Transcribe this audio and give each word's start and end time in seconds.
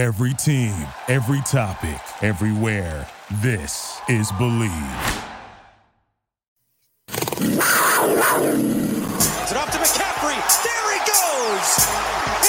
Every 0.00 0.32
team, 0.32 0.72
every 1.08 1.42
topic, 1.42 2.00
everywhere. 2.22 3.06
This 3.42 4.00
is 4.08 4.32
Bleav. 4.32 5.26
It's 7.06 7.20
it 9.50 9.58
off 9.58 9.70
to 9.70 9.76
McCaffrey. 9.76 10.40
There 10.64 10.92
he 10.94 11.00
goes. 11.00 11.68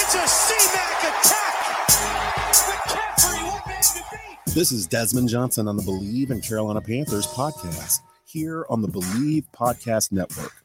It's 0.00 0.14
a 0.14 0.26
C-Mac 0.26 0.98
attack. 1.04 1.56
McCaffrey, 2.70 3.46
one 3.46 3.60
man 3.66 3.82
to. 3.82 4.54
This 4.54 4.72
is 4.72 4.86
Desmond 4.86 5.28
Johnson 5.28 5.68
on 5.68 5.76
the 5.76 5.82
Bleav 5.82 6.30
in 6.30 6.40
Carolina 6.40 6.80
Panthers 6.80 7.26
podcast 7.26 7.98
here 8.24 8.64
on 8.70 8.80
the 8.80 8.88
Bleav 8.88 9.44
Podcast 9.54 10.10
Network, 10.10 10.64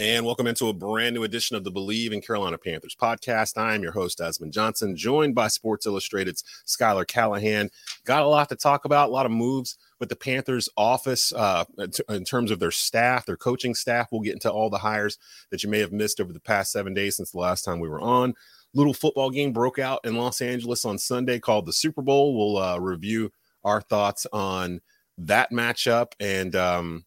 And 0.00 0.24
welcome 0.24 0.46
into 0.46 0.68
a 0.68 0.72
brand 0.72 1.16
new 1.16 1.24
edition 1.24 1.56
of 1.56 1.64
the 1.64 1.72
Bleav 1.72 2.12
in 2.12 2.20
Carolina 2.20 2.56
Panthers 2.56 2.94
podcast. 2.94 3.58
I 3.60 3.74
am 3.74 3.82
your 3.82 3.90
host, 3.90 4.18
Desmond 4.18 4.52
Johnson, 4.52 4.94
joined 4.94 5.34
by 5.34 5.48
Sports 5.48 5.86
Illustrated's 5.86 6.44
Schuyler 6.66 7.04
Callihan. 7.04 7.68
Got 8.04 8.22
a 8.22 8.28
lot 8.28 8.48
to 8.50 8.54
talk 8.54 8.84
about, 8.84 9.08
a 9.08 9.12
lot 9.12 9.26
of 9.26 9.32
moves 9.32 9.76
with 9.98 10.08
the 10.08 10.14
Panthers 10.14 10.68
office 10.76 11.32
uh, 11.32 11.64
in 12.08 12.22
terms 12.22 12.52
of 12.52 12.60
their 12.60 12.70
staff, 12.70 13.26
their 13.26 13.36
coaching 13.36 13.74
staff. 13.74 14.06
We'll 14.12 14.20
get 14.20 14.34
into 14.34 14.52
all 14.52 14.70
the 14.70 14.78
hires 14.78 15.18
that 15.50 15.64
you 15.64 15.68
may 15.68 15.80
have 15.80 15.90
missed 15.90 16.20
over 16.20 16.32
the 16.32 16.38
past 16.38 16.70
seven 16.70 16.94
days 16.94 17.16
since 17.16 17.32
the 17.32 17.38
last 17.38 17.64
time 17.64 17.80
we 17.80 17.88
were 17.88 18.00
on. 18.00 18.34
Little 18.74 18.94
football 18.94 19.30
game 19.30 19.52
broke 19.52 19.80
out 19.80 19.98
in 20.04 20.14
Los 20.14 20.40
Angeles 20.40 20.84
on 20.84 20.98
Sunday 20.98 21.40
called 21.40 21.66
the 21.66 21.72
Super 21.72 22.02
Bowl. 22.02 22.38
We'll 22.38 22.62
uh, 22.62 22.78
review 22.78 23.32
our 23.64 23.80
thoughts 23.80 24.28
on 24.32 24.80
that 25.18 25.50
matchup 25.50 26.12
and 26.20 26.54
um, 26.54 27.04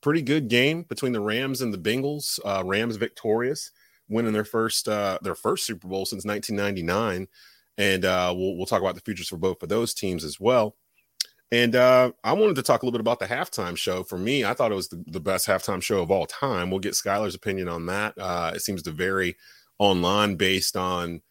pretty 0.00 0.22
good 0.22 0.48
game 0.48 0.82
between 0.82 1.12
the 1.12 1.20
Rams 1.20 1.60
and 1.60 1.72
the 1.72 1.78
Bengals. 1.78 2.38
Uh, 2.44 2.62
Rams 2.64 2.96
victorious, 2.96 3.70
winning 4.08 4.32
their 4.32 4.44
first 4.44 4.88
uh, 4.88 5.18
their 5.22 5.34
first 5.34 5.66
Super 5.66 5.88
Bowl 5.88 6.06
since 6.06 6.24
1999, 6.24 7.28
and 7.76 8.04
uh, 8.04 8.32
we'll 8.36 8.56
we'll 8.56 8.66
talk 8.66 8.80
about 8.80 8.94
the 8.94 9.00
futures 9.00 9.28
for 9.28 9.36
both 9.36 9.62
of 9.62 9.68
those 9.68 9.94
teams 9.94 10.24
as 10.24 10.38
well. 10.40 10.76
And 11.50 11.74
uh, 11.76 12.12
I 12.22 12.34
wanted 12.34 12.56
to 12.56 12.62
talk 12.62 12.82
a 12.82 12.84
little 12.86 12.98
bit 12.98 13.00
about 13.00 13.20
the 13.20 13.26
halftime 13.26 13.76
show. 13.76 14.02
For 14.02 14.18
me, 14.18 14.44
I 14.44 14.52
thought 14.52 14.70
it 14.70 14.74
was 14.74 14.88
the, 14.88 15.02
the 15.06 15.20
best 15.20 15.46
halftime 15.46 15.82
show 15.82 16.02
of 16.02 16.10
all 16.10 16.26
time. 16.26 16.70
We'll 16.70 16.80
get 16.80 16.94
Schuyler's 16.94 17.34
opinion 17.34 17.68
on 17.68 17.86
that. 17.86 18.12
Uh, 18.18 18.52
it 18.54 18.60
seems 18.60 18.82
to 18.82 18.90
vary 18.90 19.34
online 19.78 20.36
based 20.36 20.76
on 20.76 21.22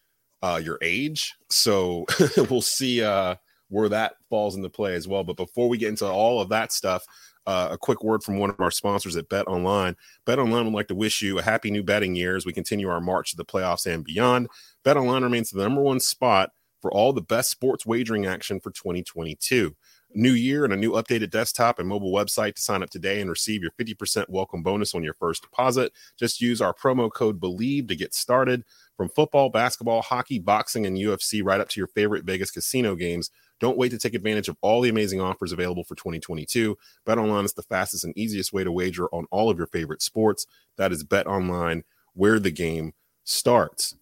uh, 0.42 0.60
your 0.64 0.80
age, 0.82 1.36
so 1.50 2.06
we'll 2.50 2.62
see 2.62 3.04
uh, 3.04 3.36
where 3.70 3.90
that 3.90 4.16
falls 4.30 4.56
into 4.56 4.70
play 4.70 4.96
as 4.96 5.08
well. 5.08 5.24
But 5.24 5.38
before 5.38 5.70
we 5.70 5.78
get 5.78 5.90
into 5.90 6.08
all 6.08 6.42
of 6.42 6.50
that 6.50 6.72
stuff, 6.72 7.06
uh, 7.48 7.70
a 7.72 7.78
quick 7.78 8.04
word 8.04 8.22
from 8.22 8.38
one 8.38 8.50
of 8.50 8.60
our 8.60 8.70
sponsors 8.70 9.16
at 9.16 9.30
Bet 9.30 9.48
Online. 9.48 9.96
Bet 10.26 10.38
Online 10.38 10.66
would 10.66 10.74
like 10.74 10.90
to 10.90 10.96
wish 10.96 11.22
you 11.22 11.40
a 11.40 11.42
happy 11.42 11.72
new 11.72 11.82
betting 11.82 12.14
year 12.14 12.36
as 12.36 12.46
we 12.46 12.52
continue 12.52 12.90
our 12.90 13.02
march 13.02 13.32
to 13.32 13.38
the 13.38 13.46
playoffs 13.46 13.92
and 13.92 14.04
beyond. 14.04 14.50
Bet 14.84 14.98
Online 14.98 15.24
remains 15.24 15.50
the 15.50 15.64
number 15.64 15.82
one 15.82 16.02
spot 16.02 16.52
for 16.82 16.92
all 16.92 17.14
the 17.14 17.22
best 17.22 17.50
sports 17.50 17.86
wagering 17.86 18.26
action 18.26 18.60
for 18.60 18.72
2022. 18.72 19.76
New 20.14 20.32
year 20.32 20.66
and 20.66 20.74
a 20.74 20.78
new 20.78 20.92
updated 20.92 21.30
desktop 21.32 21.80
and 21.80 21.88
mobile 21.88 22.12
website 22.12 22.56
to 22.56 22.62
sign 22.62 22.84
up 22.84 22.90
today 22.90 23.22
and 23.22 23.30
receive 23.30 23.62
your 23.62 23.72
50% 23.72 24.26
welcome 24.30 24.62
bonus 24.62 24.94
on 24.94 25.04
your 25.04 25.14
first 25.14 25.42
deposit. 25.42 25.94
Just 26.18 26.42
use 26.42 26.62
our 26.62 26.74
promo 26.74 27.12
code 27.12 27.40
BLEAV 27.40 27.88
to 27.88 27.96
get 27.96 28.14
started. 28.14 28.64
From 28.96 29.10
football, 29.10 29.50
basketball, 29.50 30.02
hockey, 30.02 30.40
boxing, 30.40 30.86
and 30.86 30.98
UFC, 30.98 31.44
right 31.44 31.62
up 31.62 31.70
to 31.70 31.80
your 31.80 31.88
favorite 31.88 32.26
Vegas 32.26 32.52
casino 32.52 32.96
games. 32.96 33.30
Don't 33.60 33.78
wait 33.78 33.90
to 33.90 33.98
take 33.98 34.14
advantage 34.14 34.48
of 34.48 34.58
all 34.62 34.82
the 34.82 34.90
amazing 34.90 35.22
offers 35.22 35.52
available 35.52 35.84
for 35.84 35.96
2022. 35.96 36.78
BetOnline 37.06 37.46
is 37.46 37.54
the 37.54 37.64
fastest 37.64 38.04
and 38.04 38.18
easiest 38.18 38.54
way 38.54 38.64
to 38.64 38.72
wager 38.72 39.08
on 39.08 39.26
all 39.32 39.50
of 39.50 39.58
your 39.58 39.68
favorite 39.68 40.02
sports. 40.02 40.46
That 40.78 40.92
is 40.92 41.04
BetOnline, 41.04 41.84
where 42.14 42.40
the 42.40 42.52
game 42.52 42.94
starts. 43.24 43.96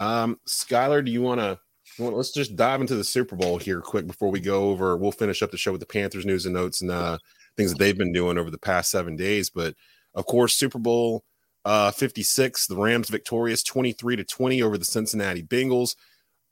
Um, 0.00 0.38
Schuyler, 0.46 1.02
do 1.02 1.10
you 1.10 1.22
want 1.22 1.40
to? 1.40 1.58
Let's 1.98 2.30
just 2.30 2.54
dive 2.54 2.80
into 2.80 2.94
the 2.94 3.02
Super 3.02 3.34
Bowl 3.34 3.58
here 3.58 3.80
quick 3.80 4.06
before 4.06 4.30
we 4.30 4.40
go 4.40 4.68
over. 4.70 4.96
We'll 4.96 5.10
finish 5.10 5.42
up 5.42 5.50
the 5.50 5.56
show 5.56 5.72
with 5.72 5.80
the 5.80 5.86
Panthers 5.86 6.26
news 6.26 6.46
and 6.46 6.54
notes 6.54 6.80
and 6.80 6.90
uh, 6.90 7.18
things 7.56 7.72
that 7.72 7.78
they've 7.78 7.98
been 7.98 8.12
doing 8.12 8.38
over 8.38 8.50
the 8.50 8.58
past 8.58 8.90
seven 8.90 9.16
days. 9.16 9.50
But 9.50 9.74
of 10.14 10.26
course, 10.26 10.54
Super 10.54 10.78
Bowl 10.78 11.24
uh, 11.64 11.90
56, 11.90 12.66
the 12.66 12.76
Rams 12.76 13.08
victorious 13.08 13.62
23 13.62 14.16
to 14.16 14.24
20 14.24 14.62
over 14.62 14.78
the 14.78 14.84
Cincinnati 14.84 15.42
Bengals. 15.42 15.96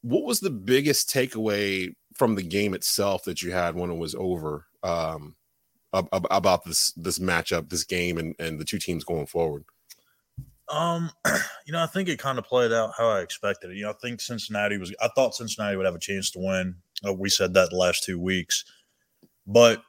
What 0.02 0.24
was 0.24 0.40
the 0.40 0.50
biggest 0.50 1.08
takeaway 1.08 1.94
from 2.16 2.34
the 2.34 2.42
game 2.42 2.74
itself 2.74 3.24
that 3.24 3.42
you 3.42 3.52
had 3.52 3.74
when 3.74 3.90
it 3.90 3.98
was 3.98 4.14
over 4.14 4.66
um, 4.82 5.36
ab- 5.94 6.08
about 6.12 6.64
this 6.64 6.92
this 6.92 7.18
matchup, 7.18 7.68
this 7.68 7.84
game, 7.84 8.18
and 8.18 8.34
and 8.38 8.58
the 8.58 8.64
two 8.64 8.78
teams 8.78 9.04
going 9.04 9.26
forward? 9.26 9.64
Um, 10.68 11.10
you 11.66 11.72
know, 11.72 11.82
I 11.82 11.86
think 11.86 12.08
it 12.08 12.18
kind 12.18 12.38
of 12.38 12.44
played 12.44 12.72
out 12.72 12.92
how 12.96 13.08
I 13.08 13.20
expected 13.20 13.70
it. 13.70 13.76
You 13.76 13.84
know, 13.84 13.90
I 13.90 13.94
think 14.02 14.20
Cincinnati 14.20 14.78
was. 14.78 14.94
I 15.00 15.08
thought 15.08 15.34
Cincinnati 15.34 15.76
would 15.76 15.86
have 15.86 15.94
a 15.94 16.00
chance 16.00 16.30
to 16.32 16.38
win. 16.38 16.76
Uh, 17.06 17.12
we 17.12 17.28
said 17.28 17.54
that 17.54 17.70
the 17.70 17.76
last 17.76 18.04
two 18.04 18.18
weeks, 18.18 18.64
but 19.46 19.82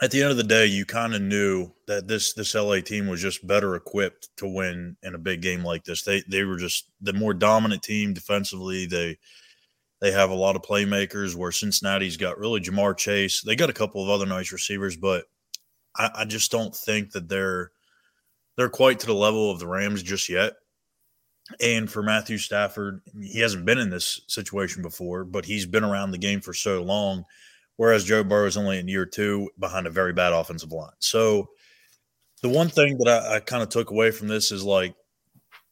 at 0.00 0.10
the 0.10 0.22
end 0.22 0.30
of 0.30 0.36
the 0.36 0.44
day, 0.44 0.66
you 0.66 0.84
kind 0.84 1.14
of 1.14 1.22
knew 1.22 1.72
that 1.86 2.06
this 2.06 2.32
this 2.34 2.54
LA 2.54 2.80
team 2.80 3.06
was 3.06 3.20
just 3.20 3.46
better 3.46 3.74
equipped 3.74 4.28
to 4.36 4.46
win 4.46 4.96
in 5.02 5.14
a 5.14 5.18
big 5.18 5.42
game 5.42 5.64
like 5.64 5.84
this. 5.84 6.02
They 6.02 6.22
they 6.28 6.44
were 6.44 6.56
just 6.56 6.90
the 7.00 7.12
more 7.12 7.34
dominant 7.34 7.82
team 7.82 8.14
defensively. 8.14 8.86
They 8.86 9.18
they 10.00 10.12
have 10.12 10.30
a 10.30 10.34
lot 10.34 10.56
of 10.56 10.62
playmakers 10.62 11.34
where 11.34 11.50
Cincinnati's 11.50 12.16
got 12.16 12.38
really 12.38 12.60
Ja'Marr 12.60 12.96
Chase. 12.96 13.42
They 13.42 13.56
got 13.56 13.70
a 13.70 13.74
couple 13.74 14.02
of 14.02 14.10
other 14.10 14.26
nice 14.26 14.52
receivers, 14.52 14.96
but 14.96 15.24
I, 15.96 16.10
I 16.14 16.24
just 16.24 16.50
don't 16.50 16.74
think 16.74 17.12
that 17.12 17.28
they're 17.28 17.72
they're 18.56 18.68
quite 18.68 19.00
to 19.00 19.06
the 19.06 19.14
level 19.14 19.50
of 19.50 19.58
the 19.58 19.66
Rams 19.66 20.02
just 20.02 20.28
yet. 20.28 20.54
And 21.60 21.90
for 21.90 22.02
Matthew 22.02 22.38
Stafford, 22.38 23.00
he 23.20 23.40
hasn't 23.40 23.64
been 23.64 23.78
in 23.78 23.88
this 23.88 24.20
situation 24.28 24.82
before, 24.82 25.24
but 25.24 25.44
he's 25.44 25.64
been 25.64 25.84
around 25.84 26.10
the 26.10 26.18
game 26.18 26.40
for 26.40 26.52
so 26.52 26.82
long. 26.82 27.24
Whereas 27.76 28.04
Joe 28.04 28.24
Burrow 28.24 28.46
is 28.46 28.56
only 28.56 28.78
in 28.78 28.88
year 28.88 29.06
two 29.06 29.48
behind 29.58 29.86
a 29.86 29.90
very 29.90 30.12
bad 30.12 30.32
offensive 30.32 30.72
line. 30.72 30.90
So 30.98 31.48
the 32.42 32.48
one 32.48 32.68
thing 32.68 32.98
that 32.98 33.08
I, 33.08 33.36
I 33.36 33.40
kind 33.40 33.62
of 33.62 33.68
took 33.68 33.90
away 33.90 34.10
from 34.10 34.28
this 34.28 34.52
is 34.52 34.64
like 34.64 34.94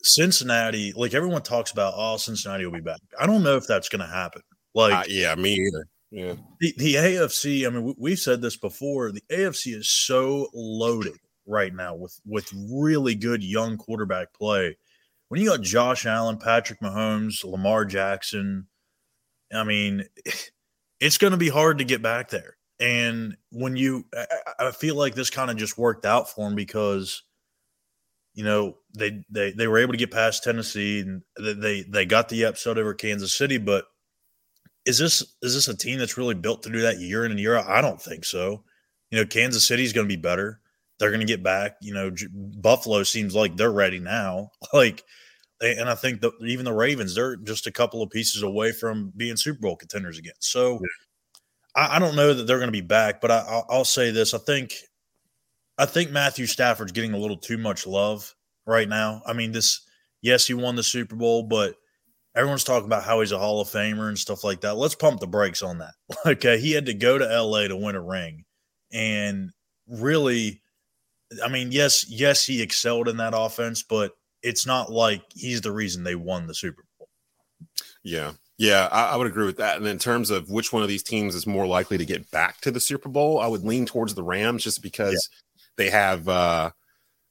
Cincinnati, 0.02 0.92
like 0.94 1.14
everyone 1.14 1.42
talks 1.42 1.72
about, 1.72 1.94
oh, 1.96 2.16
Cincinnati 2.16 2.64
will 2.64 2.72
be 2.72 2.80
back. 2.80 3.00
I 3.18 3.26
don't 3.26 3.42
know 3.42 3.56
if 3.56 3.66
that's 3.66 3.88
going 3.88 4.00
to 4.00 4.12
happen. 4.12 4.42
Like, 4.74 4.92
uh, 4.92 5.04
yeah, 5.08 5.34
me 5.34 5.54
either. 5.54 5.86
Yeah. 6.10 6.34
The, 6.60 6.74
the 6.76 6.94
AFC, 6.94 7.66
I 7.66 7.70
mean, 7.70 7.94
we, 7.98 8.10
have 8.10 8.20
said 8.20 8.40
this 8.40 8.56
before. 8.56 9.10
The 9.10 9.22
AFC 9.30 9.74
is 9.74 9.90
so 9.90 10.48
loaded 10.54 11.16
right 11.46 11.74
now 11.74 11.94
with 11.94 12.18
with 12.26 12.52
really 12.70 13.14
good 13.14 13.42
young 13.42 13.76
quarterback 13.76 14.32
play. 14.34 14.76
When 15.28 15.40
you 15.40 15.48
got 15.48 15.62
Josh 15.62 16.06
Allen, 16.06 16.38
Patrick 16.38 16.80
Mahomes, 16.80 17.44
Lamar 17.44 17.84
Jackson, 17.84 18.66
I 19.52 19.64
mean, 19.64 20.04
it's 21.00 21.18
going 21.18 21.32
to 21.32 21.36
be 21.36 21.48
hard 21.48 21.78
to 21.78 21.84
get 21.84 22.02
back 22.02 22.30
there. 22.30 22.56
And 22.78 23.36
when 23.50 23.76
you, 23.76 24.04
I, 24.14 24.66
I 24.66 24.70
feel 24.70 24.96
like 24.96 25.14
this 25.14 25.30
kind 25.30 25.50
of 25.50 25.56
just 25.56 25.78
worked 25.78 26.04
out 26.04 26.30
for 26.30 26.46
him 26.46 26.54
because 26.54 27.22
you 28.34 28.44
know 28.44 28.76
they 28.96 29.22
they 29.30 29.52
they 29.52 29.68
were 29.68 29.78
able 29.78 29.92
to 29.92 29.98
get 29.98 30.10
past 30.10 30.42
Tennessee 30.42 31.00
and 31.00 31.22
they 31.38 31.84
they 31.88 32.06
got 32.06 32.28
the 32.28 32.44
upset 32.44 32.78
over 32.78 32.94
Kansas 32.94 33.36
City. 33.36 33.58
But 33.58 33.84
is 34.84 34.98
this 34.98 35.22
is 35.42 35.54
this 35.54 35.68
a 35.68 35.76
team 35.76 35.98
that's 35.98 36.18
really 36.18 36.34
built 36.34 36.62
to 36.62 36.70
do 36.70 36.80
that 36.82 36.98
year 36.98 37.24
in 37.24 37.30
and 37.30 37.40
year 37.40 37.56
out? 37.56 37.68
I 37.68 37.80
don't 37.80 38.00
think 38.00 38.24
so. 38.24 38.64
You 39.10 39.18
know, 39.18 39.26
Kansas 39.26 39.66
City 39.66 39.84
is 39.84 39.92
going 39.92 40.06
to 40.06 40.14
be 40.14 40.20
better. 40.20 40.60
They're 40.98 41.10
going 41.10 41.20
to 41.20 41.26
get 41.26 41.42
back. 41.42 41.76
You 41.82 41.94
know, 41.94 42.10
Buffalo 42.60 43.02
seems 43.02 43.34
like 43.34 43.56
they're 43.56 43.70
ready 43.70 44.00
now. 44.00 44.50
Like, 44.72 45.02
and 45.60 45.88
I 45.88 45.94
think 45.94 46.20
that 46.20 46.32
even 46.42 46.66
the 46.66 46.72
Ravens, 46.72 47.14
they're 47.14 47.36
just 47.36 47.66
a 47.66 47.72
couple 47.72 48.02
of 48.02 48.10
pieces 48.10 48.42
away 48.42 48.72
from 48.72 49.12
being 49.16 49.36
Super 49.36 49.60
Bowl 49.60 49.76
contenders 49.76 50.18
again. 50.18 50.34
So. 50.40 50.72
Yeah. 50.72 50.78
I, 51.76 51.96
I 51.96 51.98
don't 51.98 52.16
know 52.16 52.32
that 52.34 52.46
they're 52.46 52.58
going 52.58 52.68
to 52.68 52.72
be 52.72 52.80
back, 52.80 53.20
but 53.20 53.30
I, 53.30 53.62
I'll 53.68 53.84
say 53.84 54.10
this: 54.10 54.34
I 54.34 54.38
think 54.38 54.74
I 55.78 55.86
think 55.86 56.10
Matthew 56.10 56.46
Stafford's 56.46 56.92
getting 56.92 57.12
a 57.12 57.18
little 57.18 57.36
too 57.36 57.58
much 57.58 57.86
love 57.86 58.34
right 58.66 58.88
now. 58.88 59.22
I 59.26 59.32
mean, 59.32 59.52
this, 59.52 59.80
yes, 60.22 60.46
he 60.46 60.54
won 60.54 60.76
the 60.76 60.82
Super 60.82 61.16
Bowl, 61.16 61.44
but 61.44 61.74
everyone's 62.34 62.64
talking 62.64 62.86
about 62.86 63.04
how 63.04 63.20
he's 63.20 63.32
a 63.32 63.38
Hall 63.38 63.60
of 63.60 63.68
Famer 63.68 64.08
and 64.08 64.18
stuff 64.18 64.44
like 64.44 64.60
that. 64.60 64.76
Let's 64.76 64.94
pump 64.94 65.20
the 65.20 65.26
brakes 65.26 65.62
on 65.62 65.78
that. 65.78 65.94
okay. 66.26 66.58
He 66.58 66.72
had 66.72 66.86
to 66.86 66.94
go 66.94 67.18
to 67.18 67.42
LA 67.42 67.68
to 67.68 67.76
win 67.76 67.94
a 67.94 68.02
ring. 68.02 68.44
And 68.92 69.50
really, 69.88 70.62
I 71.44 71.48
mean, 71.48 71.72
yes, 71.72 72.08
yes, 72.08 72.44
he 72.44 72.62
excelled 72.62 73.08
in 73.08 73.16
that 73.18 73.34
offense, 73.36 73.82
but 73.82 74.12
it's 74.42 74.66
not 74.66 74.92
like 74.92 75.22
he's 75.34 75.60
the 75.60 75.72
reason 75.72 76.04
they 76.04 76.14
won 76.14 76.46
the 76.46 76.54
Super 76.54 76.84
Bowl. 76.98 77.08
Yeah. 78.02 78.32
Yeah, 78.58 78.88
I, 78.90 79.08
I, 79.08 79.16
would 79.16 79.26
agree 79.26 79.44
with 79.44 79.58
that. 79.58 79.76
And 79.76 79.86
in 79.86 79.98
terms 79.98 80.30
of 80.30 80.48
which 80.48 80.72
one 80.72 80.82
of 80.82 80.88
these 80.88 81.02
teams 81.02 81.34
is 81.34 81.46
more 81.46 81.66
likely 81.66 81.98
to 81.98 82.06
get 82.06 82.30
back 82.30 82.58
to 82.62 82.70
the 82.70 82.80
Super 82.80 83.10
Bowl, 83.10 83.38
I 83.38 83.46
would 83.48 83.64
lean 83.64 83.84
towards 83.84 84.14
the 84.14 84.22
Rams 84.22 84.64
just 84.64 84.82
because 84.82 85.28
they 85.76 85.90
have 85.90 86.26
uh, 86.26 86.70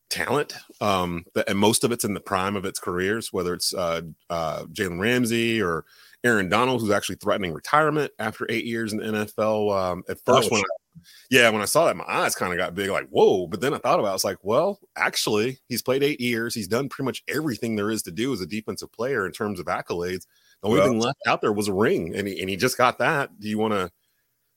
talent, 0.09 0.53
um, 0.81 1.25
and 1.47 1.57
most 1.57 1.83
of 1.83 1.91
it's 1.91 2.03
in 2.03 2.13
the 2.13 2.19
prime 2.19 2.55
of 2.55 2.65
its 2.65 2.79
careers, 2.79 3.33
whether 3.33 3.53
it's 3.53 3.73
uh, 3.73 4.01
uh, 4.29 4.63
Jalen 4.65 4.99
Ramsey 4.99 5.61
or 5.61 5.85
Aaron 6.23 6.49
Donald, 6.49 6.81
who's 6.81 6.91
actually 6.91 7.17
threatening 7.17 7.53
retirement 7.53 8.11
after 8.19 8.47
eight 8.49 8.65
years 8.65 8.93
in 8.93 8.99
the 8.99 9.05
NFL. 9.05 9.75
Um, 9.77 10.03
at 10.09 10.17
first, 10.25 10.51
when 10.51 10.61
I, 10.61 10.99
yeah, 11.29 11.49
when 11.49 11.61
I 11.61 11.65
saw 11.65 11.85
that, 11.85 11.95
my 11.95 12.05
eyes 12.07 12.35
kind 12.35 12.51
of 12.51 12.57
got 12.57 12.73
big, 12.73 12.89
like 12.89 13.07
whoa. 13.09 13.47
But 13.47 13.61
then 13.61 13.73
I 13.73 13.77
thought 13.77 13.99
about, 13.99 14.07
it, 14.07 14.11
I 14.11 14.13
was 14.13 14.25
like, 14.25 14.37
well, 14.41 14.79
actually, 14.95 15.59
he's 15.67 15.81
played 15.81 16.03
eight 16.03 16.19
years. 16.19 16.55
He's 16.55 16.67
done 16.67 16.89
pretty 16.89 17.05
much 17.05 17.23
everything 17.27 17.75
there 17.75 17.91
is 17.91 18.01
to 18.03 18.11
do 18.11 18.33
as 18.33 18.41
a 18.41 18.47
defensive 18.47 18.91
player 18.91 19.25
in 19.25 19.31
terms 19.31 19.59
of 19.59 19.67
accolades. 19.67 20.25
The 20.61 20.69
only 20.69 20.79
well, 20.79 20.89
thing 20.89 20.99
left 20.99 21.19
out 21.27 21.41
there 21.41 21.53
was 21.53 21.67
a 21.67 21.73
ring, 21.73 22.15
and 22.15 22.27
he, 22.27 22.39
and 22.39 22.49
he 22.49 22.55
just 22.55 22.77
got 22.77 22.97
that. 22.99 23.39
Do 23.39 23.47
you 23.47 23.59
want 23.59 23.73
to, 23.73 23.91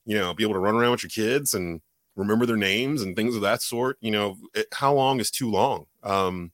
you 0.07 0.19
know, 0.19 0.33
be 0.33 0.45
able 0.45 0.55
to 0.55 0.61
run 0.61 0.75
around 0.75 0.93
with 0.93 1.03
your 1.03 1.11
kids 1.11 1.55
and 1.55 1.83
remember 2.19 2.45
their 2.45 2.57
names 2.57 3.01
and 3.01 3.15
things 3.15 3.37
of 3.37 3.43
that 3.43 3.63
sort. 3.63 3.97
You 4.01 4.11
know, 4.11 4.37
it, 4.53 4.67
how 4.73 4.93
long 4.93 5.21
is 5.21 5.31
too 5.31 5.51
long? 5.51 5.87
Um, 6.03 6.53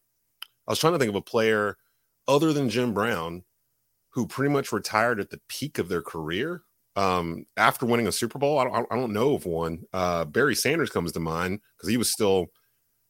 I 0.69 0.73
was 0.73 0.79
trying 0.79 0.93
to 0.93 0.99
think 0.99 1.09
of 1.09 1.17
a 1.17 1.23
player 1.23 1.79
other 2.29 2.53
than 2.53 2.71
Jim 2.71 2.93
Brown 2.93 3.43
who 4.11 4.27
pretty 4.27 4.53
much 4.53 4.73
retired 4.73 5.19
at 5.19 5.31
the 5.31 5.41
peak 5.49 5.79
of 5.79 5.89
their 5.89 6.03
career 6.03 6.63
um, 6.95 7.47
after 7.57 7.87
winning 7.87 8.07
a 8.07 8.13
Super 8.13 8.39
Bowl. 8.39 8.59
I 8.59 8.65
don't, 8.65 8.87
I 8.91 8.95
don't 8.95 9.13
know 9.13 9.35
of 9.35 9.47
one. 9.47 9.87
Uh, 9.93 10.25
Barry 10.27 10.55
Sanders 10.55 10.91
comes 10.91 11.13
to 11.13 11.21
mind 11.21 11.61
because 11.77 11.89
he 11.89 11.97
was 11.97 12.13
still, 12.13 12.47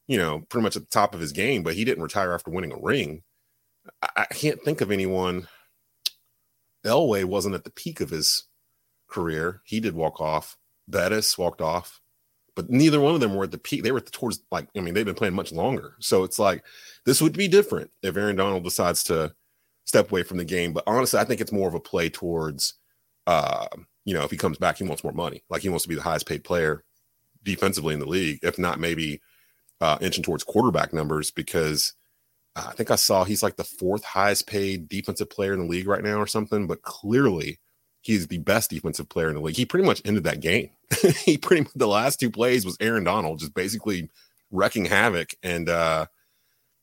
you 0.07 0.17
know, 0.17 0.39
pretty 0.49 0.63
much 0.63 0.75
at 0.75 0.81
the 0.81 0.89
top 0.89 1.13
of 1.13 1.19
his 1.19 1.33
game, 1.33 1.61
but 1.61 1.75
he 1.75 1.85
didn't 1.85 2.03
retire 2.03 2.33
after 2.33 2.49
winning 2.49 2.71
a 2.71 2.81
ring. 2.81 3.21
I, 4.01 4.09
I 4.29 4.33
can't 4.33 4.63
think 4.63 4.81
of 4.81 4.91
anyone. 4.91 5.47
Elway 6.85 7.25
wasn't 7.25 7.55
at 7.55 7.65
the 7.65 7.71
peak 7.71 7.99
of 7.99 8.09
his 8.09 8.45
career. 9.07 9.61
He 9.65 9.79
did 9.79 9.93
walk 9.93 10.21
off. 10.21 10.57
Bettis 10.87 11.37
walked 11.37 11.61
off 11.61 12.01
but 12.55 12.69
neither 12.69 12.99
one 12.99 13.13
of 13.13 13.21
them 13.21 13.35
were 13.35 13.43
at 13.43 13.51
the 13.51 13.57
peak. 13.57 13.83
They 13.83 13.91
were 13.91 13.97
at 13.99 14.05
the 14.05 14.11
towards 14.11 14.41
like, 14.51 14.67
I 14.75 14.79
mean, 14.79 14.93
they've 14.93 15.05
been 15.05 15.15
playing 15.15 15.35
much 15.35 15.51
longer. 15.51 15.95
So 15.99 16.23
it's 16.23 16.39
like 16.39 16.63
this 17.05 17.21
would 17.21 17.37
be 17.37 17.47
different 17.47 17.91
if 18.01 18.15
Aaron 18.15 18.35
Donald 18.35 18.63
decides 18.63 19.03
to 19.05 19.33
step 19.85 20.11
away 20.11 20.23
from 20.23 20.37
the 20.37 20.45
game. 20.45 20.73
But 20.73 20.85
honestly, 20.87 21.19
I 21.19 21.25
think 21.25 21.41
it's 21.41 21.51
more 21.51 21.67
of 21.67 21.73
a 21.73 21.79
play 21.79 22.09
towards, 22.09 22.75
uh, 23.27 23.67
you 24.05 24.13
know, 24.13 24.23
if 24.23 24.31
he 24.31 24.37
comes 24.37 24.57
back, 24.57 24.77
he 24.77 24.85
wants 24.85 25.03
more 25.03 25.13
money. 25.13 25.43
Like 25.49 25.61
he 25.61 25.69
wants 25.69 25.83
to 25.83 25.89
be 25.89 25.95
the 25.95 26.01
highest 26.01 26.27
paid 26.27 26.43
player 26.43 26.83
defensively 27.43 27.93
in 27.93 27.99
the 27.99 28.07
league, 28.07 28.39
if 28.41 28.57
not 28.57 28.79
maybe 28.79 29.21
uh, 29.81 29.97
inching 30.01 30.23
towards 30.23 30.43
quarterback 30.43 30.93
numbers 30.93 31.31
because 31.31 31.93
uh, 32.55 32.67
I 32.69 32.71
think 32.73 32.89
I 32.89 32.95
saw 32.95 33.23
he's 33.23 33.43
like 33.43 33.57
the 33.57 33.63
fourth 33.63 34.03
highest 34.03 34.47
paid 34.47 34.87
defensive 34.87 35.29
player 35.29 35.53
in 35.53 35.59
the 35.59 35.65
league 35.65 35.87
right 35.87 36.03
now 36.03 36.17
or 36.17 36.27
something. 36.27 36.67
But 36.67 36.81
clearly, 36.83 37.59
he's 38.05 38.27
the 38.27 38.37
best 38.37 38.69
defensive 38.69 39.09
player 39.09 39.29
in 39.29 39.35
the 39.35 39.41
league. 39.41 39.55
He 39.55 39.65
pretty 39.65 39.85
much 39.85 40.01
ended 40.05 40.25
that 40.25 40.39
game. 40.39 40.69
he 41.23 41.37
pretty 41.37 41.63
much 41.63 41.73
the 41.73 41.87
last 41.87 42.19
two 42.19 42.29
plays 42.29 42.63
was 42.63 42.77
Aaron 42.79 43.03
Donald 43.03 43.39
just 43.39 43.55
basically 43.55 44.09
wrecking 44.51 44.85
havoc. 44.85 45.33
And 45.41 45.67
uh, 45.67 46.05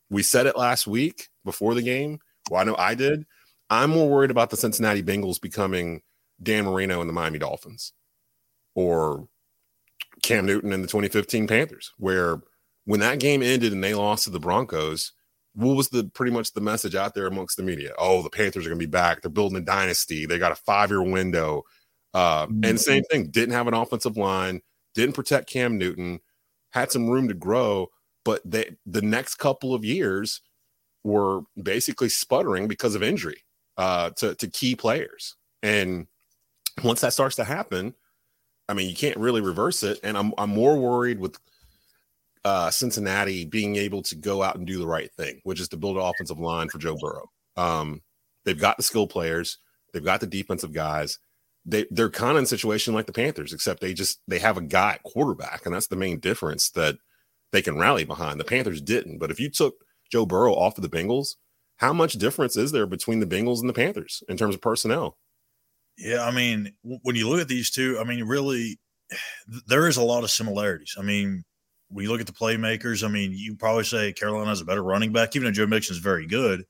we 0.09 0.21
said 0.21 0.47
it 0.47 0.57
last 0.57 0.85
week 0.85 1.29
before 1.45 1.75
the 1.75 1.81
game. 1.81 2.19
Well, 2.51 2.59
I 2.59 2.65
know 2.65 2.75
I 2.77 2.93
did. 2.93 3.25
I'm 3.69 3.91
more 3.91 4.09
worried 4.09 4.31
about 4.31 4.49
the 4.49 4.57
Cincinnati 4.57 5.01
Bengals 5.01 5.39
becoming 5.39 6.01
Dan 6.41 6.65
Marino 6.65 6.99
and 6.99 7.09
the 7.09 7.13
Miami 7.13 7.39
Dolphins 7.39 7.93
or 8.75 9.29
Cam 10.23 10.45
Newton 10.45 10.73
and 10.73 10.83
the 10.83 10.89
2015 10.89 11.47
Panthers, 11.47 11.93
where 11.97 12.41
when 12.83 12.99
that 12.99 13.21
game 13.21 13.41
ended 13.41 13.71
and 13.71 13.81
they 13.81 13.93
lost 13.93 14.25
to 14.25 14.29
the 14.29 14.41
Broncos, 14.41 15.13
what 15.55 15.75
was 15.75 15.89
the 15.89 16.05
pretty 16.05 16.31
much 16.31 16.53
the 16.53 16.61
message 16.61 16.95
out 16.95 17.13
there 17.13 17.27
amongst 17.27 17.57
the 17.57 17.63
media? 17.63 17.93
Oh, 17.97 18.21
the 18.21 18.29
Panthers 18.29 18.65
are 18.65 18.69
going 18.69 18.79
to 18.79 18.85
be 18.85 18.89
back. 18.89 19.21
They're 19.21 19.31
building 19.31 19.57
a 19.57 19.61
dynasty. 19.61 20.25
They 20.25 20.39
got 20.39 20.51
a 20.51 20.55
five 20.55 20.89
year 20.89 21.03
window. 21.03 21.63
Uh, 22.13 22.47
mm-hmm. 22.47 22.65
And 22.65 22.79
same 22.79 23.03
thing, 23.05 23.29
didn't 23.29 23.53
have 23.53 23.67
an 23.67 23.73
offensive 23.73 24.17
line, 24.17 24.61
didn't 24.93 25.15
protect 25.15 25.49
Cam 25.49 25.77
Newton, 25.77 26.19
had 26.71 26.91
some 26.91 27.09
room 27.09 27.27
to 27.27 27.33
grow, 27.33 27.87
but 28.25 28.41
they 28.45 28.75
the 28.85 29.01
next 29.01 29.35
couple 29.35 29.73
of 29.73 29.83
years 29.83 30.41
were 31.03 31.41
basically 31.61 32.09
sputtering 32.09 32.67
because 32.67 32.95
of 32.95 33.03
injury 33.03 33.43
uh, 33.77 34.11
to 34.11 34.35
to 34.35 34.47
key 34.47 34.75
players. 34.75 35.35
And 35.61 36.07
once 36.83 37.01
that 37.01 37.13
starts 37.13 37.35
to 37.37 37.43
happen, 37.43 37.93
I 38.69 38.73
mean, 38.73 38.89
you 38.89 38.95
can't 38.95 39.17
really 39.17 39.41
reverse 39.41 39.83
it. 39.83 39.99
And 40.03 40.17
I'm 40.17 40.33
I'm 40.37 40.49
more 40.49 40.77
worried 40.77 41.19
with 41.19 41.37
uh, 42.45 42.69
Cincinnati 42.69 43.45
being 43.45 43.75
able 43.75 44.01
to 44.03 44.15
go 44.15 44.43
out 44.43 44.55
and 44.55 44.67
do 44.67 44.77
the 44.77 44.87
right 44.87 45.11
thing, 45.13 45.39
which 45.43 45.59
is 45.59 45.69
to 45.69 45.77
build 45.77 45.97
an 45.97 46.03
offensive 46.03 46.39
line 46.39 46.69
for 46.69 46.77
Joe 46.77 46.97
Burrow. 46.99 47.29
Um, 47.55 48.01
they've 48.45 48.59
got 48.59 48.77
the 48.77 48.83
skill 48.83 49.07
players, 49.07 49.57
they've 49.93 50.03
got 50.03 50.19
the 50.19 50.27
defensive 50.27 50.73
guys. 50.73 51.19
They 51.65 51.85
they're 51.91 52.09
kind 52.09 52.31
of 52.31 52.37
in 52.39 52.43
a 52.43 52.47
situation 52.47 52.93
like 52.93 53.05
the 53.05 53.13
Panthers, 53.13 53.53
except 53.53 53.79
they 53.79 53.93
just 53.93 54.19
they 54.27 54.39
have 54.39 54.57
a 54.57 54.61
guy 54.61 54.93
at 54.93 55.03
quarterback, 55.03 55.65
and 55.65 55.73
that's 55.73 55.87
the 55.87 55.95
main 55.95 56.19
difference 56.19 56.69
that 56.71 56.97
they 57.53 57.61
can 57.61 57.77
rally 57.77 58.03
behind. 58.03 58.39
The 58.39 58.45
Panthers 58.45 58.81
didn't, 58.81 59.19
but 59.19 59.31
if 59.31 59.39
you 59.39 59.49
took 59.49 59.75
Joe 60.11 60.25
Burrow 60.25 60.53
off 60.53 60.77
of 60.77 60.81
the 60.81 60.89
Bengals, 60.89 61.35
how 61.77 61.93
much 61.93 62.13
difference 62.13 62.57
is 62.57 62.73
there 62.73 62.85
between 62.85 63.21
the 63.21 63.25
Bengals 63.25 63.61
and 63.61 63.69
the 63.69 63.73
Panthers 63.73 64.23
in 64.27 64.35
terms 64.35 64.55
of 64.55 64.61
personnel? 64.61 65.17
Yeah, 65.97 66.25
I 66.25 66.31
mean, 66.31 66.73
when 66.83 67.15
you 67.15 67.29
look 67.29 67.39
at 67.39 67.47
these 67.47 67.69
two, 67.71 67.97
I 67.99 68.03
mean, 68.03 68.25
really, 68.25 68.79
there 69.67 69.87
is 69.87 69.97
a 69.97 70.03
lot 70.03 70.23
of 70.23 70.31
similarities. 70.31 70.95
I 70.97 71.01
mean, 71.01 71.43
when 71.93 72.03
you 72.03 72.11
look 72.11 72.21
at 72.21 72.27
the 72.27 72.33
playmakers, 72.33 73.03
I 73.03 73.07
mean, 73.07 73.31
you 73.33 73.55
probably 73.55 73.83
say 73.83 74.11
Carolina 74.13 74.49
has 74.49 74.61
a 74.61 74.65
better 74.65 74.83
running 74.83 75.13
back, 75.13 75.35
even 75.35 75.45
though 75.45 75.51
Joe 75.51 75.67
Mixon 75.67 75.95
is 75.95 75.99
very 75.99 76.25
good. 76.25 76.65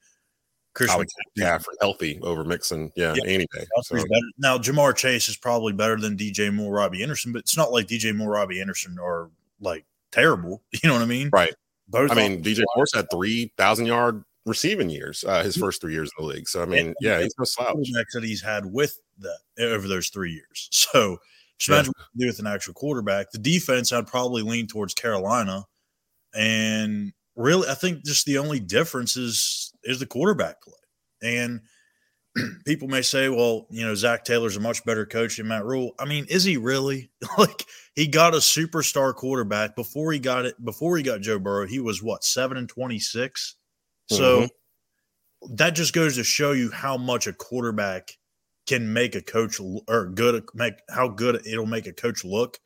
Christian 0.73 1.05
McCaffrey 1.37 1.75
healthy 1.81 2.19
over 2.23 2.43
Mixon, 2.43 2.91
yeah, 2.95 3.13
yeah 3.15 3.31
any 3.31 3.45
day. 3.53 3.65
So. 3.83 4.03
Now 4.39 4.57
Ja'Marr 4.57 4.95
Chase 4.95 5.29
is 5.29 5.37
probably 5.37 5.71
better 5.71 5.99
than 5.99 6.17
DJ 6.17 6.51
Moore, 6.53 6.73
Robbie 6.73 7.03
Anderson, 7.03 7.31
but 7.31 7.39
it's 7.39 7.55
not 7.55 7.71
like 7.71 7.87
DJ 7.87 8.15
Moore, 8.15 8.31
Robbie 8.31 8.59
Anderson 8.59 8.97
are 8.99 9.29
like 9.59 9.85
terrible. 10.11 10.61
You 10.83 10.89
know 10.89 10.95
what 10.95 11.03
I 11.03 11.07
mean? 11.07 11.29
Right. 11.31 11.53
Both 11.87 12.11
I 12.11 12.15
mean, 12.15 12.43
DJ 12.43 12.63
Moore's 12.75 12.93
had 12.95 13.05
three 13.11 13.51
thousand 13.55 13.85
yard 13.85 14.23
receiving 14.45 14.89
years, 14.89 15.23
uh, 15.27 15.43
his 15.43 15.55
first 15.55 15.79
three 15.79 15.93
years 15.93 16.11
in 16.17 16.25
the 16.25 16.33
league. 16.33 16.47
So 16.47 16.63
I 16.63 16.65
mean, 16.65 16.95
yeah, 16.99 17.21
he's 17.21 17.35
no 17.37 17.45
slouch. 17.45 17.75
That 17.93 18.23
he's 18.23 18.41
had 18.41 18.65
with 18.65 18.99
that 19.19 19.39
over 19.59 19.87
those 19.87 20.09
three 20.09 20.31
years. 20.31 20.69
So 20.93 21.17
yeah. 21.67 21.75
imagine 21.75 21.93
what 21.95 22.07
you 22.13 22.25
do 22.25 22.27
with 22.27 22.39
an 22.39 22.47
actual 22.47 22.73
quarterback. 22.73 23.31
The 23.31 23.39
defense, 23.39 23.91
I'd 23.91 24.07
probably 24.07 24.41
lean 24.41 24.67
towards 24.67 24.93
Carolina. 24.93 25.65
And 26.35 27.13
really, 27.35 27.67
I 27.67 27.75
think 27.75 28.03
just 28.03 28.25
the 28.25 28.37
only 28.37 28.59
difference 28.59 29.17
is 29.17 29.73
is 29.83 29.99
the 29.99 30.05
quarterback 30.05 30.61
play. 30.61 30.73
And 31.21 31.61
people 32.65 32.87
may 32.87 33.01
say, 33.01 33.29
well, 33.29 33.67
you 33.69 33.85
know, 33.85 33.95
Zac 33.95 34.25
Taylor's 34.25 34.57
a 34.57 34.59
much 34.59 34.83
better 34.85 35.05
coach 35.05 35.37
than 35.37 35.47
Matt 35.47 35.65
Rhule. 35.65 35.91
I 35.99 36.05
mean, 36.05 36.25
is 36.29 36.43
he 36.43 36.57
really? 36.57 37.11
like 37.37 37.65
he 37.95 38.07
got 38.07 38.33
a 38.33 38.37
superstar 38.37 39.13
quarterback 39.13 39.75
before 39.75 40.11
he 40.11 40.19
got 40.19 40.45
it 40.45 40.63
before 40.63 40.97
he 40.97 41.03
got 41.03 41.21
Joe 41.21 41.39
Burrow, 41.39 41.67
he 41.67 41.79
was 41.79 42.01
what, 42.01 42.23
seven 42.23 42.57
and 42.57 42.69
twenty 42.69 42.99
six? 42.99 43.55
Mm-hmm. 44.11 44.17
So 44.17 44.47
that 45.51 45.75
just 45.75 45.93
goes 45.93 46.15
to 46.15 46.23
show 46.23 46.51
you 46.51 46.71
how 46.71 46.97
much 46.97 47.27
a 47.27 47.33
quarterback 47.33 48.11
can 48.65 48.93
make 48.93 49.15
a 49.15 49.21
coach 49.21 49.59
or 49.87 50.07
good 50.07 50.45
make 50.53 50.75
how 50.89 51.07
good 51.07 51.45
it'll 51.45 51.65
make 51.65 51.87
a 51.87 51.93
coach 51.93 52.23
look. 52.23 52.59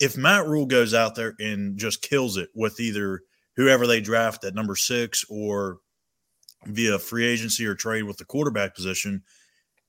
If 0.00 0.16
Matt 0.16 0.46
Rhule 0.46 0.66
goes 0.66 0.94
out 0.94 1.14
there 1.14 1.34
and 1.40 1.76
just 1.76 2.02
kills 2.02 2.36
it 2.36 2.50
with 2.54 2.78
either 2.80 3.22
whoever 3.56 3.86
they 3.86 4.00
draft 4.00 4.44
at 4.44 4.54
number 4.54 4.76
six 4.76 5.24
or 5.28 5.78
via 6.66 6.98
free 6.98 7.26
agency 7.26 7.66
or 7.66 7.74
trade 7.74 8.04
with 8.04 8.16
the 8.16 8.24
quarterback 8.24 8.74
position, 8.74 9.22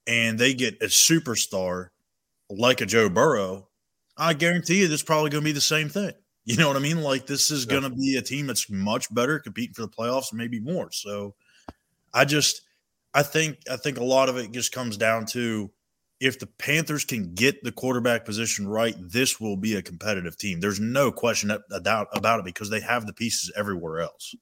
and 0.06 0.38
they 0.38 0.54
get 0.54 0.82
a 0.82 0.86
superstar 0.86 1.88
like 2.48 2.80
a 2.80 2.86
Joe 2.86 3.08
Burrow, 3.08 3.68
I 4.16 4.34
guarantee 4.34 4.80
you 4.80 4.88
this 4.88 5.00
is 5.00 5.06
probably 5.06 5.30
going 5.30 5.42
to 5.44 5.48
be 5.48 5.52
the 5.52 5.60
same 5.60 5.88
thing. 5.88 6.12
You 6.46 6.56
know 6.56 6.66
what 6.66 6.76
I 6.76 6.80
mean? 6.80 7.02
Like 7.02 7.26
this 7.26 7.50
is 7.50 7.66
going 7.66 7.82
to 7.82 7.90
be 7.90 8.16
a 8.16 8.22
team 8.22 8.46
that's 8.46 8.68
much 8.70 9.14
better, 9.14 9.38
competing 9.38 9.74
for 9.74 9.82
the 9.82 9.88
playoffs, 9.88 10.32
maybe 10.32 10.58
more. 10.58 10.90
So 10.90 11.34
I 12.12 12.24
just 12.24 12.62
I 13.14 13.22
think 13.22 13.58
I 13.70 13.76
think 13.76 13.98
a 13.98 14.04
lot 14.04 14.28
of 14.28 14.36
it 14.36 14.52
just 14.52 14.72
comes 14.72 14.96
down 14.96 15.26
to 15.26 15.70
if 16.20 16.38
the 16.38 16.46
Panthers 16.46 17.04
can 17.04 17.34
get 17.34 17.64
the 17.64 17.72
quarterback 17.72 18.24
position 18.24 18.68
right, 18.68 18.94
this 18.98 19.40
will 19.40 19.56
be 19.56 19.74
a 19.74 19.82
competitive 19.82 20.36
team. 20.36 20.60
There's 20.60 20.78
no 20.78 21.10
question 21.10 21.50
about 21.72 22.08
about 22.12 22.40
it 22.40 22.44
because 22.44 22.70
they 22.70 22.80
have 22.80 23.06
the 23.06 23.12
pieces 23.12 23.50
everywhere 23.56 24.00
else. 24.00 24.34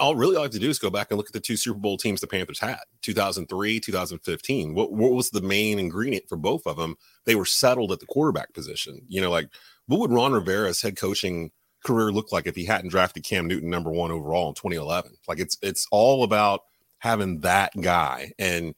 All 0.00 0.16
really 0.16 0.36
all 0.36 0.42
I 0.42 0.44
have 0.44 0.52
to 0.52 0.58
do 0.58 0.68
is 0.68 0.78
go 0.78 0.90
back 0.90 1.10
and 1.10 1.18
look 1.18 1.28
at 1.28 1.32
the 1.32 1.40
two 1.40 1.56
Super 1.56 1.78
Bowl 1.78 1.96
teams 1.96 2.20
the 2.20 2.26
Panthers 2.26 2.58
had 2.58 2.80
2003, 3.02 3.80
2015. 3.80 4.74
What, 4.74 4.92
what 4.92 5.12
was 5.12 5.30
the 5.30 5.40
main 5.40 5.78
ingredient 5.78 6.28
for 6.28 6.36
both 6.36 6.66
of 6.66 6.76
them? 6.76 6.96
They 7.26 7.36
were 7.36 7.44
settled 7.44 7.92
at 7.92 8.00
the 8.00 8.06
quarterback 8.06 8.52
position. 8.54 9.00
You 9.06 9.20
know, 9.20 9.30
like 9.30 9.48
what 9.86 10.00
would 10.00 10.12
Ron 10.12 10.32
Rivera's 10.32 10.82
head 10.82 10.96
coaching 10.96 11.50
career 11.84 12.10
look 12.10 12.32
like 12.32 12.46
if 12.46 12.56
he 12.56 12.64
hadn't 12.64 12.90
drafted 12.90 13.24
Cam 13.24 13.46
Newton 13.46 13.70
number 13.70 13.90
one 13.90 14.10
overall 14.10 14.48
in 14.48 14.54
2011? 14.54 15.12
Like 15.26 15.38
it's 15.38 15.58
it's 15.62 15.86
all 15.90 16.24
about 16.24 16.62
having 16.98 17.40
that 17.40 17.72
guy. 17.80 18.32
And 18.38 18.74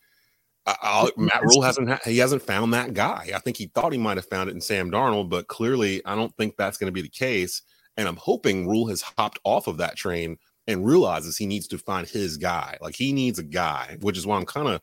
I'll, 0.67 1.11
Matt 1.17 1.43
Rhule 1.43 1.62
hasn't 1.62 1.89
ha- 1.89 2.00
he 2.05 2.19
hasn't 2.19 2.43
found 2.43 2.75
that 2.75 2.95
guy. 2.95 3.31
I 3.35 3.39
think 3.39 3.57
he 3.57 3.67
thought 3.67 3.93
he 3.93 3.99
might 3.99 4.19
have 4.19 4.27
found 4.27 4.50
it 4.50 4.55
in 4.55 4.61
Sam 4.61 4.91
Darnold, 4.91 5.31
but 5.31 5.49
clearly 5.49 6.05
I 6.05 6.15
don't 6.15 6.37
think 6.37 6.57
that's 6.57 6.79
going 6.79 6.89
to 6.89 6.93
be 6.93 7.03
the 7.03 7.09
case. 7.09 7.62
And 7.97 8.07
I'm 8.07 8.17
hoping 8.17 8.69
Rhule 8.69 8.89
has 8.89 9.03
hopped 9.03 9.39
off 9.45 9.67
of 9.67 9.79
that 9.79 9.97
train 9.97 10.39
and 10.67 10.87
realizes 10.87 11.37
he 11.37 11.47
needs 11.47 11.67
to 11.69 11.79
find 11.79 12.07
his 12.07 12.37
guy. 12.37 12.79
Like 12.81 12.95
he 12.95 13.12
needs 13.12 13.39
a 13.39 13.45
guy, 13.45 13.97
which 14.00 14.17
is 14.17 14.27
why 14.27 14.37
I'm 14.37 14.47
kind 14.47 14.69
of 14.69 14.81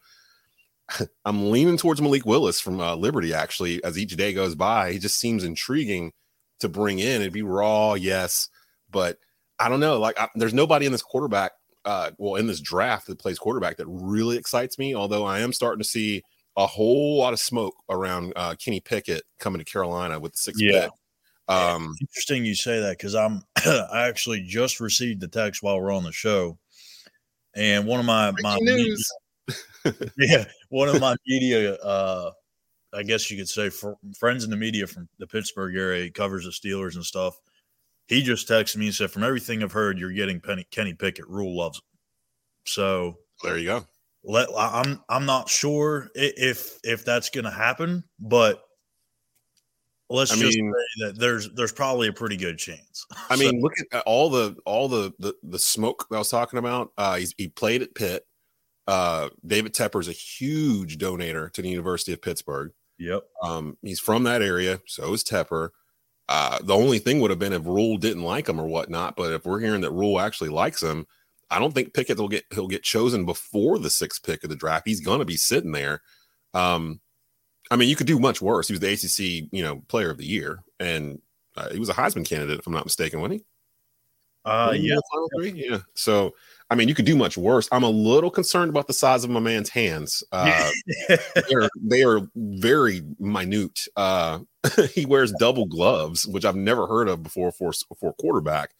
I'm 1.25 1.51
leaning 1.51 1.77
towards 1.77 2.01
Malik 2.01 2.25
Willis 2.25 2.59
from 2.59 2.79
uh, 2.79 2.95
Liberty. 2.95 3.33
Actually, 3.33 3.83
as 3.83 3.97
each 3.97 4.15
day 4.15 4.33
goes 4.33 4.55
by, 4.55 4.91
he 4.91 4.99
just 4.99 5.17
seems 5.17 5.43
intriguing 5.43 6.11
to 6.59 6.69
bring 6.69 6.99
in. 6.99 7.21
It'd 7.21 7.33
be 7.33 7.41
raw, 7.41 7.93
yes, 7.93 8.49
but 8.89 9.17
I 9.59 9.69
don't 9.69 9.79
know. 9.79 9.99
Like, 9.99 10.19
I, 10.19 10.29
there's 10.35 10.53
nobody 10.53 10.85
in 10.85 10.91
this 10.91 11.01
quarterback, 11.01 11.51
uh, 11.87 12.11
well, 12.19 12.35
in 12.35 12.45
this 12.45 12.59
draft 12.61 13.07
that 13.07 13.17
plays 13.17 13.39
quarterback 13.39 13.77
that 13.77 13.87
really 13.87 14.37
excites 14.37 14.77
me. 14.77 14.93
Although 14.93 15.25
I 15.25 15.39
am 15.39 15.53
starting 15.53 15.81
to 15.81 15.87
see 15.87 16.21
a 16.55 16.67
whole 16.67 17.17
lot 17.17 17.33
of 17.33 17.39
smoke 17.39 17.75
around 17.89 18.33
uh, 18.35 18.55
Kenny 18.63 18.79
Pickett 18.79 19.23
coming 19.39 19.59
to 19.59 19.65
Carolina 19.65 20.19
with 20.19 20.33
the 20.33 20.37
sixth 20.37 20.61
Yeah. 20.61 20.81
pick. 20.85 20.91
Um, 21.49 21.95
Interesting 22.01 22.43
you 22.45 22.55
say 22.55 22.79
that 22.81 22.97
because 22.97 23.15
I'm 23.15 23.41
I 23.65 24.07
actually 24.07 24.41
just 24.43 24.79
received 24.79 25.21
the 25.21 25.27
text 25.29 25.63
while 25.63 25.79
we're 25.81 25.93
on 25.93 26.03
the 26.03 26.11
show, 26.11 26.57
and 27.55 27.87
one 27.87 27.99
of 28.01 28.05
my 28.05 28.31
my 28.41 28.57
breaking 28.59 28.65
media- 28.65 28.83
news. 28.85 29.11
yeah 30.17 30.43
one 30.67 30.89
of 30.89 30.99
my 30.99 31.15
media 31.25 31.75
uh 31.75 32.31
I 32.93 33.03
guess 33.03 33.31
you 33.31 33.37
could 33.37 33.47
say 33.47 33.69
fr- 33.69 33.91
friends 34.19 34.43
in 34.43 34.49
the 34.49 34.57
media 34.57 34.87
from 34.87 35.07
the 35.19 35.27
Pittsburgh 35.27 35.75
area 35.77 36.03
he 36.05 36.09
covers 36.11 36.43
the 36.43 36.49
Steelers 36.51 36.95
and 36.95 37.05
stuff. 37.05 37.37
He 38.07 38.23
just 38.23 38.47
texted 38.47 38.77
me 38.77 38.85
and 38.87 38.95
said, 38.95 39.11
"From 39.11 39.23
everything 39.23 39.61
I've 39.63 39.71
heard, 39.73 39.99
you're 39.99 40.11
getting 40.13 40.39
Penny, 40.39 40.65
Kenny 40.71 40.93
Pickett. 40.93 41.27
Rhule 41.27 41.55
loves 41.57 41.77
him." 41.79 41.83
So 42.65 43.17
There 43.43 43.57
you 43.57 43.65
go. 43.65 43.85
let 44.23 44.49
I'm 44.57 45.01
I'm 45.09 45.25
not 45.25 45.49
sure 45.49 46.09
if 46.15 46.79
if 46.83 47.03
that's 47.05 47.29
going 47.29 47.45
to 47.45 47.51
happen, 47.51 48.03
but 48.19 48.63
let's 50.09 50.31
I 50.31 50.35
just 50.35 50.57
mean- 50.57 50.73
say 50.73 51.05
that 51.05 51.19
there's 51.19 51.49
there's 51.53 51.71
probably 51.71 52.07
a 52.07 52.13
pretty 52.13 52.37
good 52.37 52.57
chance. 52.57 53.05
I 53.29 53.35
So- 53.35 53.43
mean, 53.43 53.61
look 53.61 53.73
at 53.91 54.03
all 54.05 54.29
the 54.29 54.55
all 54.65 54.87
the 54.87 55.13
the, 55.19 55.33
the 55.43 55.59
smoke 55.59 56.05
I 56.11 56.17
was 56.17 56.29
talking 56.29 56.59
about. 56.59 56.91
Uh, 56.97 57.15
he's, 57.17 57.33
he 57.37 57.47
played 57.49 57.81
at 57.81 57.93
Pitt. 57.95 58.25
Uh, 58.87 59.29
David 59.45 59.73
Tepper 59.73 59.99
is 59.99 60.07
a 60.07 60.13
huge 60.13 60.97
donator 60.97 61.51
to 61.51 61.61
the 61.61 61.67
University 61.69 62.13
of 62.13 62.21
Pittsburgh. 62.21 62.71
Yep. 62.99 63.23
Um, 63.43 63.77
he's 63.81 63.99
from 63.99 64.23
that 64.23 64.41
area, 64.41 64.79
so 64.87 65.11
is 65.13 65.25
Tepper. 65.25 65.69
Uh, 66.29 66.59
the 66.61 66.75
only 66.75 66.99
thing 66.99 67.19
would 67.19 67.29
have 67.29 67.39
been 67.39 67.53
if 67.53 67.65
Rhule 67.65 67.97
didn't 67.97 68.23
like 68.23 68.49
him 68.49 68.59
or 68.59 68.67
whatnot. 68.67 69.15
But 69.15 69.33
if 69.33 69.45
we're 69.45 69.59
hearing 69.59 69.81
that 69.81 69.91
Rhule 69.91 70.19
actually 70.19 70.49
likes 70.49 70.83
him, 70.83 71.07
I 71.49 71.59
don't 71.59 71.73
think 71.73 71.93
Pickett 71.93 72.17
will 72.17 72.27
get 72.27 72.45
he'll 72.51 72.67
get 72.67 72.83
chosen 72.83 73.25
before 73.25 73.79
the 73.79 73.89
sixth 73.89 74.23
pick 74.23 74.43
of 74.43 74.49
the 74.49 74.55
draft. 74.55 74.87
He's 74.87 74.99
going 74.99 75.19
to 75.19 75.25
be 75.25 75.37
sitting 75.37 75.71
there. 75.71 76.01
Um, 76.53 76.99
I 77.71 77.75
mean, 77.75 77.89
you 77.89 77.95
could 77.95 78.07
do 78.07 78.19
much 78.19 78.41
worse. 78.41 78.67
He 78.67 78.73
was 78.73 78.79
the 78.81 78.91
ACC, 78.91 79.49
you 79.51 79.63
know, 79.63 79.83
Player 79.87 80.09
of 80.09 80.17
the 80.17 80.25
Year, 80.25 80.63
and 80.79 81.21
uh, 81.55 81.69
he 81.69 81.79
was 81.79 81.89
a 81.89 81.93
Heisman 81.93 82.25
candidate, 82.25 82.59
if 82.59 82.67
I'm 82.67 82.73
not 82.73 82.85
mistaken, 82.85 83.19
wasn't 83.19 83.41
he? 83.41 83.45
Uh, 84.45 84.67
Wasn't 84.67 84.83
he 84.83 84.89
in 84.89 84.89
yeah. 84.89 84.95
the 84.95 85.03
final 85.11 85.29
three? 85.35 85.69
yeah. 85.69 85.79
So, 85.93 86.33
I 86.69 86.75
mean, 86.75 86.89
you 86.89 86.95
could 86.95 87.05
do 87.05 87.15
much 87.15 87.37
worse. 87.37 87.69
I'm 87.71 87.83
a 87.83 87.89
little 87.89 88.29
concerned 88.29 88.69
about 88.69 88.87
the 88.87 88.93
size 88.93 89.23
of 89.23 89.29
my 89.29 89.39
man's 89.39 89.69
hands. 89.69 90.23
Uh, 90.33 90.69
they 91.07 91.55
are 91.55 91.69
they 91.81 92.03
are 92.03 92.21
very 92.35 93.01
minute. 93.19 93.79
Uh, 93.95 94.39
he 94.93 95.05
wears 95.05 95.31
double 95.39 95.65
gloves, 95.65 96.27
which 96.27 96.43
I've 96.45 96.55
never 96.55 96.85
heard 96.87 97.07
of 97.07 97.23
before 97.23 97.51
for 97.51 97.71
for 97.99 98.13
quarterback. 98.13 98.71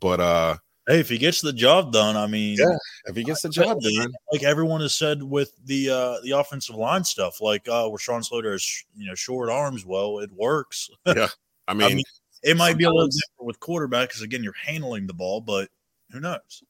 But 0.00 0.20
uh, 0.20 0.56
hey, 0.88 0.98
if 1.00 1.08
he 1.08 1.18
gets 1.18 1.40
the 1.40 1.52
job 1.52 1.92
done, 1.92 2.16
I 2.16 2.26
mean, 2.26 2.56
Yeah. 2.58 2.76
if 3.06 3.14
he 3.14 3.22
gets 3.22 3.42
the 3.42 3.48
job 3.50 3.80
done, 3.80 4.12
like 4.32 4.42
everyone 4.42 4.80
has 4.80 4.94
said 4.94 5.22
with 5.22 5.52
the 5.64 5.90
uh 5.90 6.16
the 6.24 6.32
offensive 6.32 6.74
line 6.74 7.04
stuff, 7.04 7.40
like 7.40 7.68
uh 7.68 7.88
where 7.88 7.98
Sean 7.98 8.22
Slater 8.24 8.52
has 8.52 8.84
you 8.96 9.06
know 9.06 9.14
short 9.14 9.48
arms, 9.50 9.84
well, 9.86 10.18
it 10.18 10.30
works. 10.32 10.90
Yeah, 11.06 11.28
I 11.68 11.74
mean, 11.74 11.96
mean, 11.96 12.04
It 12.42 12.56
might 12.56 12.76
be 12.78 12.84
a 12.84 12.90
little 12.90 13.06
different 13.08 13.46
with 13.46 13.60
quarterback 13.60 14.08
because 14.08 14.22
again, 14.22 14.42
you're 14.42 14.54
handling 14.64 15.06
the 15.06 15.14
ball, 15.14 15.40
but 15.40 15.68
who 16.10 16.18
knows? 16.20 16.62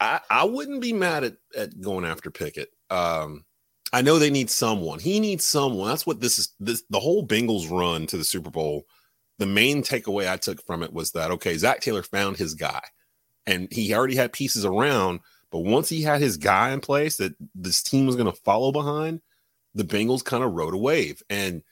I, 0.00 0.20
I 0.30 0.44
wouldn't 0.44 0.80
be 0.80 0.92
mad 0.92 1.24
at, 1.24 1.36
at 1.56 1.80
going 1.80 2.04
after 2.04 2.30
Pickett. 2.30 2.70
Um, 2.90 3.44
I 3.92 4.02
know 4.02 4.18
they 4.18 4.30
need 4.30 4.50
someone. 4.50 4.98
He 4.98 5.18
needs 5.18 5.46
someone. 5.46 5.88
That's 5.88 6.06
what 6.06 6.20
this 6.20 6.38
is. 6.38 6.54
This 6.60 6.82
the 6.90 7.00
whole 7.00 7.26
Bengals 7.26 7.70
run 7.70 8.06
to 8.06 8.16
the 8.16 8.24
Super 8.24 8.50
Bowl. 8.50 8.84
The 9.38 9.46
main 9.46 9.82
takeaway 9.82 10.30
I 10.30 10.36
took 10.36 10.64
from 10.66 10.82
it 10.82 10.92
was 10.92 11.12
that 11.12 11.30
okay, 11.32 11.56
Zac 11.56 11.80
Taylor 11.80 12.02
found 12.02 12.36
his 12.36 12.54
guy, 12.54 12.82
and 13.46 13.68
he 13.72 13.94
already 13.94 14.16
had 14.16 14.32
pieces 14.32 14.64
around. 14.64 15.20
But 15.50 15.60
once 15.60 15.88
he 15.88 16.02
had 16.02 16.20
his 16.20 16.36
guy 16.36 16.70
in 16.72 16.80
place 16.80 17.16
that 17.16 17.34
this 17.54 17.82
team 17.82 18.06
was 18.06 18.16
going 18.16 18.30
to 18.30 18.40
follow 18.40 18.70
behind, 18.70 19.22
the 19.74 19.84
Bengals 19.84 20.24
kind 20.24 20.44
of 20.44 20.52
rode 20.52 20.74
a 20.74 20.78
wave. 20.78 21.22
And 21.30 21.62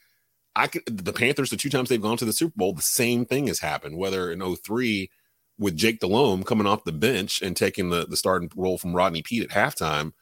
I 0.55 0.69
could 0.69 0.85
the 0.87 1.13
Panthers, 1.13 1.51
the 1.51 1.57
two 1.59 1.69
times 1.69 1.91
they've 1.91 2.01
gone 2.01 2.17
to 2.17 2.25
the 2.25 2.33
Super 2.33 2.55
Bowl, 2.57 2.73
the 2.73 2.83
same 2.83 3.27
thing 3.27 3.49
has 3.49 3.61
happened. 3.61 3.99
Whether 3.99 4.33
in 4.33 4.57
03 4.57 5.11
with 5.59 5.77
Jake 5.77 6.01
Delhomme 6.01 6.45
coming 6.45 6.67
off 6.67 6.85
the 6.85 6.93
bench 6.93 7.41
and 7.43 7.57
taking 7.57 7.91
the, 7.91 8.07
the 8.07 8.17
starting 8.17 8.51
role 8.57 8.79
from 8.79 8.95
Rodney 8.95 9.23
Peete 9.23 9.45
at 9.45 9.51
halftime 9.51 10.13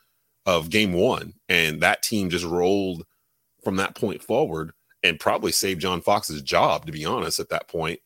of 0.47 0.71
game 0.71 0.93
one. 0.93 1.35
And 1.49 1.81
that 1.83 2.03
team 2.03 2.31
just 2.31 2.45
rolled 2.45 3.05
from 3.63 3.77
that 3.77 3.97
point 3.97 4.23
forward 4.23 4.73
and 5.03 5.19
probably 5.19 5.53
saved 5.53 5.81
John 5.81 6.01
Fox's 6.01 6.43
job, 6.43 6.87
to 6.87 6.93
be 6.93 7.05
honest, 7.05 7.41
at 7.41 7.49
that 7.49 7.69
point. 7.69 8.01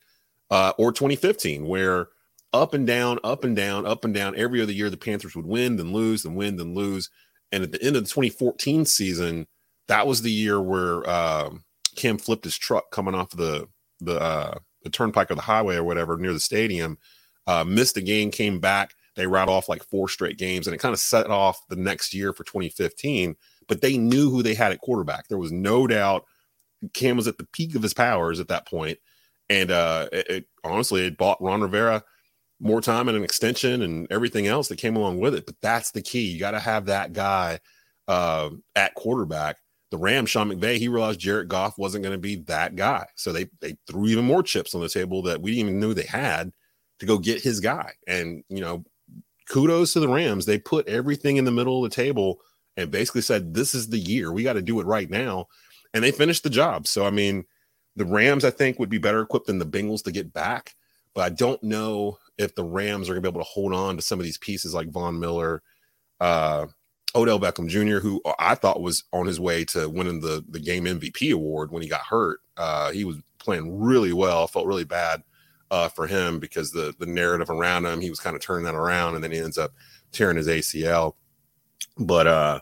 Uh, 0.50 0.72
or 0.78 0.92
2015, 0.92 1.66
where 1.66 2.08
up 2.54 2.72
and 2.72 2.86
down, 2.86 3.18
up 3.22 3.44
and 3.44 3.54
down, 3.54 3.84
up 3.84 4.06
and 4.06 4.14
down, 4.14 4.34
every 4.34 4.62
other 4.62 4.72
year 4.72 4.88
the 4.88 4.96
Panthers 4.96 5.36
would 5.36 5.44
win, 5.44 5.76
then 5.76 5.92
lose, 5.92 6.22
then 6.22 6.34
win, 6.34 6.56
then 6.56 6.74
lose. 6.74 7.10
And 7.52 7.62
at 7.62 7.72
the 7.72 7.82
end 7.82 7.96
of 7.96 8.04
the 8.04 8.08
2014 8.08 8.86
season, 8.86 9.46
that 9.88 10.06
was 10.06 10.22
the 10.22 10.30
year 10.30 10.60
where 10.60 11.08
um 11.08 11.64
Cam 11.96 12.16
flipped 12.16 12.44
his 12.44 12.56
truck 12.56 12.90
coming 12.90 13.14
off 13.14 13.30
the 13.30 13.68
the 14.00 14.20
uh, 14.20 14.58
the 14.84 14.90
turnpike 14.90 15.30
or 15.30 15.34
the 15.34 15.42
highway 15.42 15.76
or 15.76 15.84
whatever 15.84 16.16
near 16.16 16.32
the 16.32 16.40
stadium 16.40 16.96
uh, 17.48 17.64
missed 17.64 17.96
a 17.96 18.02
game, 18.02 18.30
came 18.30 18.60
back. 18.60 18.94
They 19.16 19.26
rat 19.26 19.48
off 19.48 19.68
like 19.68 19.82
four 19.82 20.08
straight 20.08 20.38
games, 20.38 20.68
and 20.68 20.74
it 20.74 20.78
kind 20.78 20.92
of 20.92 21.00
set 21.00 21.28
off 21.28 21.58
the 21.68 21.76
next 21.76 22.14
year 22.14 22.32
for 22.32 22.44
2015. 22.44 23.34
But 23.66 23.80
they 23.80 23.96
knew 23.98 24.30
who 24.30 24.42
they 24.42 24.54
had 24.54 24.70
at 24.70 24.80
quarterback. 24.80 25.26
There 25.26 25.38
was 25.38 25.50
no 25.50 25.86
doubt 25.86 26.26
Cam 26.92 27.16
was 27.16 27.26
at 27.26 27.38
the 27.38 27.48
peak 27.52 27.74
of 27.74 27.82
his 27.82 27.94
powers 27.94 28.38
at 28.38 28.48
that 28.48 28.68
point, 28.68 28.98
and 29.48 29.70
uh, 29.70 30.08
it, 30.12 30.28
it 30.28 30.44
honestly 30.62 31.06
it 31.06 31.16
bought 31.16 31.42
Ron 31.42 31.62
Rivera 31.62 32.04
more 32.60 32.80
time 32.80 33.08
and 33.08 33.16
an 33.16 33.24
extension 33.24 33.82
and 33.82 34.06
everything 34.10 34.46
else 34.46 34.68
that 34.68 34.78
came 34.78 34.96
along 34.96 35.18
with 35.18 35.34
it. 35.34 35.46
But 35.46 35.56
that's 35.62 35.90
the 35.90 36.02
key. 36.02 36.30
You 36.30 36.38
got 36.38 36.50
to 36.52 36.60
have 36.60 36.86
that 36.86 37.12
guy 37.12 37.60
uh, 38.08 38.50
at 38.76 38.94
quarterback. 38.94 39.56
The 39.90 39.96
Rams, 39.96 40.28
Sean 40.28 40.50
McVay, 40.50 40.76
he 40.76 40.88
realized 40.88 41.20
Jared 41.20 41.48
Goff 41.48 41.78
wasn't 41.78 42.04
going 42.04 42.14
to 42.14 42.20
be 42.20 42.36
that 42.42 42.76
guy, 42.76 43.06
so 43.16 43.32
they 43.32 43.46
they 43.60 43.78
threw 43.86 44.06
even 44.08 44.26
more 44.26 44.42
chips 44.42 44.74
on 44.74 44.82
the 44.82 44.88
table 44.88 45.22
that 45.22 45.40
we 45.40 45.52
didn't 45.52 45.70
even 45.70 45.80
know 45.80 45.94
they 45.94 46.02
had 46.02 46.52
to 46.98 47.06
go 47.06 47.18
get 47.18 47.42
his 47.42 47.60
guy. 47.60 47.92
And, 48.06 48.44
you 48.48 48.60
know, 48.60 48.84
kudos 49.48 49.92
to 49.92 50.00
the 50.00 50.08
Rams. 50.08 50.46
They 50.46 50.58
put 50.58 50.88
everything 50.88 51.36
in 51.36 51.44
the 51.44 51.50
middle 51.50 51.84
of 51.84 51.90
the 51.90 51.94
table 51.94 52.40
and 52.76 52.90
basically 52.90 53.22
said, 53.22 53.54
this 53.54 53.74
is 53.74 53.88
the 53.88 53.98
year. 53.98 54.32
We 54.32 54.42
got 54.42 54.54
to 54.54 54.62
do 54.62 54.80
it 54.80 54.86
right 54.86 55.10
now. 55.10 55.46
And 55.94 56.04
they 56.04 56.10
finished 56.10 56.42
the 56.42 56.50
job. 56.50 56.86
So, 56.86 57.06
I 57.06 57.10
mean, 57.10 57.44
the 57.96 58.04
Rams, 58.04 58.44
I 58.44 58.50
think, 58.50 58.78
would 58.78 58.90
be 58.90 58.98
better 58.98 59.22
equipped 59.22 59.46
than 59.46 59.58
the 59.58 59.66
Bengals 59.66 60.04
to 60.04 60.12
get 60.12 60.32
back. 60.32 60.74
But 61.14 61.22
I 61.22 61.30
don't 61.30 61.62
know 61.62 62.18
if 62.36 62.54
the 62.54 62.64
Rams 62.64 63.08
are 63.08 63.14
going 63.14 63.22
to 63.22 63.30
be 63.30 63.32
able 63.32 63.44
to 63.44 63.50
hold 63.50 63.72
on 63.72 63.96
to 63.96 64.02
some 64.02 64.20
of 64.20 64.24
these 64.24 64.38
pieces 64.38 64.74
like 64.74 64.90
Von 64.90 65.18
Miller, 65.18 65.62
uh, 66.20 66.66
Odell 67.14 67.40
Beckham 67.40 67.68
Jr., 67.68 67.98
who 67.98 68.20
I 68.38 68.54
thought 68.54 68.82
was 68.82 69.04
on 69.12 69.26
his 69.26 69.40
way 69.40 69.64
to 69.66 69.88
winning 69.88 70.20
the, 70.20 70.44
the 70.48 70.60
game 70.60 70.84
MVP 70.84 71.32
award 71.32 71.72
when 71.72 71.82
he 71.82 71.88
got 71.88 72.02
hurt. 72.02 72.40
Uh, 72.56 72.92
he 72.92 73.04
was 73.04 73.16
playing 73.38 73.80
really 73.80 74.12
well. 74.12 74.46
Felt 74.46 74.66
really 74.66 74.84
bad 74.84 75.22
uh, 75.70 75.88
for 75.88 76.06
him 76.06 76.38
because 76.38 76.72
the 76.72 76.94
the 76.98 77.06
narrative 77.06 77.50
around 77.50 77.86
him, 77.86 78.00
he 78.00 78.10
was 78.10 78.20
kind 78.20 78.36
of 78.36 78.42
turning 78.42 78.64
that 78.64 78.74
around, 78.74 79.14
and 79.14 79.24
then 79.24 79.30
he 79.30 79.38
ends 79.38 79.58
up 79.58 79.72
tearing 80.12 80.36
his 80.36 80.48
ACL. 80.48 81.14
But 81.98 82.26
uh, 82.26 82.60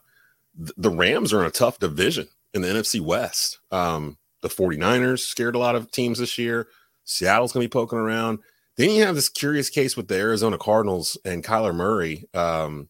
th- 0.58 0.74
the 0.76 0.90
Rams 0.90 1.32
are 1.32 1.40
in 1.40 1.46
a 1.46 1.50
tough 1.50 1.78
division 1.78 2.28
in 2.54 2.62
the 2.62 2.68
NFC 2.68 3.00
West. 3.00 3.60
Um, 3.70 4.18
the 4.42 4.48
49ers 4.48 5.20
scared 5.20 5.54
a 5.54 5.58
lot 5.58 5.76
of 5.76 5.90
teams 5.90 6.18
this 6.18 6.38
year. 6.38 6.68
Seattle's 7.04 7.52
going 7.52 7.64
to 7.64 7.68
be 7.68 7.72
poking 7.72 7.98
around. 7.98 8.40
Then 8.76 8.90
you 8.90 9.04
have 9.04 9.14
this 9.14 9.28
curious 9.28 9.70
case 9.70 9.96
with 9.96 10.08
the 10.08 10.16
Arizona 10.16 10.58
Cardinals 10.58 11.16
and 11.24 11.44
Kyler 11.44 11.74
Murray, 11.74 12.28
um, 12.34 12.88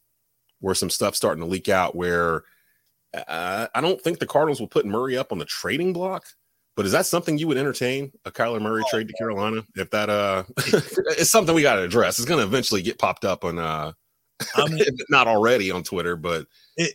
where 0.61 0.75
some 0.75 0.91
stuff's 0.91 1.19
starting 1.19 1.43
to 1.43 1.49
leak 1.49 1.69
out. 1.69 1.95
Where 1.95 2.45
uh, 3.15 3.69
I 3.75 3.81
don't 3.81 4.01
think 4.01 4.19
the 4.19 4.27
Cardinals 4.27 4.61
will 4.61 4.69
put 4.69 4.87
Murray 4.87 5.17
up 5.17 5.33
on 5.33 5.39
the 5.39 5.45
trading 5.45 5.93
block. 5.93 6.25
But 6.77 6.87
is 6.87 6.93
that 6.93 7.07
something 7.07 7.39
you 7.39 7.49
would 7.49 7.57
entertain 7.57 8.13
a 8.27 8.31
Kyler 8.31 8.61
Murray 8.61 8.85
trade 8.91 9.09
to 9.09 9.15
Carolina? 9.15 9.63
If 9.75 9.91
that 9.91 10.11
uh, 10.11 10.45
it's 10.59 11.31
something 11.31 11.55
we 11.55 11.63
got 11.63 11.77
to 11.77 11.83
address. 11.83 12.19
It's 12.19 12.29
going 12.29 12.41
to 12.41 12.47
eventually 12.47 12.83
get 12.83 12.99
popped 12.99 13.25
up 13.25 13.45
on 13.45 13.59
uh, 13.59 13.93
I 14.57 14.69
mean, 14.69 14.85
not 15.09 15.27
already 15.27 15.71
on 15.71 15.83
Twitter, 15.83 16.17
but 16.17 16.47
if, 16.77 16.93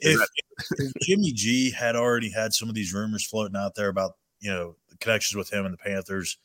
if 0.77 0.91
Jimmy 1.01 1.31
G 1.31 1.71
had 1.71 1.95
already 1.95 2.29
had 2.29 2.53
some 2.53 2.69
of 2.69 2.75
these 2.75 2.93
rumors 2.93 3.25
floating 3.25 3.55
out 3.57 3.73
there 3.73 3.89
about 3.89 4.11
you 4.39 4.51
know 4.51 4.75
the 4.89 4.97
connections 4.97 5.35
with 5.35 5.51
him 5.51 5.65
and 5.65 5.73
the 5.73 5.77
Panthers, 5.79 6.37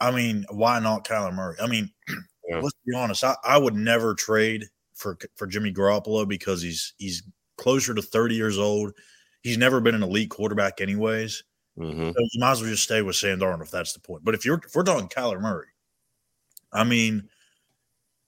I 0.00 0.10
mean, 0.10 0.46
why 0.48 0.80
not 0.80 1.06
Kyler 1.06 1.34
Murray? 1.34 1.56
I 1.62 1.66
mean, 1.66 1.90
Yeah. 2.48 2.60
let's 2.60 2.76
be 2.86 2.94
honest. 2.94 3.24
I, 3.24 3.34
I 3.44 3.58
would 3.58 3.74
never 3.74 4.14
trade 4.14 4.66
for 4.94 5.18
for 5.34 5.46
Jimmy 5.46 5.72
Garoppolo 5.72 6.26
because 6.26 6.62
he's 6.62 6.94
he's 6.98 7.22
closer 7.58 7.92
to 7.94 8.02
thirty 8.02 8.34
years 8.34 8.58
old. 8.58 8.92
He's 9.42 9.58
never 9.58 9.80
been 9.80 9.94
an 9.94 10.02
elite 10.02 10.30
quarterback, 10.30 10.80
anyways. 10.80 11.42
Mhm. 11.78 12.14
So 12.14 12.20
you 12.32 12.40
might 12.40 12.52
as 12.52 12.60
well 12.62 12.70
just 12.70 12.84
stay 12.84 13.02
with 13.02 13.16
Sam 13.16 13.38
Darnold 13.40 13.62
if 13.62 13.70
that's 13.70 13.92
the 13.92 14.00
point. 14.00 14.24
But 14.24 14.34
if 14.34 14.44
you're 14.44 14.60
if 14.64 14.74
we're 14.74 14.82
talking 14.84 15.08
Kyler 15.08 15.40
Murray, 15.40 15.68
I 16.72 16.84
mean, 16.84 17.28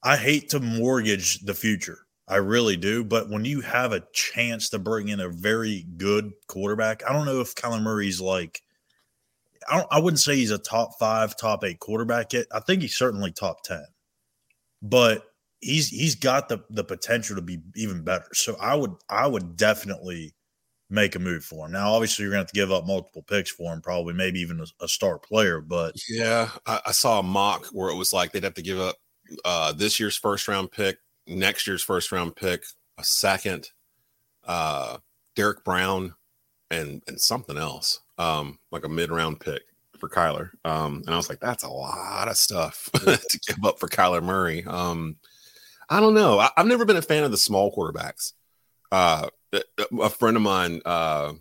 I 0.03 0.17
hate 0.17 0.49
to 0.51 0.61
mortgage 0.61 1.41
the 1.41 1.55
future. 1.55 2.07
I 2.29 2.37
really 2.37 2.77
do. 2.77 3.05
But 3.05 3.31
when 3.31 3.45
you 3.45 3.61
have 3.63 3.93
a 3.93 4.05
chance 4.13 4.69
to 4.71 4.79
bring 4.79 5.09
in 5.09 5.21
a 5.21 5.29
very 5.29 5.87
good 5.97 6.33
quarterback, 6.47 7.03
I 7.09 7.13
don't 7.13 7.27
know 7.27 7.41
if 7.41 7.55
Kyler 7.55 7.83
Murray's 7.83 8.21
like 8.21 8.63
I 9.69 9.85
I 9.91 9.99
wouldn't 10.01 10.21
say 10.21 10.37
he's 10.37 10.51
a 10.51 10.59
top 10.59 10.99
five, 10.99 11.37
top 11.37 11.65
eight 11.65 11.81
quarterback 11.81 12.33
yet. 12.33 12.47
I 12.53 12.61
think 12.61 12.83
he's 12.83 12.97
certainly 12.97 13.33
top 13.33 13.63
ten. 13.63 13.85
but 14.83 15.25
he's 15.61 15.89
he's 15.89 16.15
got 16.15 16.49
the 16.49 16.59
the 16.71 16.85
potential 16.85 17.37
to 17.37 17.43
be 17.43 17.61
even 17.75 18.03
better. 18.05 18.27
So 18.33 18.57
I 18.61 18.75
would 18.75 18.95
I 19.09 19.27
would 19.27 19.57
definitely 19.57 20.35
make 20.91 21.15
a 21.15 21.19
move 21.19 21.45
for 21.45 21.67
him. 21.67 21.73
Now, 21.73 21.93
obviously, 21.93 22.23
you're 22.23 22.33
going 22.33 22.39
to 22.39 22.47
have 22.47 22.53
to 22.53 22.59
give 22.61 22.73
up 22.73 22.87
multiple 22.87 23.23
picks 23.23 23.51
for 23.51 23.73
him, 23.73 23.81
probably 23.81 24.15
maybe 24.15 24.41
even 24.41 24.61
a, 24.61 24.85
a 24.85 24.89
star 24.89 25.19
player. 25.19 25.61
But 25.61 25.95
yeah, 26.09 26.51
I, 26.67 26.81
I, 26.87 26.93
saw 26.93 27.21
a 27.21 27.23
mock 27.23 27.67
where 27.67 27.91
it 27.91 27.97
was 27.97 28.13
like 28.13 28.33
they'd 28.33 28.45
have 28.45 28.55
to 28.55 28.63
give 28.63 28.81
up 28.81 28.97
uh, 29.45 29.73
this 29.73 30.01
year's 30.01 30.17
first 30.17 30.49
round 30.49 30.71
pick, 30.71 30.99
next 31.27 31.67
year's 31.67 31.83
first 31.83 32.11
round 32.13 32.37
pick, 32.37 32.65
a 32.99 33.05
second, 33.05 33.69
uh, 34.47 34.99
Derrick 35.37 35.65
Brown, 35.65 36.15
and 36.71 37.03
and 37.07 37.21
something 37.21 37.59
else, 37.59 38.01
um, 38.17 38.59
like 38.71 38.85
a 38.85 38.89
mid 38.89 39.11
round 39.11 39.41
pick 39.41 39.63
for 39.99 40.09
Kyler. 40.09 40.51
Um, 40.65 41.03
and 41.05 41.15
I 41.15 41.17
was 41.17 41.29
like, 41.29 41.41
that's 41.41 41.65
a 41.65 41.69
lot 41.69 42.29
of 42.29 42.37
stuff 42.37 42.89
to 42.95 43.41
give 43.47 43.65
up 43.65 43.79
for 43.79 43.89
Kyler 43.89 44.23
Murray. 44.23 44.65
Um, 44.65 45.17
I 45.91 46.01
don't 46.01 46.15
know. 46.15 46.39
I, 46.39 46.51
have 46.57 46.67
never 46.67 46.85
been 46.85 46.97
a 46.97 47.03
fan 47.03 47.25
of 47.25 47.31
the 47.31 47.37
small 47.37 47.75
quarterbacks. 47.75 48.33
Uh, 48.93 49.29
a 50.01 50.11
friend 50.11 50.37
of 50.37 50.43
mine 50.43 50.81
uh, 50.85 51.33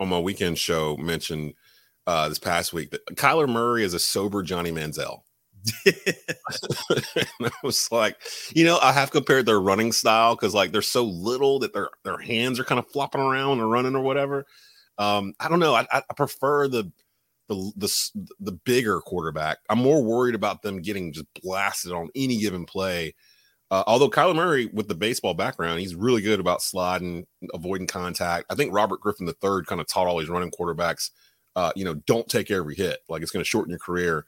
on 0.00 0.08
my 0.08 0.18
weekend 0.18 0.58
show 0.58 0.96
mentioned 0.96 1.54
uh, 2.06 2.28
this 2.28 2.38
past 2.38 2.72
week 2.72 2.90
that 2.90 3.04
Kyler 3.14 3.48
Murray 3.48 3.84
is 3.84 3.94
a 3.94 3.98
sober 3.98 4.42
Johnny 4.42 4.70
Manziel. 4.70 5.20
I 5.86 7.50
was 7.62 7.90
like, 7.90 8.16
you 8.54 8.64
know, 8.64 8.78
I 8.80 8.92
have 8.92 9.10
compared 9.10 9.44
their 9.44 9.60
running 9.60 9.92
style 9.92 10.34
because 10.34 10.54
like 10.54 10.72
they're 10.72 10.82
so 10.82 11.04
little 11.04 11.58
that 11.58 11.74
their 11.74 11.90
their 12.04 12.18
hands 12.18 12.58
are 12.58 12.64
kind 12.64 12.78
of 12.78 12.88
flopping 12.88 13.20
around 13.20 13.60
or 13.60 13.68
running 13.68 13.94
or 13.94 14.00
whatever. 14.02 14.46
Um, 14.96 15.34
I 15.38 15.48
don't 15.48 15.60
know. 15.60 15.74
I, 15.74 15.86
I 15.92 16.02
prefer 16.16 16.68
the 16.68 16.90
the 17.48 17.72
the 17.76 18.30
the 18.40 18.52
bigger 18.52 19.00
quarterback. 19.00 19.58
I'm 19.68 19.78
more 19.78 20.02
worried 20.02 20.34
about 20.34 20.62
them 20.62 20.80
getting 20.80 21.12
just 21.12 21.26
blasted 21.42 21.92
on 21.92 22.08
any 22.14 22.38
given 22.38 22.64
play. 22.64 23.14
Uh, 23.70 23.84
although 23.86 24.08
Kyler 24.08 24.34
Murray, 24.34 24.66
with 24.72 24.88
the 24.88 24.94
baseball 24.94 25.34
background, 25.34 25.80
he's 25.80 25.94
really 25.94 26.22
good 26.22 26.40
about 26.40 26.62
sliding, 26.62 27.26
avoiding 27.52 27.86
contact. 27.86 28.46
I 28.50 28.54
think 28.54 28.72
Robert 28.72 29.00
Griffin 29.00 29.28
III 29.28 29.62
kind 29.66 29.80
of 29.80 29.86
taught 29.86 30.06
all 30.06 30.18
these 30.18 30.30
running 30.30 30.50
quarterbacks, 30.50 31.10
uh, 31.54 31.72
you 31.76 31.84
know, 31.84 31.94
don't 31.94 32.28
take 32.28 32.50
every 32.50 32.74
hit. 32.74 33.00
Like 33.08 33.22
it's 33.22 33.30
going 33.30 33.44
to 33.44 33.48
shorten 33.48 33.70
your 33.70 33.78
career 33.78 34.24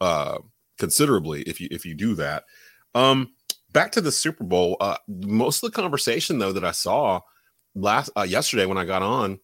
uh, 0.00 0.38
considerably 0.78 1.42
if 1.42 1.60
you 1.60 1.68
if 1.70 1.84
you 1.84 1.94
do 1.94 2.14
that. 2.14 2.44
Um, 2.94 3.32
back 3.72 3.92
to 3.92 4.00
the 4.00 4.12
Super 4.12 4.44
Bowl. 4.44 4.76
Uh, 4.80 4.96
most 5.08 5.64
of 5.64 5.72
the 5.72 5.82
conversation 5.82 6.38
though 6.38 6.52
that 6.52 6.64
I 6.64 6.70
saw 6.70 7.20
last 7.74 8.10
uh, 8.16 8.22
yesterday 8.22 8.66
when 8.66 8.78
I 8.78 8.84
got 8.84 9.02
on 9.02 9.40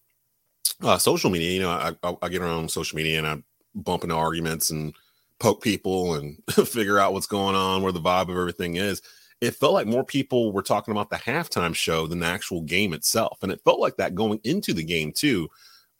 uh, 0.82 0.98
social 0.98 1.30
media, 1.30 1.50
you 1.50 1.60
know, 1.60 1.70
I, 1.70 1.92
I, 2.02 2.16
I 2.22 2.28
get 2.28 2.42
around 2.42 2.70
social 2.70 2.96
media 2.96 3.18
and 3.18 3.26
I 3.26 3.42
bump 3.74 4.04
into 4.04 4.14
arguments 4.14 4.70
and 4.70 4.94
poke 5.38 5.62
people 5.62 6.14
and 6.14 6.38
figure 6.50 6.98
out 6.98 7.12
what's 7.12 7.26
going 7.26 7.56
on, 7.56 7.82
where 7.82 7.92
the 7.92 8.00
vibe 8.00 8.30
of 8.30 8.36
everything 8.36 8.76
is. 8.76 9.02
It 9.42 9.56
felt 9.56 9.74
like 9.74 9.88
more 9.88 10.04
people 10.04 10.52
were 10.52 10.62
talking 10.62 10.92
about 10.92 11.10
the 11.10 11.16
halftime 11.16 11.74
show 11.74 12.06
than 12.06 12.20
the 12.20 12.26
actual 12.26 12.62
game 12.62 12.94
itself. 12.94 13.40
And 13.42 13.52
it 13.52 13.60
felt 13.64 13.80
like 13.80 13.96
that 13.98 14.14
going 14.14 14.40
into 14.44 14.72
the 14.72 14.84
game, 14.84 15.12
too. 15.12 15.50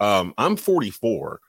Um, 0.01 0.35
I'm 0.39 0.57
44. 0.57 1.41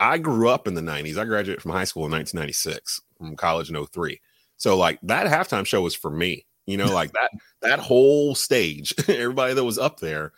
I 0.00 0.18
grew 0.18 0.50
up 0.50 0.68
in 0.68 0.74
the 0.74 0.82
90s. 0.82 1.16
I 1.18 1.24
graduated 1.24 1.62
from 1.62 1.72
high 1.72 1.84
school 1.84 2.04
in 2.06 2.12
1996, 2.12 3.00
from 3.18 3.36
college 3.36 3.70
in 3.70 3.86
03. 3.86 4.20
So, 4.58 4.76
like, 4.76 4.98
that 5.04 5.26
halftime 5.26 5.66
show 5.66 5.82
was 5.82 5.94
for 5.94 6.10
me. 6.10 6.46
You 6.66 6.76
know, 6.78 6.92
like 6.92 7.12
that 7.12 7.30
that 7.62 7.78
whole 7.78 8.34
stage, 8.34 8.94
everybody 9.08 9.54
that 9.54 9.64
was 9.64 9.78
up 9.78 10.00
there, 10.00 10.32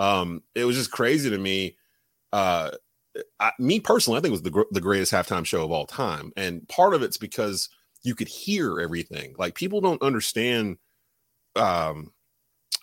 um, 0.00 0.42
it 0.56 0.64
was 0.64 0.76
just 0.76 0.90
crazy 0.90 1.30
to 1.30 1.38
me 1.38 1.76
uh, 2.32 2.72
I, 3.40 3.52
me 3.58 3.80
personally, 3.80 4.18
I 4.18 4.22
think 4.22 4.30
it 4.30 4.42
was 4.42 4.42
the 4.42 4.64
the 4.72 4.80
greatest 4.80 5.12
halftime 5.12 5.46
show 5.46 5.64
of 5.64 5.70
all 5.70 5.86
time, 5.86 6.32
and 6.36 6.68
part 6.68 6.94
of 6.94 7.02
it's 7.02 7.16
because 7.18 7.68
you 8.04 8.14
could 8.14 8.28
hear 8.28 8.80
everything. 8.80 9.34
Like 9.38 9.54
people 9.54 9.80
don't 9.80 10.02
understand 10.02 10.76
um, 11.56 12.12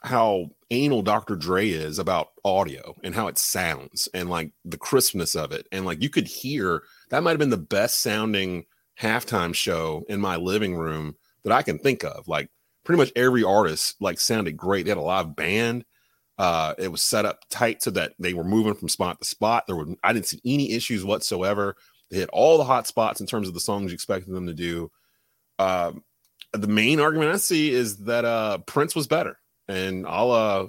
how 0.03 0.49
anal 0.71 1.03
Dr. 1.03 1.35
Dre 1.35 1.69
is 1.69 1.99
about 1.99 2.29
audio 2.43 2.95
and 3.03 3.13
how 3.13 3.27
it 3.27 3.37
sounds 3.37 4.09
and 4.13 4.29
like 4.29 4.51
the 4.65 4.77
crispness 4.77 5.35
of 5.35 5.51
it, 5.51 5.67
and 5.71 5.85
like 5.85 6.01
you 6.01 6.09
could 6.09 6.27
hear 6.27 6.83
that 7.09 7.23
might 7.23 7.31
have 7.31 7.39
been 7.39 7.49
the 7.49 7.57
best 7.57 8.01
sounding 8.01 8.65
halftime 8.99 9.53
show 9.53 10.03
in 10.09 10.19
my 10.19 10.35
living 10.35 10.75
room 10.75 11.15
that 11.43 11.53
I 11.53 11.61
can 11.61 11.77
think 11.77 12.03
of. 12.03 12.27
Like 12.27 12.49
pretty 12.83 12.97
much 12.97 13.11
every 13.15 13.43
artist 13.43 13.95
like 14.01 14.19
sounded 14.19 14.57
great. 14.57 14.85
They 14.85 14.91
had 14.91 14.97
a 14.97 15.01
live 15.01 15.35
band. 15.35 15.85
Uh, 16.37 16.73
it 16.79 16.91
was 16.91 17.03
set 17.03 17.25
up 17.25 17.41
tight 17.51 17.83
so 17.83 17.91
that 17.91 18.13
they 18.17 18.33
were 18.33 18.43
moving 18.43 18.73
from 18.73 18.89
spot 18.89 19.19
to 19.19 19.27
spot. 19.27 19.65
There 19.67 19.75
were 19.75 19.85
I 20.03 20.13
didn't 20.13 20.25
see 20.25 20.41
any 20.43 20.71
issues 20.71 21.05
whatsoever. 21.05 21.75
They 22.09 22.17
hit 22.17 22.29
all 22.33 22.57
the 22.57 22.63
hot 22.63 22.87
spots 22.87 23.21
in 23.21 23.27
terms 23.27 23.47
of 23.47 23.53
the 23.53 23.59
songs 23.59 23.91
you 23.91 23.95
expected 23.95 24.33
them 24.33 24.47
to 24.47 24.53
do. 24.53 24.91
Uh, 25.61 25.91
the 26.53 26.67
main 26.67 26.99
argument 26.99 27.33
I 27.33 27.37
see 27.37 27.71
is 27.71 27.97
that 28.05 28.25
uh, 28.25 28.57
Prince 28.59 28.95
was 28.95 29.07
better, 29.07 29.37
and 29.67 30.07
I'll 30.07 30.31
uh, 30.31 30.67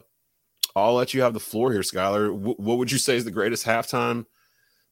I'll 0.76 0.94
let 0.94 1.14
you 1.14 1.22
have 1.22 1.32
the 1.32 1.40
floor 1.40 1.72
here, 1.72 1.82
Schuyler. 1.82 2.28
W- 2.28 2.56
what 2.56 2.76
would 2.78 2.92
you 2.92 2.98
say 2.98 3.16
is 3.16 3.24
the 3.24 3.30
greatest 3.30 3.64
halftime 3.64 4.26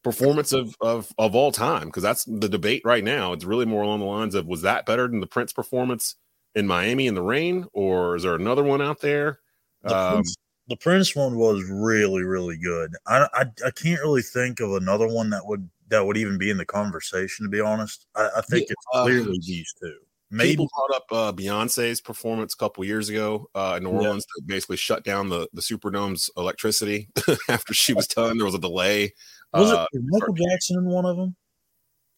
performance 0.03 0.53
of 0.53 0.75
of 0.81 1.13
of 1.19 1.35
all 1.35 1.51
time? 1.51 1.85
Because 1.85 2.03
that's 2.03 2.25
the 2.25 2.49
debate 2.49 2.81
right 2.83 3.03
now. 3.03 3.31
It's 3.33 3.45
really 3.45 3.65
more 3.65 3.83
along 3.83 3.99
the 3.99 4.05
lines 4.05 4.33
of 4.33 4.47
was 4.47 4.63
that 4.63 4.87
better 4.87 5.07
than 5.07 5.19
the 5.19 5.27
Prince 5.27 5.53
performance 5.53 6.15
in 6.55 6.65
Miami 6.65 7.05
in 7.05 7.13
the 7.13 7.21
rain, 7.21 7.67
or 7.71 8.15
is 8.15 8.23
there 8.23 8.35
another 8.35 8.63
one 8.63 8.81
out 8.81 9.01
there? 9.01 9.39
The 9.83 9.95
um, 9.95 10.13
Prince, 10.13 10.37
the 10.67 10.77
Prince 10.77 11.15
one 11.15 11.37
was 11.37 11.63
really 11.69 12.23
really 12.23 12.57
good. 12.57 12.91
I, 13.05 13.27
I, 13.33 13.45
I 13.67 13.71
can't 13.71 14.01
really 14.01 14.23
think 14.23 14.59
of 14.61 14.73
another 14.73 15.07
one 15.07 15.29
that 15.29 15.45
would 15.45 15.69
that 15.91 16.05
would 16.05 16.17
even 16.17 16.37
be 16.37 16.49
in 16.49 16.57
the 16.57 16.65
conversation. 16.65 17.45
To 17.45 17.49
be 17.49 17.61
honest, 17.61 18.07
I, 18.15 18.29
I 18.37 18.41
think 18.41 18.67
yeah, 18.67 18.73
it's 18.73 18.85
uh, 18.93 19.03
clearly 19.03 19.37
uh, 19.37 19.45
these 19.45 19.73
two. 19.81 19.95
Maybe 20.33 20.51
people 20.51 20.69
brought 20.75 20.95
up 20.95 21.05
uh, 21.11 21.33
Beyonce's 21.33 21.99
performance 22.01 22.53
a 22.53 22.57
couple 22.57 22.83
years 22.85 23.09
ago 23.09 23.49
uh, 23.53 23.75
in 23.77 23.83
New 23.83 23.89
Orleans 23.89 24.25
yeah. 24.37 24.45
basically 24.47 24.77
shut 24.77 25.03
down 25.03 25.29
the 25.29 25.47
the 25.53 25.61
Superdome's 25.61 26.29
electricity 26.37 27.09
after 27.49 27.73
she 27.73 27.93
was 27.93 28.07
done. 28.07 28.37
There 28.37 28.45
was 28.45 28.55
a 28.55 28.59
delay. 28.59 29.13
Was 29.53 29.71
uh, 29.71 29.85
it 29.91 30.01
Michael 30.05 30.33
Jackson 30.33 30.77
in 30.79 30.85
one 30.85 31.05
of 31.05 31.17
them? 31.17 31.35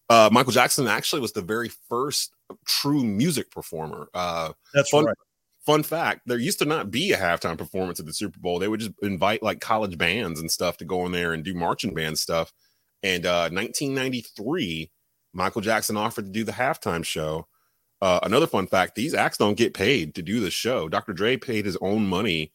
Uh, 0.09 0.29
Michael 0.31 0.51
Jackson 0.51 0.87
actually 0.87 1.21
was 1.21 1.31
the 1.31 1.41
very 1.41 1.69
first 1.89 2.35
true 2.65 3.03
music 3.03 3.49
performer. 3.49 4.09
Uh, 4.13 4.53
That's 4.73 4.91
fun, 4.91 5.05
right 5.05 5.15
fun 5.65 5.81
fact 5.81 6.21
there 6.25 6.37
used 6.37 6.59
to 6.59 6.65
not 6.65 6.91
be 6.91 7.13
a 7.13 7.17
halftime 7.17 7.57
performance 7.57 7.99
at 7.99 8.05
the 8.05 8.13
super 8.13 8.39
bowl 8.39 8.59
they 8.59 8.67
would 8.67 8.81
just 8.81 8.91
invite 9.01 9.41
like 9.41 9.61
college 9.61 9.97
bands 9.97 10.39
and 10.39 10.51
stuff 10.51 10.77
to 10.77 10.85
go 10.85 11.05
in 11.05 11.11
there 11.11 11.33
and 11.33 11.43
do 11.43 11.53
marching 11.53 11.93
band 11.93 12.19
stuff 12.19 12.51
and 13.03 13.25
uh 13.25 13.49
1993 13.51 14.91
michael 15.33 15.61
jackson 15.61 15.97
offered 15.97 16.25
to 16.25 16.31
do 16.31 16.43
the 16.43 16.51
halftime 16.51 17.03
show 17.05 17.47
uh, 18.01 18.19
another 18.23 18.47
fun 18.47 18.67
fact 18.67 18.95
these 18.95 19.13
acts 19.13 19.37
don't 19.37 19.57
get 19.57 19.73
paid 19.73 20.13
to 20.15 20.21
do 20.21 20.39
the 20.39 20.51
show 20.51 20.89
dr 20.89 21.13
dre 21.13 21.37
paid 21.37 21.65
his 21.65 21.77
own 21.81 22.05
money 22.05 22.51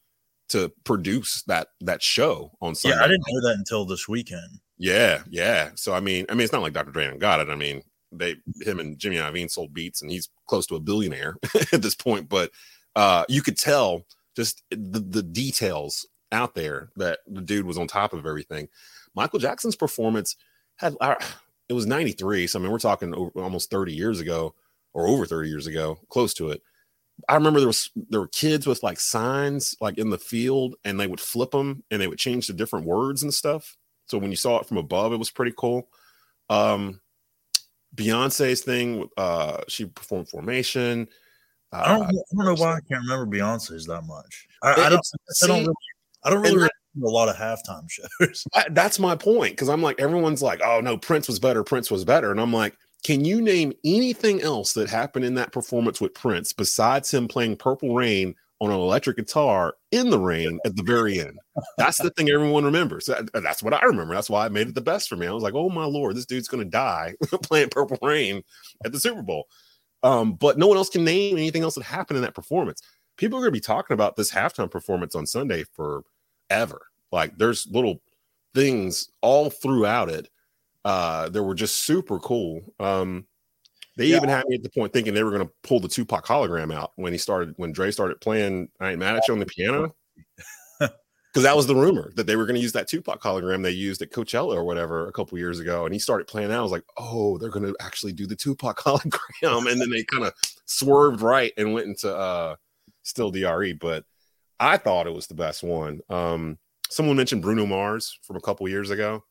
to 0.49 0.71
produce 0.83 1.43
that 1.43 1.69
that 1.79 2.01
show 2.01 2.51
on 2.61 2.75
Sunday. 2.75 2.97
Yeah, 2.97 3.03
I 3.03 3.07
didn't 3.07 3.23
know 3.29 3.49
that 3.49 3.55
until 3.57 3.85
this 3.85 4.07
weekend. 4.07 4.59
Yeah, 4.77 5.23
yeah. 5.29 5.69
So 5.75 5.93
I 5.93 5.99
mean, 5.99 6.25
I 6.29 6.33
mean, 6.33 6.41
it's 6.41 6.53
not 6.53 6.61
like 6.61 6.73
Dr. 6.73 6.91
Dre 6.91 7.05
and 7.05 7.21
got 7.21 7.39
it. 7.39 7.49
I 7.49 7.55
mean, 7.55 7.83
they 8.11 8.35
him 8.61 8.79
and 8.79 8.97
Jimmy 8.97 9.17
Iovine 9.17 9.49
sold 9.49 9.73
beats, 9.73 10.01
and 10.01 10.11
he's 10.11 10.29
close 10.47 10.65
to 10.67 10.75
a 10.75 10.79
billionaire 10.79 11.37
at 11.71 11.81
this 11.81 11.95
point. 11.95 12.27
But 12.27 12.51
uh, 12.95 13.25
you 13.29 13.41
could 13.41 13.57
tell 13.57 14.05
just 14.35 14.63
the, 14.71 14.99
the 14.99 15.23
details 15.23 16.07
out 16.31 16.55
there 16.55 16.89
that 16.95 17.19
the 17.27 17.41
dude 17.41 17.65
was 17.65 17.77
on 17.77 17.87
top 17.87 18.13
of 18.13 18.25
everything. 18.25 18.67
Michael 19.19 19.39
Jackson's 19.39 19.75
performance 19.75 20.37
had 20.77 20.95
uh, 21.01 21.15
it 21.67 21.73
was 21.73 21.85
93. 21.85 22.47
So 22.47 22.57
I 22.57 22.61
mean, 22.61 22.71
we're 22.71 22.79
talking 22.79 23.13
almost 23.13 23.69
30 23.69 23.93
years 23.93 24.21
ago 24.21 24.55
or 24.93 25.07
over 25.07 25.25
30 25.25 25.49
years 25.49 25.67
ago, 25.67 25.99
close 26.07 26.33
to 26.35 26.51
it. 26.51 26.61
I 27.27 27.33
remember 27.35 27.59
there 27.59 27.67
was 27.67 27.91
there 28.09 28.21
were 28.21 28.29
kids 28.29 28.65
with 28.65 28.81
like 28.81 28.97
signs 28.97 29.75
like 29.81 29.97
in 29.97 30.09
the 30.09 30.17
field 30.17 30.75
and 30.85 30.97
they 30.97 31.05
would 31.05 31.19
flip 31.19 31.51
them 31.51 31.83
and 31.91 32.01
they 32.01 32.07
would 32.07 32.17
change 32.17 32.47
the 32.47 32.53
different 32.53 32.85
words 32.85 33.21
and 33.21 33.33
stuff. 33.33 33.75
So 34.05 34.17
when 34.17 34.31
you 34.31 34.37
saw 34.37 34.61
it 34.61 34.67
from 34.67 34.77
above, 34.77 35.11
it 35.11 35.17
was 35.19 35.31
pretty 35.31 35.53
cool. 35.57 35.89
Um 36.49 37.01
Beyonce's 37.93 38.61
thing, 38.61 39.09
uh, 39.17 39.63
she 39.67 39.85
performed 39.85 40.29
formation. 40.29 41.09
Uh, 41.73 41.83
I 41.83 41.97
don't, 41.97 42.03
I 42.03 42.11
don't 42.35 42.45
know 42.45 42.61
why 42.61 42.75
I 42.75 42.79
can't 42.87 43.01
remember 43.01 43.25
Beyonce's 43.25 43.85
that 43.87 44.03
much. 44.03 44.47
I, 44.63 44.85
I 44.85 44.89
don't. 44.89 45.01
I 45.43 45.47
don't 45.47 45.63
really. 45.65 45.75
I 46.23 46.29
don't 46.29 46.41
really 46.41 46.55
remember 46.55 46.71
a 46.95 47.07
lot 47.07 47.29
of 47.29 47.35
halftime 47.35 47.89
shows. 47.89 48.45
that's 48.71 48.99
my 48.99 49.15
point 49.15 49.53
because 49.53 49.69
I'm 49.69 49.81
like 49.81 49.99
everyone's 49.99 50.41
like, 50.41 50.61
oh 50.63 50.81
no, 50.81 50.97
Prince 50.97 51.27
was 51.27 51.39
better. 51.39 51.63
Prince 51.63 51.91
was 51.91 52.05
better, 52.05 52.31
and 52.31 52.39
I'm 52.39 52.53
like, 52.53 52.75
can 53.03 53.23
you 53.23 53.41
name 53.41 53.73
anything 53.85 54.41
else 54.41 54.73
that 54.73 54.89
happened 54.89 55.25
in 55.25 55.35
that 55.35 55.51
performance 55.51 56.01
with 56.01 56.13
Prince 56.13 56.53
besides 56.53 57.11
him 57.13 57.27
playing 57.27 57.57
Purple 57.57 57.95
Rain 57.95 58.35
on 58.59 58.71
an 58.71 58.75
electric 58.75 59.15
guitar 59.15 59.75
in 59.91 60.09
the 60.09 60.19
rain 60.19 60.59
at 60.65 60.75
the 60.75 60.83
very 60.83 61.19
end? 61.19 61.39
That's 61.77 61.97
the 61.97 62.09
thing 62.11 62.29
everyone 62.29 62.65
remembers. 62.65 63.09
That's 63.33 63.63
what 63.63 63.73
I 63.73 63.85
remember. 63.85 64.13
That's 64.13 64.29
why 64.29 64.45
I 64.45 64.49
made 64.49 64.67
it 64.67 64.75
the 64.75 64.81
best 64.81 65.07
for 65.07 65.15
me. 65.15 65.27
I 65.27 65.31
was 65.31 65.43
like, 65.43 65.53
oh 65.53 65.69
my 65.69 65.85
lord, 65.85 66.15
this 66.15 66.25
dude's 66.25 66.49
gonna 66.49 66.65
die 66.65 67.15
playing 67.43 67.69
Purple 67.69 67.99
Rain 68.01 68.43
at 68.83 68.91
the 68.91 68.99
Super 68.99 69.21
Bowl. 69.21 69.47
Um, 70.03 70.33
but 70.33 70.57
no 70.57 70.67
one 70.67 70.77
else 70.77 70.89
can 70.89 71.03
name 71.03 71.37
anything 71.37 71.63
else 71.63 71.75
that 71.75 71.83
happened 71.83 72.17
in 72.17 72.23
that 72.23 72.35
performance. 72.35 72.81
People 73.17 73.39
are 73.39 73.45
to 73.45 73.51
be 73.51 73.59
talking 73.59 73.93
about 73.93 74.15
this 74.15 74.31
halftime 74.31 74.71
performance 74.71 75.13
on 75.13 75.25
Sunday 75.25 75.65
forever. 76.49 76.81
Like 77.11 77.37
there's 77.37 77.67
little 77.67 78.01
things 78.53 79.09
all 79.21 79.49
throughout 79.49 80.09
it 80.09 80.29
uh, 80.85 81.29
that 81.29 81.43
were 81.43 81.55
just 81.55 81.79
super 81.79 82.19
cool. 82.19 82.61
Um, 82.79 83.25
They 83.95 84.07
yeah. 84.07 84.17
even 84.17 84.29
had 84.29 84.45
me 84.47 84.55
at 84.55 84.63
the 84.63 84.69
point 84.69 84.93
thinking 84.93 85.13
they 85.13 85.23
were 85.23 85.31
going 85.31 85.45
to 85.45 85.53
pull 85.63 85.79
the 85.79 85.87
Tupac 85.87 86.25
hologram 86.25 86.73
out 86.73 86.91
when 86.95 87.11
he 87.11 87.17
started 87.17 87.53
when 87.57 87.71
Dre 87.71 87.91
started 87.91 88.21
playing 88.21 88.69
I 88.79 88.91
Ain't 88.91 88.99
Mad 88.99 89.17
at 89.17 89.27
You 89.27 89.33
on 89.33 89.39
the 89.39 89.45
piano. 89.45 89.95
Because 91.31 91.43
that 91.43 91.55
was 91.55 91.67
the 91.67 91.75
rumor 91.75 92.11
that 92.15 92.25
they 92.25 92.35
were 92.35 92.47
going 92.47 92.55
to 92.55 92.61
use 92.61 92.71
that 92.71 92.87
Tupac 92.87 93.21
hologram 93.21 93.61
they 93.61 93.69
used 93.69 94.01
at 94.01 94.09
Coachella 94.09 94.55
or 94.55 94.63
whatever 94.63 95.07
a 95.07 95.11
couple 95.11 95.37
years 95.37 95.59
ago. 95.59 95.85
And 95.85 95.93
he 95.93 95.99
started 95.99 96.25
playing 96.25 96.49
that. 96.49 96.57
I 96.57 96.63
was 96.63 96.71
like, 96.71 96.83
oh, 96.97 97.37
they're 97.37 97.51
going 97.51 97.67
to 97.67 97.75
actually 97.79 98.13
do 98.13 98.25
the 98.25 98.35
Tupac 98.35 98.79
hologram. 98.79 99.71
And 99.71 99.79
then 99.79 99.91
they 99.91 100.03
kind 100.05 100.25
of 100.25 100.33
swerved 100.65 101.21
right 101.21 101.53
and 101.55 101.71
went 101.71 101.85
into 101.85 102.11
uh 102.11 102.55
still 103.03 103.29
DRE. 103.29 103.73
But 103.73 104.05
I 104.59 104.77
thought 104.77 105.07
it 105.07 105.13
was 105.13 105.27
the 105.27 105.35
best 105.35 105.63
one. 105.63 106.01
Um, 106.09 106.57
someone 106.89 107.17
mentioned 107.17 107.41
Bruno 107.41 107.65
Mars 107.65 108.19
from 108.23 108.35
a 108.35 108.41
couple 108.41 108.67
years 108.67 108.89
ago. 108.89 109.23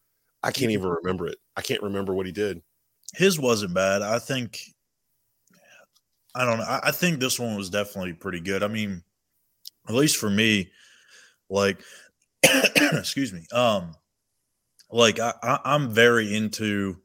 I 0.43 0.51
can't 0.53 0.71
even 0.71 0.89
remember 0.89 1.27
it. 1.27 1.39
I 1.57 1.63
can't 1.63 1.83
remember 1.83 2.15
what 2.15 2.27
he 2.27 2.33
did. 2.33 2.63
His 3.15 3.39
wasn't 3.39 3.75
bad. 3.75 4.03
I 4.03 4.19
think 4.19 4.61
I 6.35 6.45
don't 6.45 6.59
know. 6.59 6.81
I, 6.85 6.93
think 6.93 7.19
this 7.19 7.41
one 7.41 7.57
was 7.57 7.71
definitely 7.71 8.13
pretty 8.13 8.39
good. 8.39 8.63
I 8.63 8.69
mean, 8.69 9.03
at 9.89 9.95
least 9.95 10.19
for 10.19 10.31
me, 10.31 10.71
like 11.51 11.81
excuse 12.93 13.33
me. 13.33 13.45
Um 13.53 13.95
like 14.91 15.19
I, 15.19 15.33
I 15.43 15.59
I'm 15.65 15.91
very 15.91 16.35
into 16.35 16.99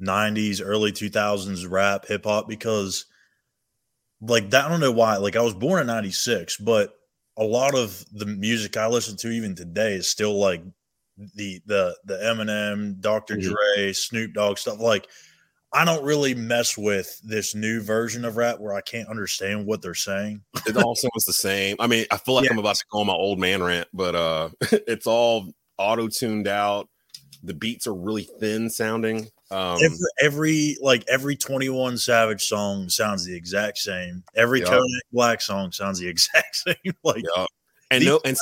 90s, 0.00 0.60
early 0.64 0.90
2000s 0.90 1.70
rap, 1.70 2.06
hip 2.06 2.24
hop 2.24 2.48
because 2.48 3.06
like 4.20 4.50
that 4.50 4.64
I 4.64 4.68
don't 4.68 4.80
know 4.80 4.90
why. 4.90 5.16
Like 5.18 5.36
I 5.36 5.42
was 5.42 5.54
born 5.54 5.80
in 5.80 5.86
96, 5.86 6.56
but 6.56 6.94
a 7.36 7.44
lot 7.44 7.74
of 7.74 8.04
the 8.12 8.26
music 8.26 8.76
I 8.76 8.86
listen 8.86 9.16
to 9.18 9.30
even 9.30 9.54
today 9.54 9.94
is 9.94 10.08
still 10.08 10.38
like 10.38 10.62
the 11.34 11.60
the 11.66 11.96
the 12.04 12.14
Eminem, 12.16 13.00
Dr. 13.00 13.36
Mm-hmm. 13.36 13.52
Dre, 13.52 13.92
Snoop 13.92 14.34
Dogg 14.34 14.58
stuff. 14.58 14.80
Like 14.80 15.08
I 15.72 15.84
don't 15.84 16.04
really 16.04 16.34
mess 16.34 16.76
with 16.76 17.18
this 17.24 17.54
new 17.54 17.80
version 17.80 18.24
of 18.24 18.36
rap 18.36 18.60
where 18.60 18.74
I 18.74 18.82
can't 18.82 19.08
understand 19.08 19.66
what 19.66 19.80
they're 19.80 19.94
saying. 19.94 20.42
it 20.66 20.76
all 20.76 20.94
sounds 20.94 21.24
the 21.24 21.32
same. 21.32 21.76
I 21.80 21.86
mean, 21.86 22.04
I 22.10 22.18
feel 22.18 22.34
like 22.34 22.44
yeah. 22.44 22.52
I'm 22.52 22.58
about 22.58 22.76
to 22.76 22.84
go 22.90 23.00
on 23.00 23.06
my 23.06 23.14
old 23.14 23.38
man 23.38 23.62
rant, 23.62 23.88
but 23.92 24.14
uh 24.14 24.50
it's 24.86 25.06
all 25.06 25.52
auto 25.78 26.08
tuned 26.08 26.48
out. 26.48 26.88
The 27.42 27.54
beats 27.54 27.86
are 27.86 27.94
really 27.94 28.28
thin 28.38 28.70
sounding. 28.70 29.28
Um, 29.52 29.78
every, 29.82 29.98
every, 30.20 30.76
like 30.80 31.04
every 31.08 31.36
21 31.36 31.98
Savage 31.98 32.44
song 32.44 32.88
sounds 32.88 33.24
the 33.24 33.36
exact 33.36 33.78
same. 33.78 34.24
Every 34.34 34.60
yep. 34.60 34.68
Kodak 34.68 35.02
Black 35.12 35.40
song 35.40 35.72
sounds 35.72 35.98
the 35.98 36.08
exact 36.08 36.56
same. 36.56 36.94
like 37.04 37.22
yep. 37.36 37.48
and 37.90 38.04
no 38.04 38.20
and, 38.24 38.36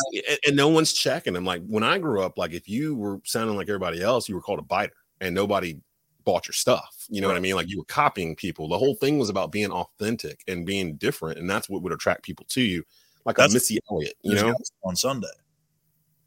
and 0.47 0.57
no 0.57 0.69
one's 0.69 0.93
checking 0.93 1.35
them. 1.35 1.45
Like 1.45 1.63
when 1.67 1.83
I 1.83 1.99
grew 1.99 2.23
up, 2.23 2.39
like 2.39 2.53
if 2.53 2.69
you 2.69 2.95
were 2.95 3.21
sounding 3.25 3.57
like 3.57 3.69
everybody 3.69 4.03
else, 4.03 4.29
you 4.29 4.35
were 4.35 4.41
called 4.41 4.61
a 4.61 4.63
biter, 4.63 4.95
and 5.21 5.35
nobody 5.35 5.81
bought 6.25 6.47
your 6.47 6.55
stuff. 6.55 7.07
You 7.09 7.21
know 7.21 7.27
right. 7.27 7.35
what 7.35 7.39
I 7.39 7.41
mean? 7.41 7.57
Like 7.57 7.69
you 7.69 7.79
were 7.79 7.85
copying 7.85 8.37
people. 8.37 8.69
The 8.69 8.79
whole 8.79 8.95
thing 8.95 9.19
was 9.19 9.31
about 9.31 9.51
being 9.51 9.71
authentic 9.71 10.43
and 10.47 10.65
being 10.65 10.97
different, 10.97 11.39
and 11.39 11.51
that's 11.51 11.69
what 11.69 11.83
would 11.83 11.93
attract 11.93 12.23
people 12.23 12.47
to 12.51 12.61
you. 12.61 12.85
Like 13.25 13.37
that's 13.37 13.53
a 13.53 13.57
Missy 13.57 13.79
Elliott, 13.91 14.15
you 14.23 14.35
know, 14.35 14.55
on 14.85 14.97
Sunday. 14.97 15.29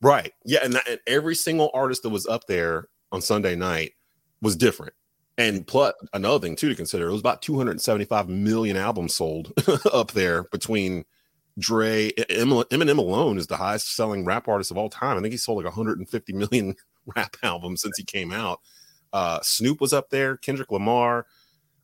Right. 0.02 0.34
Yeah, 0.44 0.60
and, 0.64 0.74
that, 0.74 0.88
and 0.88 1.00
every 1.08 1.34
single 1.34 1.72
artist 1.74 2.04
that 2.04 2.10
was 2.10 2.28
up 2.28 2.46
there 2.46 2.90
on 3.12 3.22
Sunday 3.22 3.56
night 3.56 3.94
was 4.44 4.56
different. 4.56 4.94
And 5.38 5.66
plus, 5.66 5.96
another 6.14 6.40
thing 6.40 6.56
too 6.56 6.70
to 6.70 6.76
consider, 6.76 7.08
it 7.08 7.12
was 7.12 7.22
about 7.22 7.42
275 7.42 8.30
million 8.30 8.78
albums 8.78 9.16
sold 9.16 9.52
up 9.92 10.12
there 10.12 10.44
between 10.44 11.06
Dre, 11.58 12.12
Eminem 12.12 12.98
alone 12.98 13.38
is 13.38 13.48
the 13.48 13.58
highest 13.58 13.96
selling 13.96 14.26
rap 14.26 14.48
artist 14.48 14.70
of 14.70 14.78
all 14.78 14.90
time. 14.90 15.18
I 15.18 15.22
think 15.22 15.32
he 15.32 15.38
sold 15.38 15.58
like 15.58 15.66
150 15.66 16.34
million 16.34 16.76
rap 17.16 17.36
albums 17.42 17.82
since 17.82 17.98
he 17.98 18.04
came 18.04 18.32
out. 18.32 18.60
Uh, 19.12 19.40
Snoop 19.42 19.80
was 19.80 19.94
up 19.94 20.10
there, 20.10 20.38
Kendrick 20.38 20.72
Lamar, 20.72 21.26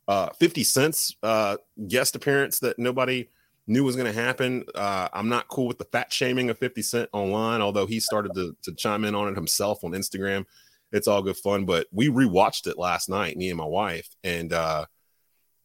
uh, 0.08 0.30
50 0.40 0.64
Cent's 0.64 1.16
uh, 1.24 1.58
guest 1.88 2.16
appearance 2.16 2.60
that 2.60 2.78
nobody 2.78 3.30
knew 3.68 3.84
was 3.84 3.96
going 3.96 4.12
to 4.12 4.20
happen. 4.20 4.64
Uh, 4.74 5.08
I'm 5.14 5.30
not 5.30 5.48
cool 5.48 5.68
with 5.68 5.78
the 5.78 5.86
fat 5.86 6.12
shaming 6.12 6.50
of 6.50 6.58
50 6.58 6.82
Cent 6.82 7.10
online, 7.14 7.62
although 7.62 7.86
he 7.86 8.00
started 8.00 8.34
to, 8.34 8.56
to 8.64 8.74
chime 8.74 9.06
in 9.06 9.14
on 9.14 9.28
it 9.28 9.36
himself 9.36 9.84
on 9.84 9.92
Instagram. 9.92 10.46
It's 10.92 11.08
all 11.08 11.22
good 11.22 11.38
fun, 11.38 11.66
but 11.66 11.88
we 11.92 12.10
rewatched 12.10 12.68
it 12.68 12.78
last 12.78 13.10
night, 13.10 13.38
me 13.38 13.50
and 13.50 13.58
my 13.58 13.66
wife, 13.66 14.08
and 14.24 14.52
uh, 14.52 14.86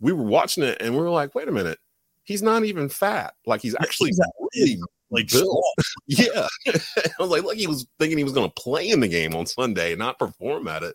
we 0.01 0.13
were 0.13 0.25
watching 0.25 0.65
it 0.65 0.79
and 0.81 0.95
we 0.95 1.01
were 1.01 1.11
like, 1.11 1.35
wait 1.35 1.49
a 1.49 1.53
minute, 1.53 1.79
he's 2.25 2.43
not 2.43 2.65
even 2.65 2.89
fat. 2.89 3.35
Like 3.47 3.63
he's 3.63 3.77
actually 3.81 4.13
really 4.55 4.81
like 5.11 5.29
built. 5.29 5.65
yeah. 6.07 6.47
I 6.69 7.11
was 7.19 7.31
like, 7.31 7.43
look, 7.43 7.57
he 7.57 7.67
was 7.67 7.87
thinking 7.99 8.19
he 8.19 8.25
was 8.25 8.33
going 8.33 8.51
to 8.51 8.63
play 8.63 8.91
in 8.91 9.01
the 9.01 9.09
game 9.09 9.35
on 9.35 9.47
Sunday, 9.47 9.97
not 9.97 10.19
perform 10.19 10.69
at 10.69 10.83
it 10.83 10.95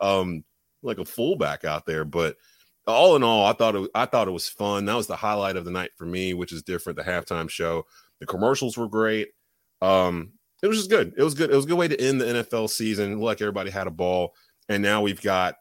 um, 0.00 0.44
like 0.82 0.98
a 0.98 1.04
fullback 1.04 1.64
out 1.64 1.86
there. 1.86 2.04
But 2.04 2.36
all 2.86 3.14
in 3.16 3.22
all, 3.22 3.46
I 3.46 3.52
thought 3.52 3.76
it, 3.76 3.90
I 3.94 4.06
thought 4.06 4.28
it 4.28 4.32
was 4.32 4.48
fun. 4.48 4.86
That 4.86 4.96
was 4.96 5.06
the 5.06 5.16
highlight 5.16 5.56
of 5.56 5.64
the 5.64 5.70
night 5.70 5.90
for 5.96 6.06
me, 6.06 6.34
which 6.34 6.52
is 6.52 6.62
different. 6.62 6.96
The 6.96 7.04
halftime 7.04 7.48
show, 7.48 7.84
the 8.18 8.26
commercials 8.26 8.76
were 8.76 8.88
great. 8.88 9.28
Um, 9.80 10.32
it 10.62 10.68
was 10.68 10.78
just 10.78 10.90
good. 10.90 11.12
It 11.16 11.22
was 11.22 11.34
good. 11.34 11.50
It 11.50 11.56
was 11.56 11.64
a 11.64 11.68
good 11.68 11.78
way 11.78 11.88
to 11.88 12.00
end 12.00 12.20
the 12.20 12.26
NFL 12.26 12.70
season. 12.70 13.18
Like 13.18 13.40
everybody 13.40 13.70
had 13.70 13.86
a 13.86 13.90
ball, 13.90 14.34
and 14.68 14.82
now 14.82 15.02
we've 15.02 15.22
got 15.22 15.56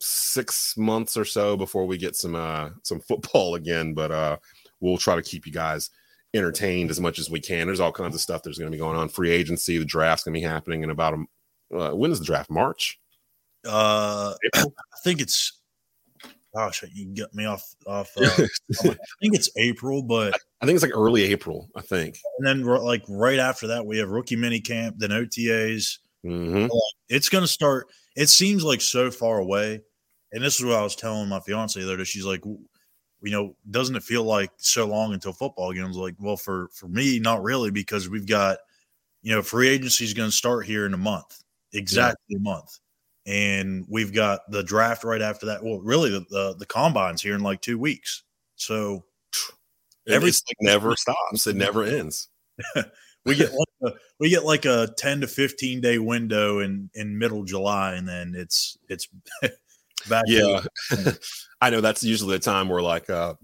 six 0.00 0.76
months 0.76 1.16
or 1.16 1.24
so 1.24 1.56
before 1.56 1.86
we 1.86 1.96
get 1.96 2.16
some 2.16 2.34
uh 2.34 2.70
some 2.82 3.00
football 3.00 3.54
again. 3.54 3.94
But 3.94 4.10
uh, 4.10 4.36
we'll 4.80 4.98
try 4.98 5.16
to 5.16 5.22
keep 5.22 5.46
you 5.46 5.52
guys 5.52 5.90
entertained 6.34 6.90
as 6.90 7.00
much 7.00 7.18
as 7.18 7.30
we 7.30 7.40
can. 7.40 7.66
There's 7.66 7.80
all 7.80 7.92
kinds 7.92 8.14
of 8.14 8.20
stuff 8.20 8.42
that's 8.42 8.58
going 8.58 8.70
to 8.70 8.74
be 8.76 8.80
going 8.80 8.96
on. 8.96 9.08
Free 9.08 9.30
agency, 9.30 9.78
the 9.78 9.84
draft's 9.84 10.24
going 10.24 10.34
to 10.34 10.40
be 10.40 10.46
happening 10.46 10.82
in 10.82 10.90
about 10.90 11.14
a 11.14 11.24
uh, 11.76 11.94
when 11.94 12.10
is 12.10 12.18
the 12.18 12.24
draft? 12.24 12.50
March. 12.50 12.98
Uh, 13.66 14.34
I 14.54 14.64
think 15.02 15.20
it's. 15.20 15.60
Gosh, 16.54 16.84
you 16.92 17.06
get 17.06 17.34
me 17.34 17.44
off 17.44 17.74
off. 17.86 18.12
Uh, 18.16 18.90
I 18.90 18.96
think 19.20 19.34
it's 19.34 19.50
April, 19.56 20.02
but 20.02 20.34
I 20.60 20.66
think 20.66 20.76
it's 20.76 20.84
like 20.84 20.96
early 20.96 21.22
April. 21.24 21.68
I 21.76 21.80
think, 21.80 22.18
and 22.38 22.46
then 22.46 22.64
like 22.64 23.02
right 23.08 23.38
after 23.38 23.68
that, 23.68 23.86
we 23.86 23.98
have 23.98 24.08
rookie 24.08 24.36
mini 24.36 24.60
camp, 24.60 24.96
then 24.98 25.10
OTAs. 25.10 25.98
Mm-hmm. 26.24 26.66
It's 27.08 27.28
going 27.28 27.42
to 27.42 27.48
start. 27.48 27.86
It 28.16 28.28
seems 28.28 28.62
like 28.64 28.80
so 28.80 29.10
far 29.10 29.38
away, 29.38 29.80
and 30.32 30.42
this 30.42 30.58
is 30.58 30.64
what 30.64 30.76
I 30.76 30.82
was 30.82 30.96
telling 30.96 31.28
my 31.28 31.40
fiance 31.40 31.78
the 31.78 31.86
other 31.86 31.96
day. 31.96 32.04
She's 32.04 32.24
like, 32.24 32.44
you 32.44 33.30
know, 33.30 33.56
doesn't 33.70 33.96
it 33.96 34.02
feel 34.02 34.24
like 34.24 34.50
so 34.56 34.86
long 34.86 35.12
until 35.12 35.32
football 35.32 35.72
games? 35.72 35.96
Like, 35.96 36.14
well, 36.18 36.36
for 36.36 36.68
for 36.74 36.88
me, 36.88 37.18
not 37.18 37.42
really, 37.42 37.70
because 37.70 38.08
we've 38.08 38.26
got, 38.26 38.58
you 39.22 39.34
know, 39.34 39.42
free 39.42 39.68
agency 39.68 40.04
is 40.04 40.14
going 40.14 40.30
to 40.30 40.36
start 40.36 40.66
here 40.66 40.86
in 40.86 40.94
a 40.94 40.98
month, 40.98 41.42
exactly 41.72 42.24
yeah. 42.28 42.38
a 42.38 42.42
month 42.42 42.78
and 43.26 43.86
we've 43.88 44.12
got 44.12 44.40
the 44.50 44.62
draft 44.62 45.04
right 45.04 45.22
after 45.22 45.46
that. 45.46 45.64
Well, 45.64 45.80
really, 45.80 46.10
the 46.10 46.24
the, 46.30 46.54
the 46.58 46.66
combines 46.66 47.22
here 47.22 47.34
in 47.34 47.42
like 47.42 47.60
two 47.60 47.78
weeks. 47.78 48.22
So 48.56 49.04
everything 50.08 50.56
never 50.60 50.94
stops. 50.96 51.46
It 51.46 51.56
never 51.56 51.82
ends. 51.82 52.28
we 53.24 53.34
get 53.34 53.52
like 53.52 53.92
a, 53.92 53.96
we 54.20 54.30
get 54.30 54.44
like 54.44 54.64
a 54.64 54.88
ten 54.98 55.20
to 55.22 55.26
fifteen 55.26 55.80
day 55.80 55.98
window 55.98 56.60
in 56.60 56.90
in 56.94 57.18
middle 57.18 57.44
July, 57.44 57.94
and 57.94 58.08
then 58.08 58.34
it's 58.36 58.76
it's 58.88 59.08
back. 60.08 60.24
Yeah, 60.26 60.60
I 61.60 61.70
know 61.70 61.80
that's 61.80 62.04
usually 62.04 62.36
the 62.36 62.42
time 62.42 62.68
where 62.68 62.82
like 62.82 63.08
uh, 63.08 63.34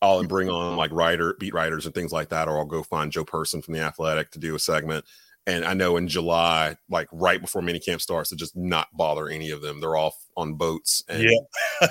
I'll 0.00 0.24
bring 0.24 0.48
on 0.48 0.76
like 0.76 0.92
writer 0.92 1.36
beat 1.38 1.54
writers 1.54 1.84
and 1.84 1.94
things 1.94 2.12
like 2.12 2.30
that, 2.30 2.48
or 2.48 2.58
I'll 2.58 2.64
go 2.64 2.82
find 2.82 3.12
Joe 3.12 3.24
Person 3.24 3.60
from 3.60 3.74
the 3.74 3.80
Athletic 3.80 4.30
to 4.32 4.38
do 4.38 4.54
a 4.54 4.58
segment 4.58 5.04
and 5.46 5.64
I 5.64 5.74
know 5.74 5.96
in 5.96 6.08
July, 6.08 6.76
like 6.88 7.08
right 7.12 7.40
before 7.40 7.62
minicamp 7.62 8.00
starts, 8.00 8.30
to 8.30 8.36
just 8.36 8.56
not 8.56 8.88
bother 8.92 9.28
any 9.28 9.50
of 9.50 9.62
them. 9.62 9.80
They're 9.80 9.96
off 9.96 10.16
on 10.36 10.54
boats 10.54 11.04
and 11.08 11.22
yeah. 11.22 11.86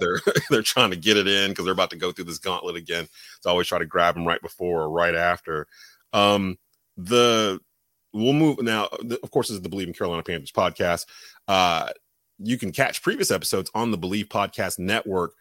they're 0.00 0.20
they're 0.50 0.62
trying 0.62 0.90
to 0.90 0.96
get 0.96 1.16
it 1.16 1.28
in 1.28 1.50
because 1.50 1.64
they're 1.64 1.72
about 1.72 1.90
to 1.90 1.96
go 1.96 2.10
through 2.10 2.24
this 2.24 2.38
gauntlet 2.38 2.76
again. 2.76 3.06
So 3.40 3.48
I 3.48 3.52
always 3.52 3.68
try 3.68 3.78
to 3.78 3.86
grab 3.86 4.14
them 4.14 4.26
right 4.26 4.42
before 4.42 4.82
or 4.82 4.90
right 4.90 5.14
after. 5.14 5.68
Um, 6.12 6.58
the 6.96 7.60
we'll 8.12 8.32
move 8.32 8.60
now. 8.60 8.88
Of 9.22 9.30
course, 9.30 9.48
this 9.48 9.56
is 9.56 9.62
the 9.62 9.68
Bleav 9.68 9.86
in 9.86 9.92
Carolina 9.92 10.22
Panthers 10.24 10.52
podcast. 10.52 11.06
Uh, 11.46 11.90
you 12.38 12.58
can 12.58 12.72
catch 12.72 13.02
previous 13.02 13.30
episodes 13.30 13.70
on 13.74 13.90
the 13.90 13.98
Bleav 13.98 14.26
Podcast 14.28 14.78
Network 14.78 15.32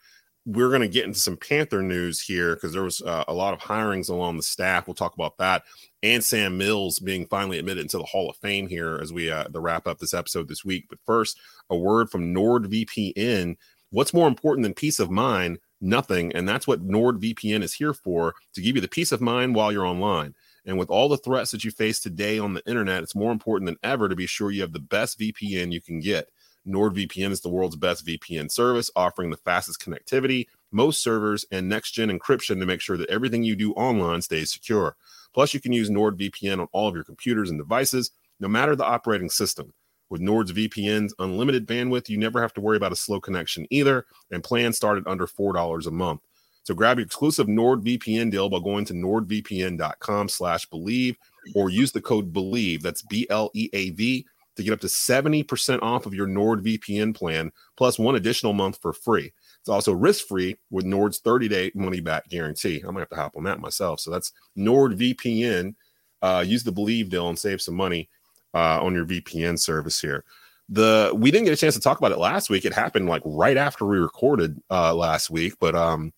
we're 0.45 0.69
going 0.69 0.81
to 0.81 0.87
get 0.87 1.05
into 1.05 1.19
some 1.19 1.37
Panther 1.37 1.81
news 1.81 2.21
here 2.21 2.55
because 2.55 2.71
there 2.71 2.83
was 2.83 3.01
uh, 3.01 3.23
a 3.27 3.33
lot 3.33 3.53
of 3.53 3.59
hirings 3.59 4.09
along 4.09 4.37
the 4.37 4.43
staff. 4.43 4.87
We'll 4.87 4.93
talk 4.93 5.15
about 5.15 5.37
that, 5.39 5.63
and 6.03 6.23
Sam 6.23 6.57
Mills 6.57 6.99
being 6.99 7.25
finally 7.25 7.57
admitted 7.57 7.81
into 7.81 7.97
the 7.97 8.03
Hall 8.03 8.29
of 8.29 8.37
Fame 8.37 8.67
here 8.67 8.99
as 9.01 9.11
we 9.11 9.31
uh, 9.31 9.45
the 9.49 9.59
wrap 9.59 9.87
up 9.87 9.97
this 9.97 10.13
episode 10.13 10.47
this 10.47 10.63
week. 10.63 10.85
But 10.89 10.99
first, 11.05 11.39
a 11.69 11.75
word 11.75 12.09
from 12.09 12.33
NordVPN. 12.33 13.55
What's 13.89 14.13
more 14.13 14.27
important 14.27 14.63
than 14.63 14.73
peace 14.73 14.99
of 14.99 15.09
mind? 15.09 15.59
Nothing, 15.81 16.31
and 16.33 16.47
that's 16.47 16.67
what 16.67 16.87
NordVPN 16.87 17.63
is 17.63 17.73
here 17.73 17.93
for 17.93 18.35
to 18.53 18.61
give 18.61 18.75
you 18.75 18.81
the 18.81 18.87
peace 18.87 19.11
of 19.11 19.21
mind 19.21 19.55
while 19.55 19.71
you're 19.71 19.85
online. 19.85 20.35
And 20.65 20.77
with 20.77 20.89
all 20.89 21.09
the 21.09 21.17
threats 21.17 21.51
that 21.51 21.63
you 21.63 21.71
face 21.71 21.99
today 21.99 22.39
on 22.39 22.53
the 22.53 22.65
internet, 22.67 23.03
it's 23.03 23.15
more 23.15 23.31
important 23.31 23.67
than 23.67 23.77
ever 23.83 24.09
to 24.09 24.15
be 24.15 24.25
sure 24.25 24.51
you 24.51 24.61
have 24.61 24.73
the 24.73 24.79
best 24.79 25.19
VPN 25.19 25.71
you 25.71 25.81
can 25.81 25.99
get. 25.99 26.29
NordVPN 26.67 27.31
is 27.31 27.41
the 27.41 27.49
world's 27.49 27.75
best 27.75 28.05
VPN 28.05 28.51
service, 28.51 28.89
offering 28.95 29.29
the 29.29 29.37
fastest 29.37 29.79
connectivity, 29.79 30.47
most 30.71 31.01
servers, 31.01 31.45
and 31.51 31.69
next 31.69 31.91
gen 31.91 32.09
encryption 32.09 32.59
to 32.59 32.65
make 32.65 32.81
sure 32.81 32.97
that 32.97 33.09
everything 33.09 33.43
you 33.43 33.55
do 33.55 33.73
online 33.73 34.21
stays 34.21 34.51
secure. 34.51 34.95
Plus, 35.33 35.53
you 35.53 35.59
can 35.59 35.73
use 35.73 35.89
NordVPN 35.89 36.59
on 36.59 36.67
all 36.71 36.87
of 36.87 36.95
your 36.95 37.03
computers 37.03 37.49
and 37.49 37.59
devices, 37.59 38.11
no 38.39 38.47
matter 38.47 38.75
the 38.75 38.85
operating 38.85 39.29
system. 39.29 39.73
With 40.09 40.21
Nord's 40.21 40.53
VPN's 40.53 41.15
unlimited 41.19 41.67
bandwidth, 41.67 42.09
you 42.09 42.17
never 42.17 42.41
have 42.41 42.53
to 42.53 42.61
worry 42.61 42.77
about 42.77 42.91
a 42.91 42.95
slow 42.95 43.19
connection 43.19 43.67
either, 43.69 44.05
and 44.31 44.43
plans 44.43 44.77
start 44.77 44.97
at 44.97 45.07
under 45.07 45.27
$4 45.27 45.87
a 45.87 45.91
month. 45.91 46.21
So 46.63 46.73
grab 46.73 46.97
your 46.97 47.05
exclusive 47.05 47.47
NordVPN 47.47 48.31
deal 48.31 48.49
by 48.49 48.59
going 48.59 48.85
to 48.85 48.93
nordvpn.com 48.93 50.29
slash 50.29 50.67
bleav 50.69 51.15
or 51.53 51.69
use 51.69 51.91
the 51.91 52.01
code 52.01 52.33
bleav. 52.33 52.81
That's 52.81 53.03
B-L-E-A-V 53.03 54.25
to 54.55 54.63
get 54.63 54.73
up 54.73 54.79
to 54.81 54.87
70% 54.87 55.81
off 55.81 56.05
of 56.05 56.13
your 56.13 56.27
NordVPN 56.27 57.15
plan, 57.15 57.51
plus 57.75 57.99
one 57.99 58.15
additional 58.15 58.53
month 58.53 58.79
for 58.81 58.93
free. 58.93 59.33
It's 59.59 59.69
also 59.69 59.93
risk-free 59.93 60.57
with 60.69 60.85
Nord's 60.85 61.21
30-day 61.21 61.71
money-back 61.75 62.29
guarantee. 62.29 62.77
I'm 62.77 62.87
gonna 62.87 62.99
have 62.99 63.09
to 63.09 63.15
hop 63.15 63.35
on 63.35 63.43
that 63.43 63.59
myself. 63.59 63.99
So 63.99 64.11
that's 64.11 64.31
NordVPN. 64.57 65.75
Uh, 66.21 66.43
use 66.45 66.63
the 66.63 66.71
Bleav 66.71 67.09
deal 67.09 67.29
and 67.29 67.37
save 67.37 67.61
some 67.61 67.75
money 67.75 68.09
uh, 68.53 68.81
on 68.81 68.93
your 68.93 69.05
VPN 69.05 69.59
service 69.59 69.99
here. 69.99 70.23
The 70.69 71.11
we 71.13 71.29
didn't 71.29 71.45
get 71.45 71.53
a 71.53 71.57
chance 71.57 71.75
to 71.75 71.81
talk 71.81 71.99
about 71.99 72.11
it 72.11 72.17
last 72.17 72.49
week. 72.49 72.65
It 72.65 72.73
happened 72.73 73.07
like 73.07 73.21
right 73.23 73.57
after 73.57 73.85
we 73.85 73.97
recorded 73.97 74.59
uh, 74.71 74.95
last 74.95 75.29
week, 75.29 75.53
but 75.59 75.75
um, 75.75 76.11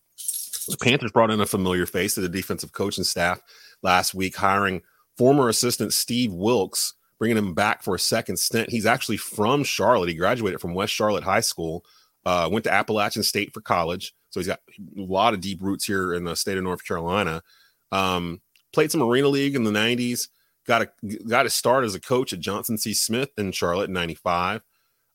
the 0.68 0.78
Panthers 0.80 1.12
brought 1.12 1.30
in 1.30 1.40
a 1.40 1.46
familiar 1.46 1.84
face 1.84 2.14
to 2.14 2.20
the 2.20 2.28
defensive 2.28 2.72
coaching 2.72 3.04
staff 3.04 3.42
last 3.82 4.14
week, 4.14 4.36
hiring 4.36 4.82
former 5.18 5.48
assistant 5.48 5.92
Steve 5.92 6.32
Wilks, 6.32 6.94
bringing 7.18 7.36
him 7.36 7.54
back 7.54 7.82
for 7.82 7.94
a 7.94 7.98
second 7.98 8.38
stint. 8.38 8.70
He's 8.70 8.86
actually 8.86 9.16
from 9.16 9.64
Charlotte. 9.64 10.08
He 10.08 10.14
graduated 10.14 10.60
from 10.60 10.74
West 10.74 10.92
Charlotte 10.92 11.24
High 11.24 11.40
School, 11.40 11.84
uh, 12.24 12.48
went 12.50 12.64
to 12.64 12.72
Appalachian 12.72 13.22
State 13.22 13.52
for 13.52 13.60
college. 13.60 14.14
So 14.30 14.40
he's 14.40 14.46
got 14.46 14.60
a 14.96 15.00
lot 15.00 15.34
of 15.34 15.40
deep 15.40 15.62
roots 15.62 15.84
here 15.84 16.14
in 16.14 16.24
the 16.24 16.36
state 16.36 16.58
of 16.58 16.64
North 16.64 16.84
Carolina. 16.84 17.42
Um, 17.90 18.40
played 18.72 18.90
some 18.90 19.02
Arena 19.02 19.28
League 19.28 19.56
in 19.56 19.64
the 19.64 19.70
90s, 19.70 20.28
got 20.66 20.82
a 20.82 20.88
got 21.26 21.46
a 21.46 21.50
start 21.50 21.84
as 21.84 21.94
a 21.94 22.00
coach 22.00 22.32
at 22.32 22.40
Johnson 22.40 22.76
C. 22.78 22.92
Smith 22.94 23.30
in 23.38 23.52
Charlotte 23.52 23.88
in 23.88 23.94
95. 23.94 24.62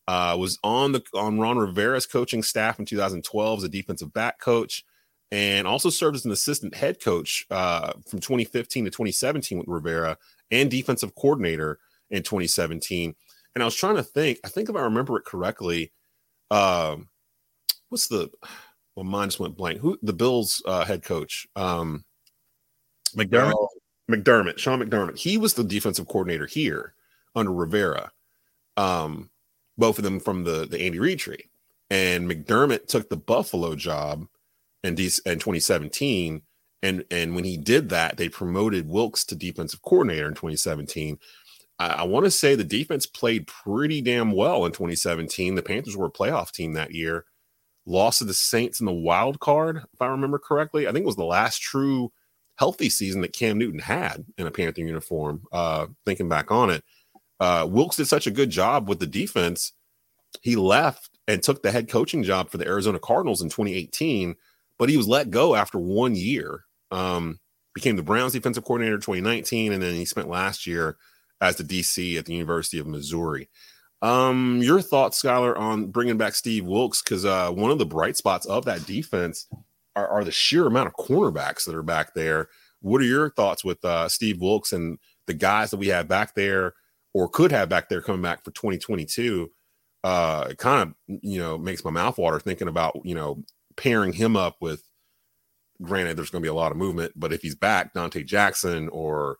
Uh, 0.05 0.35
was 0.37 0.59
on 0.63 0.91
the 0.91 1.01
on 1.13 1.39
Ron 1.39 1.57
Rivera's 1.57 2.05
coaching 2.05 2.43
staff 2.43 2.79
in 2.79 2.85
2012 2.85 3.59
as 3.59 3.63
a 3.63 3.69
defensive 3.69 4.11
back 4.11 4.37
coach 4.39 4.83
and 5.31 5.65
also 5.65 5.89
served 5.89 6.15
as 6.15 6.25
an 6.25 6.31
assistant 6.31 6.75
head 6.75 7.01
coach 7.01 7.45
uh, 7.49 7.93
from 8.05 8.19
2015 8.19 8.85
to 8.85 8.91
2017 8.91 9.57
with 9.57 9.67
Rivera 9.67 10.17
and 10.51 10.69
defensive 10.69 11.15
coordinator 11.15 11.79
in 12.13 12.23
2017. 12.23 13.13
And 13.55 13.61
I 13.61 13.65
was 13.65 13.75
trying 13.75 13.95
to 13.95 14.03
think, 14.03 14.39
I 14.45 14.47
think 14.47 14.69
if 14.69 14.75
I 14.75 14.81
remember 14.81 15.17
it 15.17 15.25
correctly, 15.25 15.91
um, 16.49 17.09
what's 17.89 18.07
the, 18.07 18.29
well, 18.95 19.03
mine 19.03 19.27
just 19.27 19.39
went 19.39 19.57
blank. 19.57 19.79
Who 19.79 19.97
the 20.01 20.13
Bills 20.13 20.61
uh, 20.65 20.85
head 20.85 21.03
coach? 21.03 21.47
Um, 21.55 22.05
McDermott. 23.15 23.67
McDermott, 24.09 24.57
Sean 24.57 24.81
McDermott. 24.81 25.17
He 25.17 25.37
was 25.37 25.53
the 25.53 25.63
defensive 25.63 26.07
coordinator 26.07 26.45
here 26.45 26.93
under 27.35 27.51
Rivera. 27.51 28.11
Um, 28.77 29.29
both 29.77 29.97
of 29.97 30.03
them 30.03 30.19
from 30.19 30.43
the 30.43 30.67
the 30.67 30.79
Andy 30.81 30.99
Reid 30.99 31.19
tree. 31.19 31.49
And 31.89 32.29
McDermott 32.29 32.87
took 32.87 33.09
the 33.09 33.17
Buffalo 33.17 33.75
job 33.75 34.27
in, 34.83 34.91
in 34.91 34.95
2017. 34.95 36.41
And, 36.81 37.05
and 37.09 37.33
when 37.33 37.45
he 37.45 37.55
did 37.55 37.89
that, 37.89 38.17
they 38.17 38.29
promoted 38.29 38.89
Wilks 38.89 39.23
to 39.25 39.35
defensive 39.35 39.81
coordinator 39.81 40.27
in 40.27 40.33
2017. 40.33 41.17
I, 41.79 41.87
I 41.87 42.03
want 42.03 42.25
to 42.25 42.31
say 42.31 42.55
the 42.55 42.63
defense 42.63 43.05
played 43.05 43.47
pretty 43.47 44.01
damn 44.01 44.31
well 44.31 44.65
in 44.65 44.71
2017. 44.71 45.55
The 45.55 45.61
Panthers 45.61 45.97
were 45.97 46.07
a 46.07 46.11
playoff 46.11 46.51
team 46.51 46.73
that 46.73 46.93
year. 46.93 47.25
Lost 47.85 48.19
to 48.19 48.25
the 48.25 48.33
Saints 48.33 48.79
in 48.79 48.85
the 48.85 48.93
wild 48.93 49.39
card, 49.39 49.77
if 49.93 50.01
I 50.01 50.07
remember 50.07 50.39
correctly. 50.39 50.87
I 50.87 50.91
think 50.91 51.03
it 51.03 51.07
was 51.07 51.17
the 51.17 51.25
last 51.25 51.61
true 51.61 52.11
healthy 52.55 52.89
season 52.89 53.21
that 53.21 53.33
Cam 53.33 53.57
Newton 53.57 53.79
had 53.79 54.25
in 54.37 54.47
a 54.47 54.51
Panther 54.51 54.81
uniform. 54.81 55.43
Uh, 55.51 55.87
thinking 56.05 56.29
back 56.29 56.49
on 56.51 56.69
it, 56.69 56.83
uh, 57.39 57.67
Wilks 57.69 57.97
did 57.97 58.07
such 58.07 58.27
a 58.27 58.31
good 58.31 58.49
job 58.49 58.87
with 58.87 58.99
the 58.99 59.07
defense. 59.07 59.73
He 60.41 60.55
left 60.55 61.09
and 61.27 61.43
took 61.43 61.61
the 61.61 61.71
head 61.71 61.89
coaching 61.89 62.23
job 62.23 62.49
for 62.49 62.57
the 62.57 62.67
Arizona 62.67 62.99
Cardinals 62.99 63.41
in 63.41 63.49
2018 63.49 64.35
but 64.77 64.89
he 64.89 64.97
was 64.97 65.07
let 65.07 65.29
go 65.29 65.55
after 65.55 65.79
one 65.79 66.15
year. 66.15 66.65
Um, 66.91 67.39
became 67.73 67.95
the 67.95 68.03
Browns 68.03 68.33
defensive 68.33 68.63
coordinator 68.63 68.95
in 68.95 69.01
2019, 69.01 69.73
and 69.73 69.81
then 69.81 69.93
he 69.93 70.05
spent 70.05 70.29
last 70.29 70.67
year 70.67 70.97
as 71.43 71.57
the 71.57 71.63
DC 71.63 72.17
at 72.17 72.25
the 72.25 72.33
University 72.33 72.79
of 72.79 72.87
Missouri. 72.87 73.49
Um, 74.01 74.61
your 74.61 74.81
thoughts, 74.81 75.17
Schuyler, 75.17 75.57
on 75.57 75.87
bringing 75.87 76.17
back 76.17 76.35
Steve 76.35 76.65
Wilks? 76.65 77.01
Because 77.01 77.25
uh, 77.25 77.51
one 77.51 77.69
of 77.69 77.79
the 77.79 77.85
bright 77.85 78.15
spots 78.15 78.45
of 78.45 78.63
that 78.65 78.85
defense 78.85 79.47
are, 79.95 80.07
are, 80.07 80.23
the 80.23 80.31
sheer 80.31 80.65
amount 80.65 80.87
of 80.87 80.93
cornerbacks 81.05 81.65
that 81.65 81.75
are 81.75 81.83
back 81.83 82.13
there. 82.13 82.47
What 82.81 83.01
are 83.01 83.05
your 83.05 83.29
thoughts 83.29 83.63
with 83.63 83.83
uh, 83.83 84.07
Steve 84.09 84.41
Wilks 84.41 84.71
and 84.71 84.97
the 85.27 85.33
guys 85.33 85.71
that 85.71 85.77
we 85.77 85.87
have 85.87 86.07
back 86.07 86.33
there, 86.33 86.73
or 87.13 87.29
could 87.29 87.51
have 87.51 87.69
back 87.69 87.89
there 87.89 88.01
coming 88.01 88.21
back 88.21 88.43
for 88.43 88.51
2022? 88.51 89.51
Uh, 90.03 90.47
it 90.49 90.57
kind 90.57 90.81
of 90.81 91.19
you 91.23 91.39
know 91.39 91.57
makes 91.57 91.83
my 91.83 91.91
mouth 91.91 92.17
water 92.17 92.39
thinking 92.39 92.67
about 92.67 92.97
you 93.03 93.15
know 93.15 93.41
pairing 93.77 94.11
him 94.11 94.35
up 94.35 94.57
with 94.59 94.83
granted 95.81 96.17
there's 96.17 96.29
going 96.29 96.41
to 96.41 96.45
be 96.45 96.51
a 96.51 96.53
lot 96.53 96.71
of 96.71 96.77
movement 96.77 97.11
but 97.15 97.33
if 97.33 97.41
he's 97.41 97.55
back 97.55 97.93
Donte 97.93 98.25
Jackson 98.25 98.89
or 98.89 99.37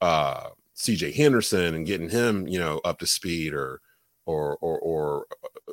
uh 0.00 0.48
CJ 0.80 1.14
Henderson 1.14 1.74
and 1.74 1.86
getting 1.86 2.08
him 2.08 2.48
you 2.48 2.58
know 2.58 2.80
up 2.84 2.98
to 3.00 3.06
speed 3.06 3.52
or 3.52 3.80
or 4.26 4.56
or, 4.60 4.78
or 4.80 5.26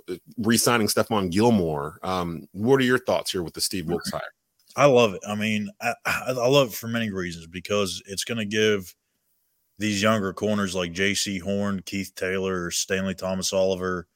uh, 0.09 0.15
re-signing 0.39 0.87
Stephon 0.87 1.31
Gilmore 1.31 1.99
um 2.03 2.47
what 2.51 2.79
are 2.81 2.85
your 2.85 2.99
thoughts 2.99 3.31
here 3.31 3.43
with 3.43 3.53
the 3.53 3.61
Steve 3.61 3.87
Wilks 3.87 4.11
hire 4.11 4.21
I 4.75 4.85
love 4.85 5.13
it 5.13 5.21
I 5.27 5.35
mean 5.35 5.69
I, 5.81 5.93
I 6.05 6.31
love 6.31 6.69
it 6.69 6.73
for 6.73 6.87
many 6.87 7.09
reasons 7.09 7.47
because 7.47 8.01
it's 8.05 8.23
going 8.23 8.37
to 8.37 8.45
give 8.45 8.93
these 9.79 10.01
younger 10.01 10.33
corners 10.33 10.75
like 10.75 10.91
Jaycee 10.91 11.41
Horn 11.41 11.81
Keith 11.85 12.13
Taylor 12.15 12.69
Stanley 12.69 13.15
Thomas 13.15 13.53
Oliver 13.53 14.07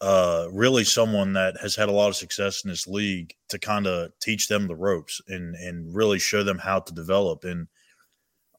uh, 0.00 0.46
really 0.52 0.84
someone 0.84 1.32
that 1.32 1.56
has 1.60 1.74
had 1.74 1.88
a 1.88 1.92
lot 1.92 2.08
of 2.08 2.16
success 2.16 2.64
in 2.64 2.70
this 2.70 2.86
league 2.86 3.34
to 3.48 3.58
kind 3.58 3.86
of 3.86 4.10
teach 4.20 4.48
them 4.48 4.66
the 4.66 4.76
ropes 4.76 5.20
and 5.28 5.54
and 5.56 5.94
really 5.94 6.18
show 6.18 6.44
them 6.44 6.58
how 6.58 6.78
to 6.78 6.94
develop. 6.94 7.44
And 7.44 7.66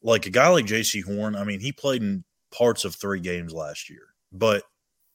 like 0.01 0.25
a 0.25 0.29
guy 0.29 0.47
like 0.49 0.65
Jaycee 0.65 1.03
Horn, 1.03 1.35
I 1.35 1.43
mean, 1.43 1.59
he 1.59 1.71
played 1.71 2.01
in 2.01 2.23
parts 2.51 2.85
of 2.85 2.95
three 2.95 3.19
games 3.19 3.53
last 3.53 3.89
year, 3.89 4.13
but 4.31 4.63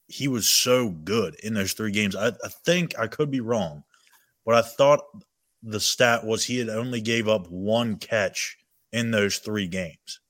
he 0.08 0.28
was 0.28 0.48
so 0.48 0.90
good 0.90 1.34
in 1.42 1.54
those 1.54 1.72
three 1.72 1.90
games. 1.90 2.14
I, 2.14 2.28
I 2.28 2.48
think 2.64 2.98
I 2.98 3.06
could 3.06 3.30
be 3.30 3.40
wrong, 3.40 3.84
but 4.44 4.54
I 4.54 4.62
thought 4.62 5.00
the 5.62 5.80
stat 5.80 6.24
was 6.24 6.44
he 6.44 6.58
had 6.58 6.68
only 6.68 7.00
gave 7.00 7.28
up 7.28 7.48
one 7.48 7.96
catch 7.96 8.56
in 8.92 9.10
those 9.10 9.38
three 9.38 9.66
games. 9.66 10.20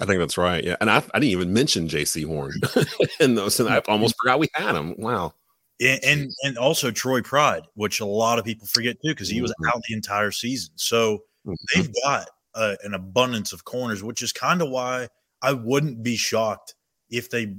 I 0.00 0.06
think 0.06 0.18
that's 0.18 0.38
right. 0.38 0.62
Yeah, 0.64 0.76
and 0.80 0.90
I, 0.90 0.96
I 0.96 1.18
didn't 1.18 1.24
even 1.24 1.52
mention 1.52 1.88
Jaycee 1.88 2.26
Horn 2.26 2.52
in 3.20 3.34
those, 3.34 3.60
and 3.60 3.68
I 3.68 3.78
almost 3.88 4.14
forgot 4.20 4.38
we 4.38 4.48
had 4.54 4.74
him. 4.74 4.94
Wow 4.98 5.34
and 5.80 6.04
and, 6.04 6.30
and 6.42 6.58
also 6.58 6.90
Troy 6.90 7.22
Pride, 7.22 7.62
which 7.74 8.00
a 8.00 8.06
lot 8.06 8.38
of 8.38 8.44
people 8.44 8.66
forget 8.66 8.96
too, 9.02 9.10
because 9.10 9.28
he 9.28 9.40
was 9.40 9.50
mm-hmm. 9.52 9.68
out 9.68 9.82
the 9.88 9.94
entire 9.94 10.30
season. 10.30 10.72
So 10.76 11.20
mm-hmm. 11.46 11.54
they've 11.74 11.92
got 12.04 12.28
uh, 12.54 12.76
an 12.82 12.94
abundance 12.94 13.52
of 13.52 13.64
corners, 13.64 14.02
which 14.02 14.22
is 14.22 14.32
kind 14.32 14.62
of 14.62 14.70
why 14.70 15.08
I 15.42 15.52
wouldn't 15.52 16.02
be 16.02 16.16
shocked 16.16 16.74
if 17.08 17.30
they 17.30 17.56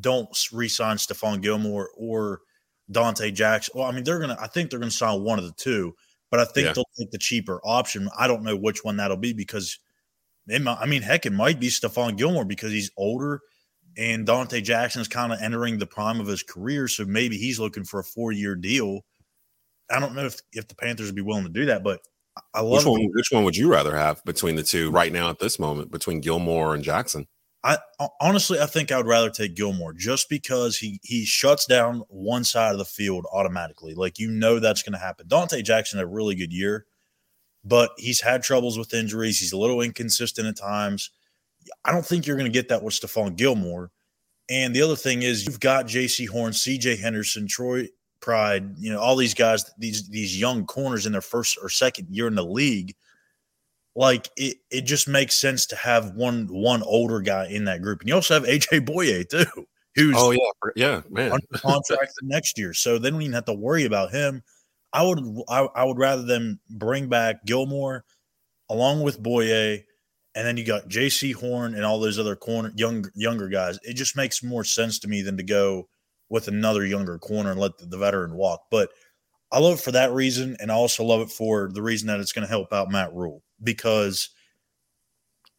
don't 0.00 0.28
re-sign 0.52 0.96
Stephon 0.96 1.40
Gilmore 1.40 1.90
or 1.96 2.40
Donte 2.92 3.32
Jackson. 3.34 3.72
Well, 3.76 3.88
I 3.88 3.92
mean, 3.92 4.04
they're 4.04 4.20
gonna. 4.20 4.36
I 4.40 4.46
think 4.46 4.70
they're 4.70 4.78
gonna 4.78 4.90
sign 4.90 5.22
one 5.22 5.38
of 5.38 5.44
the 5.44 5.54
two, 5.56 5.94
but 6.30 6.40
I 6.40 6.44
think 6.44 6.66
yeah. 6.66 6.72
they'll 6.72 6.88
take 6.98 7.10
the 7.10 7.18
cheaper 7.18 7.60
option. 7.64 8.08
I 8.18 8.26
don't 8.26 8.42
know 8.42 8.56
which 8.56 8.84
one 8.84 8.96
that'll 8.96 9.16
be 9.16 9.32
because, 9.32 9.78
might, 10.46 10.78
I 10.80 10.86
mean, 10.86 11.02
heck, 11.02 11.26
it 11.26 11.32
might 11.32 11.58
be 11.58 11.68
Stephon 11.68 12.16
Gilmore 12.16 12.44
because 12.44 12.72
he's 12.72 12.90
older 12.96 13.40
and 13.96 14.26
Donte 14.26 14.62
Jackson's 14.62 15.08
kind 15.08 15.32
of 15.32 15.40
entering 15.40 15.78
the 15.78 15.86
prime 15.86 16.20
of 16.20 16.26
his 16.26 16.42
career, 16.42 16.86
so 16.86 17.04
maybe 17.04 17.36
he's 17.38 17.58
looking 17.58 17.84
for 17.84 18.00
a 18.00 18.04
four 18.04 18.32
year 18.32 18.54
deal. 18.54 19.00
I 19.90 20.00
don't 20.00 20.14
know 20.14 20.26
if 20.26 20.40
if 20.52 20.68
the 20.68 20.74
Panthers 20.74 21.06
would 21.06 21.16
be 21.16 21.22
willing 21.22 21.44
to 21.44 21.50
do 21.50 21.66
that, 21.66 21.82
but 21.82 22.00
I 22.54 22.60
love 22.60 22.84
which 22.84 22.86
one. 22.86 23.10
Which 23.12 23.28
one 23.30 23.44
would 23.44 23.56
you 23.56 23.70
rather 23.70 23.96
have 23.96 24.24
between 24.24 24.56
the 24.56 24.62
two 24.62 24.90
right 24.90 25.12
now 25.12 25.30
at 25.30 25.38
this 25.38 25.58
moment 25.58 25.90
between 25.90 26.20
Gilmore 26.20 26.74
and 26.74 26.82
Jackson? 26.82 27.26
I 27.64 27.78
honestly, 28.20 28.60
I 28.60 28.66
think 28.66 28.92
I 28.92 28.96
would 28.96 29.08
rather 29.08 29.30
take 29.30 29.56
Gilmore 29.56 29.92
just 29.92 30.28
because 30.28 30.76
he 30.76 31.00
he 31.02 31.24
shuts 31.24 31.66
down 31.66 32.04
one 32.08 32.44
side 32.44 32.72
of 32.72 32.78
the 32.78 32.84
field 32.84 33.26
automatically. 33.32 33.94
Like 33.94 34.18
you 34.18 34.30
know 34.30 34.60
that's 34.60 34.82
going 34.82 34.92
to 34.92 34.98
happen. 34.98 35.26
Donte 35.26 35.64
Jackson 35.64 35.98
had 35.98 36.04
a 36.04 36.10
really 36.10 36.34
good 36.34 36.52
year, 36.52 36.86
but 37.64 37.90
he's 37.96 38.20
had 38.20 38.42
troubles 38.42 38.78
with 38.78 38.94
injuries. 38.94 39.40
He's 39.40 39.52
a 39.52 39.58
little 39.58 39.80
inconsistent 39.80 40.46
at 40.46 40.56
times. 40.56 41.10
I 41.84 41.90
don't 41.90 42.06
think 42.06 42.26
you're 42.26 42.36
going 42.36 42.50
to 42.50 42.56
get 42.56 42.68
that 42.68 42.84
with 42.84 42.94
Stephon 42.94 43.36
Gilmore. 43.36 43.90
And 44.48 44.74
the 44.74 44.82
other 44.82 44.94
thing 44.94 45.22
is 45.22 45.44
you've 45.44 45.58
got 45.58 45.86
Jaycee 45.86 46.28
Horn, 46.28 46.52
CJ 46.52 47.00
Henderson, 47.00 47.48
Troy 47.48 47.88
Pride, 48.26 48.76
you 48.76 48.92
know, 48.92 48.98
all 48.98 49.14
these 49.14 49.34
guys, 49.34 49.70
these 49.78 50.08
these 50.08 50.36
young 50.36 50.66
corners 50.66 51.06
in 51.06 51.12
their 51.12 51.20
first 51.20 51.56
or 51.62 51.68
second 51.68 52.08
year 52.10 52.26
in 52.26 52.34
the 52.34 52.44
league. 52.44 52.96
Like 53.94 54.28
it, 54.36 54.56
it 54.68 54.80
just 54.80 55.06
makes 55.06 55.36
sense 55.36 55.64
to 55.66 55.76
have 55.76 56.10
one 56.16 56.48
one 56.50 56.82
older 56.82 57.20
guy 57.20 57.46
in 57.46 57.66
that 57.66 57.82
group. 57.82 58.00
And 58.00 58.08
you 58.08 58.16
also 58.16 58.34
have 58.34 58.42
AJ 58.42 58.84
Bouye 58.84 59.28
too, 59.28 59.46
who's 59.94 60.16
oh 60.18 60.32
yeah, 60.32 60.70
yeah, 60.74 61.02
man, 61.08 61.30
under 61.30 61.46
contract 61.54 62.14
next 62.22 62.58
year. 62.58 62.74
So 62.74 62.98
they 62.98 63.10
don't 63.10 63.22
even 63.22 63.32
have 63.32 63.44
to 63.44 63.54
worry 63.54 63.84
about 63.84 64.10
him. 64.10 64.42
I 64.92 65.04
would 65.04 65.20
I, 65.48 65.60
I 65.76 65.84
would 65.84 65.98
rather 65.98 66.22
them 66.22 66.58
bring 66.68 67.08
back 67.08 67.46
Gilmore 67.46 68.04
along 68.68 69.04
with 69.04 69.22
Bouye 69.22 69.84
and 70.34 70.44
then 70.44 70.56
you 70.56 70.64
got 70.64 70.88
Jaycee 70.88 71.32
Horn 71.32 71.76
and 71.76 71.84
all 71.84 72.00
those 72.00 72.18
other 72.18 72.34
corner 72.34 72.72
young 72.74 73.08
younger 73.14 73.48
guys. 73.48 73.78
It 73.84 73.94
just 73.94 74.16
makes 74.16 74.42
more 74.42 74.64
sense 74.64 74.98
to 74.98 75.08
me 75.08 75.22
than 75.22 75.36
to 75.36 75.44
go 75.44 75.88
with 76.28 76.48
another 76.48 76.84
younger 76.84 77.18
corner 77.18 77.50
and 77.52 77.60
let 77.60 77.78
the, 77.78 77.96
veteran 77.96 78.34
walk. 78.34 78.66
But 78.70 78.90
I 79.52 79.58
love 79.60 79.78
it 79.78 79.82
for 79.82 79.92
that 79.92 80.12
reason, 80.12 80.56
and 80.60 80.70
I 80.72 80.74
also 80.74 81.04
love 81.04 81.20
it 81.20 81.30
for 81.30 81.70
the 81.72 81.82
reason 81.82 82.08
that 82.08 82.20
it's 82.20 82.32
going 82.32 82.46
to 82.46 82.50
help 82.50 82.72
out 82.72 82.90
Matt 82.90 83.14
Rhule 83.14 83.42
because 83.62 84.30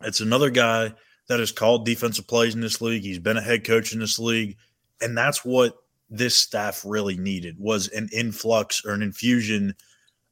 it's 0.01 0.19
another 0.19 0.49
guy 0.49 0.93
that 1.27 1.39
has 1.39 1.51
called 1.51 1.85
defensive 1.85 2.27
plays 2.27 2.55
in 2.55 2.61
this 2.61 2.81
league. 2.81 3.03
He's 3.03 3.19
been 3.19 3.37
a 3.37 3.41
head 3.41 3.65
coach 3.65 3.93
in 3.93 3.99
this 3.99 4.19
league, 4.19 4.57
and 5.01 5.17
that's 5.17 5.45
what 5.45 5.77
this 6.09 6.35
staff 6.35 6.83
really 6.85 7.17
needed 7.17 7.57
was 7.59 7.89
an 7.89 8.09
influx 8.13 8.85
or 8.85 8.93
an 8.93 9.01
infusion 9.01 9.75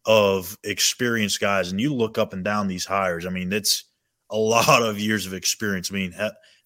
of 0.06 0.58
experienced 0.64 1.40
guys. 1.40 1.72
And 1.72 1.82
you 1.82 1.94
look 1.94 2.18
up 2.18 2.34
and 2.34 2.44
down 2.44 2.68
these 2.68 2.86
hires. 2.86 3.26
I 3.26 3.30
mean, 3.30 3.52
it's 3.52 3.86
a 4.30 4.38
lot 4.38 4.84
of 4.84 5.00
years 5.00 5.26
of 5.26 5.34
experience. 5.34 5.92
I 5.92 5.96
mean, 5.96 6.14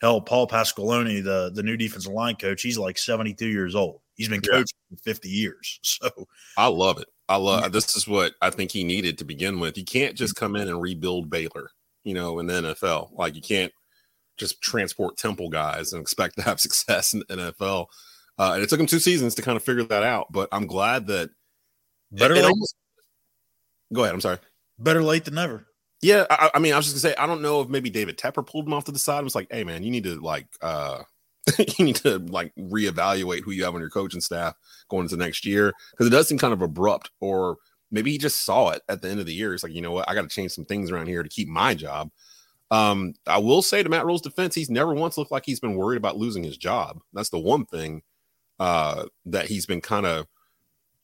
hell, 0.02 0.22
Paul 0.22 0.48
Pasqualoni, 0.48 1.24
the 1.24 1.52
the 1.54 1.64
new 1.64 1.78
defensive 1.78 2.12
line 2.12 2.36
coach, 2.36 2.62
he's 2.62 2.78
like 2.78 2.98
72 2.98 3.46
years 3.48 3.76
old. 3.76 4.02
He's 4.16 4.30
been 4.30 4.42
coaching 4.42 4.78
yeah. 4.90 4.98
for 4.98 5.04
50 5.04 5.30
years. 5.30 5.80
So 6.02 6.10
I 6.58 6.68
love 6.68 7.00
it. 7.00 7.08
I 7.28 7.36
love 7.36 7.72
this 7.72 7.96
is 7.96 8.08
what 8.08 8.34
I 8.42 8.50
think 8.50 8.72
he 8.72 8.84
needed 8.84 9.18
to 9.20 9.26
begin 9.26 9.60
with. 9.60 9.78
You 9.78 9.86
can't 9.86 10.16
just 10.16 10.36
come 10.36 10.56
in 10.56 10.68
and 10.68 10.82
rebuild 10.82 11.30
Baylor, 11.30 11.72
you 12.04 12.14
know, 12.14 12.40
in 12.40 12.48
the 12.48 12.54
NFL. 12.54 13.12
Like 13.14 13.36
you 13.36 13.42
can't 13.42 13.72
just 14.38 14.62
transport 14.62 15.18
Temple 15.18 15.50
guys 15.50 15.94
and 15.94 16.02
expect 16.02 16.38
to 16.38 16.44
have 16.44 16.60
success 16.60 17.14
in 17.14 17.20
the 17.20 17.36
NFL. 17.36 17.88
Uh, 18.38 18.54
and 18.54 18.64
it 18.64 18.70
took 18.70 18.80
him 18.80 18.86
two 18.86 19.00
seasons 19.00 19.36
to 19.36 19.42
kind 19.42 19.58
of 19.58 19.64
figure 19.64 19.84
that 19.84 20.04
out. 20.04 20.32
But 20.32 20.50
I'm 20.52 20.66
glad 20.66 21.08
that 21.08 21.30
better 22.12 22.36
it, 22.36 22.40
it 22.40 22.46
almost, 22.46 22.76
go 23.94 24.04
ahead. 24.04 24.16
I'm 24.16 24.22
sorry. 24.22 24.38
Better 24.80 25.04
late 25.04 25.26
than 25.26 25.36
never. 25.36 25.68
Yeah, 26.02 26.26
I, 26.30 26.52
I, 26.56 26.60
mean, 26.60 26.74
I 26.74 26.78
was 26.78 26.92
just 26.92 27.04
gonna 27.04 27.14
say, 27.14 27.22
I 27.22 27.28
don't 27.28 27.42
know 27.42 27.62
if 27.62 27.68
maybe 27.70 27.90
David 27.90 28.18
Tepper 28.18 28.46
pulled 28.46 28.68
him 28.68 28.74
off 28.74 28.86
to 28.86 28.92
the 28.92 29.00
side. 29.00 29.20
I 29.20 29.24
was 29.24 29.36
like, 29.36 29.48
hey 29.52 29.64
man, 29.64 29.84
you 29.84 29.92
need 29.92 30.06
to 30.06 30.20
like 30.20 30.48
uh 30.62 31.04
you 31.78 31.86
need 31.86 31.98
to 31.98 32.20
like 32.20 32.54
reevaluate 32.56 33.42
who 33.42 33.52
you 33.52 33.64
have 33.64 33.76
on 33.76 33.82
your 33.82 33.90
coaching 33.90 34.22
staff 34.22 34.56
going 34.90 35.04
into 35.04 35.18
next 35.18 35.46
year. 35.46 35.74
Because 35.92 36.08
it 36.08 36.12
does 36.12 36.28
seem 36.28 36.38
kind 36.38 36.54
of 36.54 36.62
abrupt, 36.62 37.12
or 37.20 37.58
maybe 37.92 38.12
he 38.12 38.18
just 38.18 38.46
saw 38.46 38.70
it 38.70 38.82
at 38.88 39.02
the 39.02 39.10
end 39.10 39.20
of 39.20 39.26
the 39.26 39.34
year. 39.34 39.54
It's 39.54 39.64
like, 39.64 39.74
you 39.74 39.82
know 39.82 39.92
what, 39.92 40.10
I 40.10 40.14
gotta 40.14 40.30
change 40.30 40.52
some 40.52 40.66
things 40.66 40.92
around 40.92 41.08
here 41.08 41.24
to 41.24 41.30
keep 41.30 41.48
my 41.50 41.76
job. 41.76 42.12
Um, 42.72 43.16
I 43.26 43.40
will 43.40 43.62
say 43.64 43.82
to 43.82 43.90
Matt 43.90 44.06
Rhule's 44.06 44.22
defense, 44.22 44.54
he's 44.56 44.70
never 44.70 44.94
once 44.94 45.18
looked 45.18 45.32
like 45.32 45.46
he's 45.46 45.60
been 45.60 45.76
worried 45.76 45.98
about 45.98 46.18
losing 46.18 46.44
his 46.44 46.58
job. 46.58 47.02
That's 47.14 47.30
the 47.30 47.40
one 47.40 47.66
thing 47.66 48.04
uh 48.60 49.06
that 49.26 49.48
he's 49.48 49.66
been 49.66 49.80
kind 49.82 50.06
of 50.06 50.28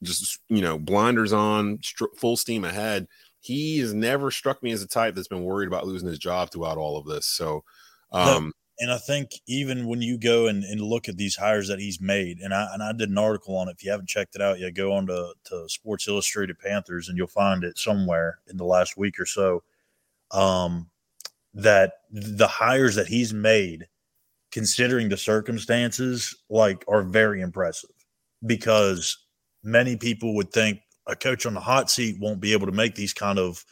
just 0.02 0.40
you 0.48 0.62
know 0.62 0.78
blinders 0.78 1.32
on, 1.32 1.80
full 2.16 2.36
steam 2.36 2.64
ahead 2.64 3.06
he 3.46 3.78
has 3.78 3.94
never 3.94 4.30
struck 4.30 4.62
me 4.62 4.72
as 4.72 4.82
a 4.82 4.88
type 4.88 5.14
that's 5.14 5.28
been 5.28 5.44
worried 5.44 5.68
about 5.68 5.86
losing 5.86 6.08
his 6.08 6.18
job 6.18 6.50
throughout 6.50 6.78
all 6.78 6.98
of 6.98 7.06
this. 7.06 7.26
So, 7.26 7.62
um, 8.12 8.52
and 8.78 8.90
I 8.90 8.98
think 8.98 9.30
even 9.46 9.86
when 9.86 10.02
you 10.02 10.18
go 10.18 10.48
and, 10.48 10.64
and 10.64 10.80
look 10.80 11.08
at 11.08 11.16
these 11.16 11.36
hires 11.36 11.68
that 11.68 11.78
he's 11.78 12.00
made, 12.00 12.40
and 12.40 12.52
I 12.52 12.68
and 12.74 12.82
I 12.82 12.92
did 12.92 13.08
an 13.08 13.18
article 13.18 13.56
on 13.56 13.68
it. 13.68 13.76
If 13.78 13.84
you 13.84 13.90
haven't 13.90 14.08
checked 14.08 14.34
it 14.34 14.42
out 14.42 14.58
yet, 14.58 14.74
go 14.74 14.92
on 14.92 15.06
to, 15.06 15.32
to 15.44 15.68
Sports 15.68 16.08
Illustrated 16.08 16.58
Panthers 16.58 17.08
and 17.08 17.16
you'll 17.16 17.28
find 17.28 17.64
it 17.64 17.78
somewhere 17.78 18.38
in 18.48 18.56
the 18.56 18.64
last 18.64 18.96
week 18.96 19.18
or 19.18 19.26
so. 19.26 19.62
Um, 20.32 20.90
that 21.54 21.92
the 22.10 22.48
hires 22.48 22.96
that 22.96 23.06
he's 23.06 23.32
made, 23.32 23.86
considering 24.50 25.08
the 25.08 25.16
circumstances, 25.16 26.36
like 26.50 26.84
are 26.88 27.02
very 27.02 27.40
impressive 27.40 27.90
because 28.44 29.16
many 29.62 29.96
people 29.96 30.34
would 30.34 30.52
think 30.52 30.80
a 31.06 31.16
coach 31.16 31.46
on 31.46 31.54
the 31.54 31.60
hot 31.60 31.90
seat 31.90 32.18
won't 32.20 32.40
be 32.40 32.52
able 32.52 32.66
to 32.66 32.72
make 32.72 32.94
these 32.94 33.12
kind 33.12 33.38
of 33.38 33.64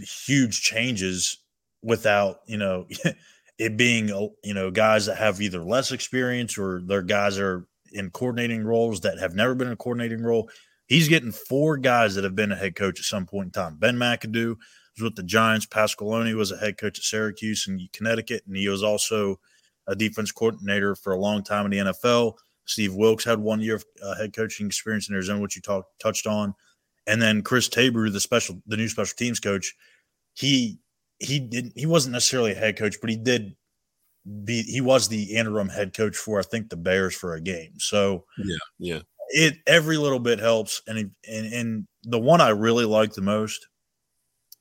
huge 0.00 0.60
changes 0.60 1.38
without 1.82 2.40
you 2.46 2.58
know 2.58 2.86
it 3.58 3.76
being 3.76 4.08
you 4.42 4.54
know 4.54 4.70
guys 4.70 5.06
that 5.06 5.16
have 5.16 5.40
either 5.40 5.62
less 5.62 5.92
experience 5.92 6.58
or 6.58 6.80
their 6.84 7.02
guys 7.02 7.38
are 7.38 7.66
in 7.92 8.10
coordinating 8.10 8.64
roles 8.64 9.00
that 9.00 9.18
have 9.18 9.34
never 9.34 9.54
been 9.54 9.68
in 9.68 9.74
a 9.74 9.76
coordinating 9.76 10.22
role. 10.22 10.48
He's 10.86 11.08
getting 11.08 11.32
four 11.32 11.76
guys 11.76 12.14
that 12.14 12.24
have 12.24 12.34
been 12.34 12.52
a 12.52 12.56
head 12.56 12.74
coach 12.74 12.98
at 12.98 13.04
some 13.04 13.26
point 13.26 13.46
in 13.46 13.52
time. 13.52 13.76
Ben 13.78 13.96
McAdoo 13.96 14.56
was 14.96 15.02
with 15.02 15.14
the 15.14 15.22
Giants. 15.22 15.66
Pasqualoni 15.66 16.34
was 16.34 16.50
a 16.50 16.56
head 16.56 16.76
coach 16.76 16.98
at 16.98 17.04
Syracuse 17.04 17.66
in 17.68 17.88
Connecticut, 17.92 18.42
and 18.46 18.56
he 18.56 18.68
was 18.68 18.82
also 18.82 19.38
a 19.86 19.94
defense 19.94 20.32
coordinator 20.32 20.94
for 20.94 21.12
a 21.12 21.18
long 21.18 21.42
time 21.42 21.64
in 21.66 21.70
the 21.70 21.92
NFL. 21.92 22.34
Steve 22.64 22.94
Wilks 22.94 23.24
had 23.24 23.38
one 23.38 23.60
year 23.60 23.76
of 23.76 23.84
uh, 24.02 24.16
head 24.16 24.32
coaching 24.32 24.66
experience 24.66 25.08
in 25.08 25.14
Arizona, 25.14 25.40
which 25.40 25.56
you 25.56 25.62
talked 25.62 25.98
touched 25.98 26.26
on, 26.26 26.54
and 27.06 27.20
then 27.20 27.42
Chris 27.42 27.68
Tabor, 27.68 28.08
the 28.10 28.20
special 28.20 28.62
the 28.66 28.76
new 28.76 28.88
special 28.88 29.14
teams 29.16 29.40
coach, 29.40 29.74
he 30.34 30.78
he 31.18 31.40
did 31.40 31.72
he 31.74 31.86
wasn't 31.86 32.12
necessarily 32.12 32.52
a 32.52 32.56
head 32.56 32.76
coach, 32.76 32.96
but 33.00 33.10
he 33.10 33.16
did 33.16 33.56
be 34.44 34.62
he 34.62 34.80
was 34.80 35.08
the 35.08 35.22
interim 35.34 35.68
head 35.68 35.94
coach 35.94 36.16
for 36.16 36.38
I 36.38 36.42
think 36.42 36.68
the 36.68 36.76
Bears 36.76 37.14
for 37.14 37.34
a 37.34 37.40
game. 37.40 37.72
So 37.78 38.24
yeah, 38.38 38.56
yeah, 38.78 39.00
it 39.30 39.54
every 39.66 39.96
little 39.96 40.20
bit 40.20 40.38
helps, 40.38 40.82
and 40.86 41.10
and 41.28 41.52
and 41.52 41.86
the 42.04 42.18
one 42.18 42.40
I 42.40 42.50
really 42.50 42.84
like 42.84 43.12
the 43.12 43.22
most, 43.22 43.66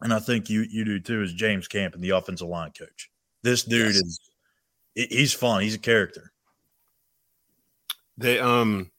and 0.02 0.14
I 0.14 0.20
think 0.20 0.50
you 0.50 0.66
you 0.70 0.84
do 0.84 1.00
too, 1.00 1.22
is 1.22 1.34
James 1.34 1.68
Campen 1.68 2.02
the 2.02 2.12
offensive 2.12 2.48
line 2.48 2.72
coach. 2.78 3.10
This 3.44 3.64
dude 3.64 3.96
yes. 3.96 3.98
is 3.98 4.20
he's 4.96 5.34
fun. 5.34 5.62
He's 5.62 5.76
a 5.76 5.80
character. 5.80 6.32
They 8.22 8.40
um 8.40 8.92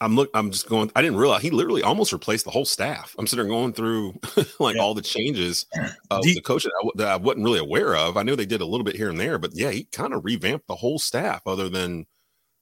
I'm 0.00 0.16
look 0.16 0.30
I'm 0.34 0.50
just 0.50 0.68
going 0.68 0.90
I 0.96 1.02
didn't 1.02 1.18
realize 1.18 1.42
he 1.42 1.50
literally 1.50 1.82
almost 1.82 2.12
replaced 2.12 2.44
the 2.44 2.50
whole 2.50 2.64
staff. 2.64 3.14
I'm 3.18 3.26
sitting 3.26 3.48
going 3.48 3.72
through 3.72 4.18
like 4.58 4.76
yeah. 4.76 4.82
all 4.82 4.94
the 4.94 5.02
changes 5.02 5.66
of 6.10 6.22
the, 6.22 6.34
the 6.34 6.40
coach 6.40 6.64
that 6.64 6.72
I, 6.82 6.88
that 6.96 7.08
I, 7.08 7.16
wasn't 7.16 7.44
really 7.44 7.58
aware 7.58 7.94
of. 7.94 8.16
I 8.16 8.22
knew 8.22 8.34
they 8.34 8.46
did 8.46 8.60
a 8.60 8.66
little 8.66 8.84
bit 8.84 8.96
here 8.96 9.10
and 9.10 9.20
there, 9.20 9.38
but 9.38 9.52
yeah, 9.54 9.70
he 9.70 9.84
kind 9.84 10.14
of 10.14 10.24
revamped 10.24 10.66
the 10.66 10.76
whole 10.76 10.98
staff 10.98 11.42
other 11.46 11.68
than 11.68 12.06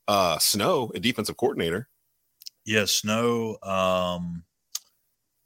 uh 0.09 0.39
Snow, 0.39 0.91
a 0.95 1.01
defensive 1.01 1.37
coordinator. 1.37 1.89
Yeah, 2.65 2.85
Snow 2.87 3.59
um 3.63 4.45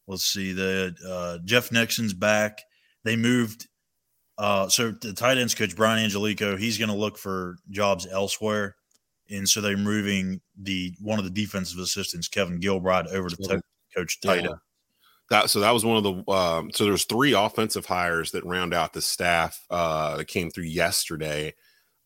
let's 0.06 0.26
see 0.26 0.52
the 0.52 0.94
uh 1.06 1.38
Jeff 1.44 1.70
Nixon's 1.70 2.14
back. 2.14 2.60
They 3.04 3.16
moved 3.16 3.68
uh 4.38 4.68
so 4.68 4.90
the 4.90 5.12
tight 5.12 5.38
ends 5.38 5.54
coach 5.54 5.76
Brian 5.76 6.08
Angelichio, 6.08 6.58
he's 6.58 6.78
going 6.78 6.90
to 6.90 6.96
look 6.96 7.18
for 7.18 7.56
jobs 7.70 8.06
elsewhere 8.10 8.76
and 9.30 9.48
so 9.48 9.60
they're 9.60 9.76
moving 9.76 10.40
the 10.56 10.94
one 11.00 11.18
of 11.18 11.24
the 11.24 11.30
defensive 11.30 11.78
assistants, 11.78 12.28
Kevin 12.28 12.60
Gilbride, 12.60 13.06
over 13.12 13.28
to 13.28 13.36
yeah. 13.40 13.58
coach 13.94 14.20
tight 14.20 14.44
end. 14.44 14.54
That 15.30 15.48
so 15.48 15.60
that 15.60 15.72
was 15.72 15.84
one 15.84 15.96
of 15.96 16.02
the 16.04 16.32
um, 16.32 16.70
so 16.72 16.84
there's 16.84 17.04
three 17.04 17.32
offensive 17.32 17.86
hires 17.86 18.32
that 18.32 18.44
round 18.44 18.74
out 18.74 18.92
the 18.92 19.00
staff 19.00 19.64
uh, 19.70 20.18
that 20.18 20.26
came 20.26 20.50
through 20.50 20.64
yesterday, 20.64 21.54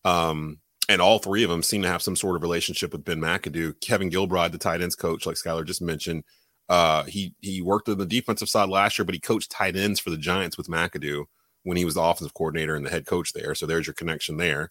um, 0.05 0.59
and 0.87 1.01
all 1.01 1.19
three 1.19 1.43
of 1.43 1.49
them 1.49 1.61
seem 1.61 1.81
to 1.81 1.89
have 1.89 2.01
some 2.01 2.15
sort 2.15 2.37
of 2.37 2.41
relationship 2.41 2.93
with 2.93 3.03
Ben 3.03 3.19
McAdoo. 3.19 3.79
Kevin 3.81 4.09
Gilbride, 4.09 4.53
the 4.53 4.57
tight 4.57 4.81
ends 4.81 4.95
coach, 4.95 5.25
like 5.25 5.35
Schuyler 5.35 5.65
just 5.65 5.81
mentioned, 5.81 6.23
uh, 6.69 7.03
he 7.03 7.35
he 7.41 7.61
worked 7.61 7.89
on 7.89 7.97
the 7.97 8.05
defensive 8.05 8.47
side 8.47 8.69
last 8.69 8.97
year, 8.97 9.05
but 9.05 9.15
he 9.15 9.19
coached 9.19 9.51
tight 9.51 9.75
ends 9.75 9.99
for 9.99 10.11
the 10.11 10.17
Giants 10.17 10.57
with 10.57 10.69
McAdoo 10.69 11.25
when 11.63 11.75
he 11.75 11.83
was 11.83 11.95
the 11.95 12.01
offensive 12.01 12.33
coordinator 12.33 12.75
and 12.75 12.85
the 12.85 12.89
head 12.89 13.05
coach 13.05 13.33
there. 13.33 13.53
So 13.53 13.65
there's 13.65 13.85
your 13.85 13.95
connection 13.95 14.37
there. 14.37 14.69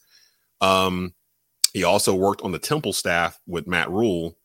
Um, 0.62 1.14
he 1.72 1.84
also 1.84 2.14
worked 2.14 2.42
on 2.42 2.52
the 2.52 2.58
Temple 2.58 2.92
staff 2.92 3.40
with 3.46 3.66
Matt 3.66 3.90
Rhule 3.90 4.36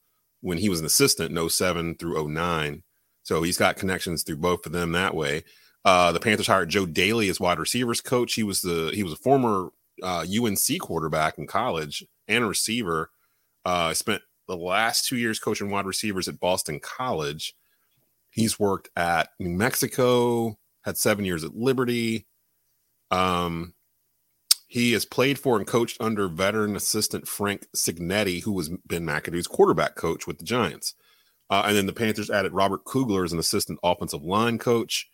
when 0.41 0.57
he 0.57 0.69
was 0.69 0.79
an 0.79 0.85
assistant 0.85 1.37
in 1.37 1.49
07 1.49 1.95
through 1.95 2.27
09. 2.29 2.83
So 3.23 3.41
he's 3.43 3.57
got 3.57 3.77
connections 3.77 4.23
through 4.23 4.37
both 4.37 4.65
of 4.65 4.71
them 4.71 4.91
that 4.91 5.15
way. 5.15 5.43
Uh, 5.85 6.11
the 6.11 6.19
Panthers 6.19 6.47
hired 6.47 6.69
Joe 6.69 6.85
Dailey 6.85 7.29
as 7.29 7.39
wide 7.39 7.59
receivers 7.59 8.01
coach. 8.01 8.33
He 8.33 8.43
was 8.43 8.61
the 8.61 8.91
he 8.93 9.03
was 9.03 9.13
a 9.13 9.17
former 9.17 9.69
uh, 10.01 10.25
UNC 10.29 10.79
quarterback 10.79 11.37
in 11.37 11.47
college 11.47 12.05
and 12.27 12.43
a 12.43 12.47
receiver. 12.47 13.09
Uh, 13.65 13.93
spent 13.93 14.21
the 14.47 14.57
last 14.57 15.07
two 15.07 15.17
years 15.17 15.39
coaching 15.39 15.69
wide 15.69 15.85
receivers 15.85 16.27
at 16.27 16.39
Boston 16.39 16.79
College. 16.79 17.55
He's 18.29 18.59
worked 18.59 18.89
at 18.95 19.29
New 19.39 19.49
Mexico, 19.49 20.57
had 20.83 20.97
seven 20.97 21.23
years 21.23 21.43
at 21.43 21.55
Liberty. 21.55 22.25
Um, 23.11 23.73
he 24.73 24.93
has 24.93 25.05
played 25.05 25.37
for 25.37 25.55
and 25.55 25.67
coached 25.67 26.01
under 26.01 26.27
veteran 26.27 26.75
assistant 26.75 27.27
Frank 27.27 27.67
Cignetti, 27.75 28.41
who 28.41 28.51
was 28.51 28.71
Ben 28.87 29.05
McAdoo's 29.05 29.45
quarterback 29.45 29.93
coach 29.93 30.25
with 30.25 30.39
the 30.39 30.43
Giants. 30.43 30.95
Uh, 31.51 31.61
and 31.67 31.77
then 31.77 31.85
the 31.85 31.93
Panthers 31.93 32.31
added 32.31 32.53
Robert 32.53 32.83
Kugler 32.83 33.23
as 33.23 33.31
an 33.31 33.37
assistant 33.37 33.77
offensive 33.83 34.23
line 34.23 34.57
coach. 34.57 35.07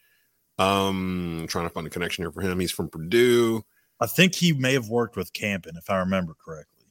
Um, 0.59 1.45
trying 1.49 1.65
to 1.65 1.69
find 1.69 1.86
a 1.86 1.89
connection 1.89 2.23
here 2.23 2.31
for 2.31 2.39
him. 2.39 2.57
He's 2.61 2.71
from 2.71 2.88
Purdue. 2.88 3.65
I 3.99 4.07
think 4.07 4.34
he 4.34 4.53
may 4.53 4.71
have 4.71 4.88
worked 4.88 5.17
with 5.17 5.34
Campen, 5.34 5.75
if 5.75 5.89
I 5.89 5.97
remember 5.97 6.36
correctly. 6.41 6.86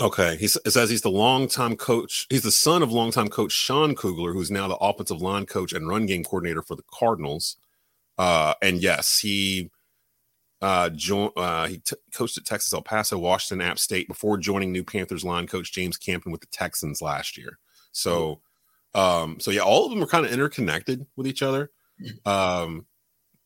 Okay. 0.00 0.36
He 0.36 0.46
says 0.46 0.88
he's 0.88 1.02
the 1.02 1.10
longtime 1.10 1.74
coach. 1.74 2.28
He's 2.30 2.44
the 2.44 2.52
son 2.52 2.84
of 2.84 2.92
longtime 2.92 3.26
coach 3.28 3.50
Sean 3.50 3.96
Kugler, 3.96 4.32
who's 4.32 4.52
now 4.52 4.68
the 4.68 4.76
offensive 4.76 5.20
line 5.20 5.46
coach 5.46 5.72
and 5.72 5.88
run 5.88 6.06
game 6.06 6.22
coordinator 6.22 6.62
for 6.62 6.76
the 6.76 6.84
Cardinals. 6.96 7.56
Uh, 8.18 8.54
and 8.62 8.80
yes, 8.80 9.18
he 9.18 9.72
uh, 10.64 10.88
jo- 10.90 11.32
uh, 11.36 11.66
he 11.66 11.78
t- 11.78 11.96
coached 12.14 12.38
at 12.38 12.46
Texas 12.46 12.72
El 12.72 12.80
Paso, 12.80 13.18
Washington, 13.18 13.66
App 13.66 13.78
State 13.78 14.08
before 14.08 14.38
joining 14.38 14.72
new 14.72 14.82
Panthers 14.82 15.22
line 15.24 15.46
coach 15.46 15.72
James 15.72 15.98
Campen 15.98 16.32
with 16.32 16.40
the 16.40 16.46
Texans 16.48 17.02
last 17.02 17.36
year. 17.36 17.58
So, 17.92 18.40
um, 18.94 19.38
so 19.40 19.50
yeah, 19.50 19.60
all 19.60 19.84
of 19.84 19.90
them 19.90 20.02
are 20.02 20.06
kind 20.06 20.24
of 20.24 20.32
interconnected 20.32 21.06
with 21.16 21.26
each 21.26 21.42
other. 21.42 21.70
Um, 22.24 22.86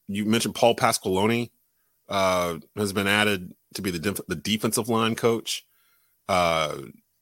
you 0.06 0.24
mentioned 0.24 0.54
Paul 0.54 0.76
Pasqualoni. 0.76 1.50
uh, 2.08 2.58
has 2.76 2.92
been 2.92 3.08
added 3.08 3.52
to 3.74 3.82
be 3.82 3.90
the 3.90 3.98
def- 3.98 4.26
the 4.28 4.36
defensive 4.36 4.88
line 4.88 5.14
coach. 5.16 5.66
Uh, 6.28 6.78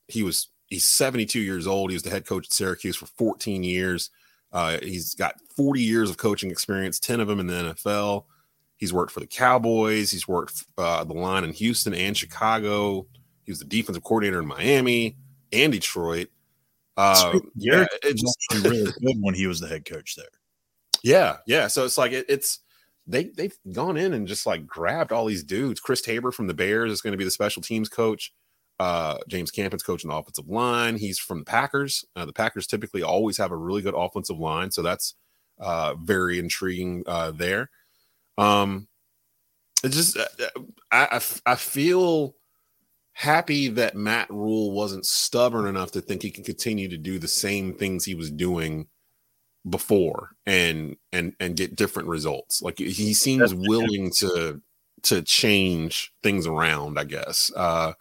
he 0.09 0.23
was 0.23 0.49
he's 0.69 0.85
72 0.85 1.41
years 1.41 1.67
old. 1.67 1.91
He 1.91 1.95
was 1.97 2.03
the 2.03 2.11
head 2.11 2.27
coach 2.27 2.47
at 2.47 2.53
Syracuse 2.53 2.97
for 2.97 3.07
14 3.07 3.65
years. 3.65 4.11
Uh, 4.53 4.79
he's 4.83 5.15
got 5.15 5.41
40 5.57 5.81
years 5.81 6.11
of 6.11 6.19
coaching 6.19 6.51
experience, 6.51 7.01
10 7.01 7.21
of 7.21 7.29
them 7.29 7.41
in 7.41 7.47
the 7.47 7.55
NFL. 7.55 8.25
He's 8.77 8.93
worked 8.93 9.13
for 9.13 9.21
the 9.21 9.27
Cowboys. 9.27 10.11
He's 10.11 10.29
worked 10.29 10.65
uh, 10.77 11.05
the 11.05 11.15
line 11.15 11.45
in 11.45 11.53
Houston 11.53 11.95
and 11.95 12.17
Chicago. 12.17 13.07
He 13.45 13.53
was 13.53 13.59
the 13.59 13.65
defensive 13.65 14.05
coordinator 14.05 14.41
in 14.41 14.47
Miami 14.47 15.17
and 15.53 15.73
Detroit. 15.73 16.29
Uh, 16.97 17.39
yeah, 17.55 17.87
it 18.03 18.17
just 18.17 18.65
really 18.65 18.91
good 19.01 19.17
when 19.21 19.35
he 19.35 19.47
was 19.47 19.61
the 19.61 19.69
head 19.69 19.85
coach 19.85 20.17
there. 20.17 20.27
Yeah, 21.03 21.37
yeah. 21.47 21.67
So 21.69 21.85
it's 21.85 21.99
like 21.99 22.13
it, 22.13 22.27
it's 22.29 22.61
they 23.07 23.25
they've 23.25 23.57
gone 23.73 23.97
in 23.97 24.13
and 24.13 24.27
just 24.27 24.47
like 24.47 24.67
grabbed 24.67 25.13
all 25.13 25.27
these 25.27 25.45
dudes. 25.45 25.81
Chris 25.81 26.01
Tabor 26.01 26.33
from 26.33 26.47
the 26.47 26.55
Bears 26.55 26.91
is 26.91 27.01
going 27.01 27.13
to 27.13 27.19
be 27.19 27.25
the 27.25 27.31
special 27.31 27.63
teams 27.63 27.89
coach. 27.89 28.33
Uh, 28.79 29.19
James 29.29 29.51
Campen's 29.51 29.83
coaching 29.83 30.11
the 30.11 30.17
offensive 30.17 30.49
line. 30.49 30.97
He's 30.97 31.19
from 31.19 31.39
the 31.39 31.45
Packers. 31.45 32.05
Uh, 32.15 32.27
the 32.27 32.33
Packers 32.33 32.67
typically 32.67 33.03
always 33.03 33.39
have 33.39 33.53
a 33.53 33.57
really 33.57 33.83
good 33.83 33.95
offensive 33.97 34.39
line, 34.39 34.71
so 34.71 34.83
that's 34.83 35.15
uh, 35.59 35.95
very 35.95 36.39
intriguing 36.39 37.03
uh, 37.07 37.31
there. 37.31 37.71
Um, 38.39 38.89
it 39.85 39.91
just 39.91 40.17
uh, 40.17 40.25
I, 40.91 41.09
I 41.13 41.53
I 41.53 41.55
feel 41.57 42.35
happy 43.13 43.69
that 43.69 43.95
Matt 43.97 44.31
Rhule 44.31 44.73
wasn't 44.73 45.07
stubborn 45.07 45.67
enough 45.67 45.93
to 45.93 46.01
think 46.01 46.23
he 46.23 46.31
can 46.31 46.45
continue 46.45 46.89
to 46.89 46.99
do 46.99 47.19
the 47.19 47.29
same 47.29 47.75
things 47.75 48.05
he 48.05 48.15
was 48.15 48.31
doing 48.31 48.89
before 49.69 50.31
and 50.45 50.97
and 51.13 51.35
and 51.41 51.57
get 51.57 51.77
different 51.77 52.09
results. 52.09 52.63
Like 52.63 52.79
he 52.79 53.15
seems 53.15 53.55
willing 53.55 54.11
to 54.19 54.61
to 55.05 55.23
change 55.23 56.13
things 56.23 56.47
around, 56.47 56.99
I 56.99 57.05
guess. 57.05 57.51
Uh 57.57 57.93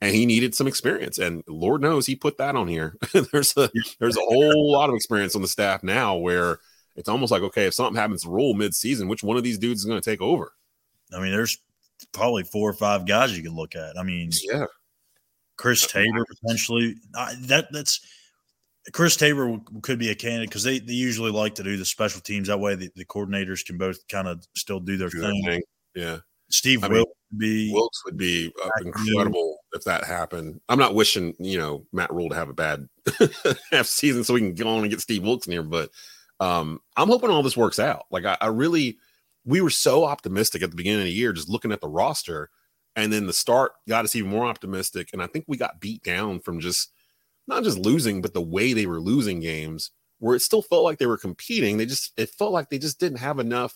and 0.00 0.14
he 0.14 0.26
needed 0.26 0.54
some 0.54 0.68
experience 0.68 1.18
and 1.18 1.42
lord 1.48 1.80
knows 1.82 2.06
he 2.06 2.14
put 2.14 2.38
that 2.38 2.54
on 2.54 2.68
here 2.68 2.96
there's 3.32 3.56
a 3.56 3.68
there's 3.98 4.16
a 4.16 4.20
whole 4.20 4.70
lot 4.70 4.88
of 4.88 4.94
experience 4.94 5.34
on 5.34 5.42
the 5.42 5.48
staff 5.48 5.82
now 5.82 6.16
where 6.16 6.60
it's 6.98 7.08
almost 7.08 7.30
like 7.30 7.42
okay 7.42 7.66
if 7.66 7.74
something 7.74 7.96
happens 7.96 8.22
to 8.22 8.30
Rhule 8.30 8.54
mid-season 8.54 9.08
which 9.08 9.22
one 9.22 9.36
of 9.36 9.44
these 9.44 9.58
dudes 9.58 9.80
is 9.80 9.86
going 9.86 10.00
to 10.00 10.10
take 10.10 10.20
over? 10.20 10.52
I 11.14 11.20
mean 11.20 11.32
there's 11.32 11.58
probably 12.12 12.42
four 12.42 12.68
or 12.68 12.74
five 12.74 13.06
guys 13.06 13.36
you 13.36 13.42
can 13.42 13.54
look 13.54 13.74
at. 13.74 13.98
I 13.98 14.02
mean 14.02 14.30
yeah. 14.42 14.66
Chris 15.56 15.86
tabor 15.86 16.24
potentially. 16.42 16.96
I, 17.14 17.34
that 17.42 17.68
that's 17.72 18.00
chris 18.92 19.16
tabor 19.16 19.58
could 19.82 19.98
be 19.98 20.10
a 20.10 20.14
candidate 20.14 20.48
because 20.48 20.64
they, 20.64 20.78
they 20.78 20.92
usually 20.92 21.30
like 21.30 21.54
to 21.56 21.62
do 21.62 21.76
the 21.76 21.84
special 21.84 22.20
teams. 22.20 22.48
That 22.48 22.60
way 22.60 22.74
the, 22.74 22.90
the 22.96 23.04
coordinators 23.04 23.64
can 23.64 23.78
both 23.78 24.06
kind 24.08 24.28
of 24.28 24.46
still 24.54 24.80
do 24.80 24.96
their 24.96 25.10
thing. 25.10 25.42
thing. 25.44 25.62
Yeah. 25.94 26.18
Steve 26.50 26.82
I 26.84 26.88
Wilks 26.88 27.12
would 27.30 27.38
be 27.38 27.72
Wilks 27.72 28.04
would 28.04 28.16
be 28.16 28.52
uh, 28.64 28.70
incredible 28.84 29.58
if 29.72 29.84
that 29.84 30.04
happened. 30.04 30.60
I'm 30.68 30.78
not 30.78 30.94
wishing 30.94 31.34
you 31.38 31.58
know 31.58 31.84
Matt 31.92 32.12
Rhule 32.12 32.30
to 32.30 32.34
have 32.34 32.48
a 32.48 32.54
bad 32.54 32.88
half 33.70 33.86
season 33.86 34.24
so 34.24 34.34
we 34.34 34.40
can 34.40 34.54
go 34.54 34.68
on 34.68 34.80
and 34.80 34.90
get 34.90 35.00
Steve 35.00 35.22
Wilks 35.22 35.46
in 35.46 35.52
here, 35.52 35.62
but 35.62 35.90
um, 36.40 36.80
I'm 36.96 37.08
hoping 37.08 37.30
all 37.30 37.42
this 37.42 37.56
works 37.56 37.78
out. 37.78 38.06
Like 38.10 38.24
I, 38.24 38.36
I 38.40 38.46
really, 38.46 38.98
we 39.44 39.60
were 39.60 39.70
so 39.70 40.04
optimistic 40.04 40.62
at 40.62 40.70
the 40.70 40.76
beginning 40.76 41.00
of 41.00 41.06
the 41.06 41.12
year, 41.12 41.32
just 41.32 41.48
looking 41.48 41.72
at 41.72 41.80
the 41.80 41.88
roster, 41.88 42.50
and 42.96 43.12
then 43.12 43.26
the 43.26 43.32
start 43.32 43.72
got 43.88 44.04
us 44.04 44.16
even 44.16 44.30
more 44.30 44.46
optimistic. 44.46 45.10
And 45.12 45.22
I 45.22 45.26
think 45.26 45.44
we 45.48 45.56
got 45.56 45.80
beat 45.80 46.02
down 46.02 46.40
from 46.40 46.60
just 46.60 46.92
not 47.46 47.64
just 47.64 47.78
losing, 47.78 48.20
but 48.20 48.34
the 48.34 48.42
way 48.42 48.72
they 48.72 48.86
were 48.86 49.00
losing 49.00 49.40
games, 49.40 49.90
where 50.18 50.36
it 50.36 50.42
still 50.42 50.62
felt 50.62 50.84
like 50.84 50.98
they 50.98 51.06
were 51.06 51.18
competing. 51.18 51.76
They 51.76 51.86
just 51.86 52.12
it 52.16 52.30
felt 52.30 52.52
like 52.52 52.70
they 52.70 52.78
just 52.78 53.00
didn't 53.00 53.18
have 53.18 53.38
enough 53.38 53.74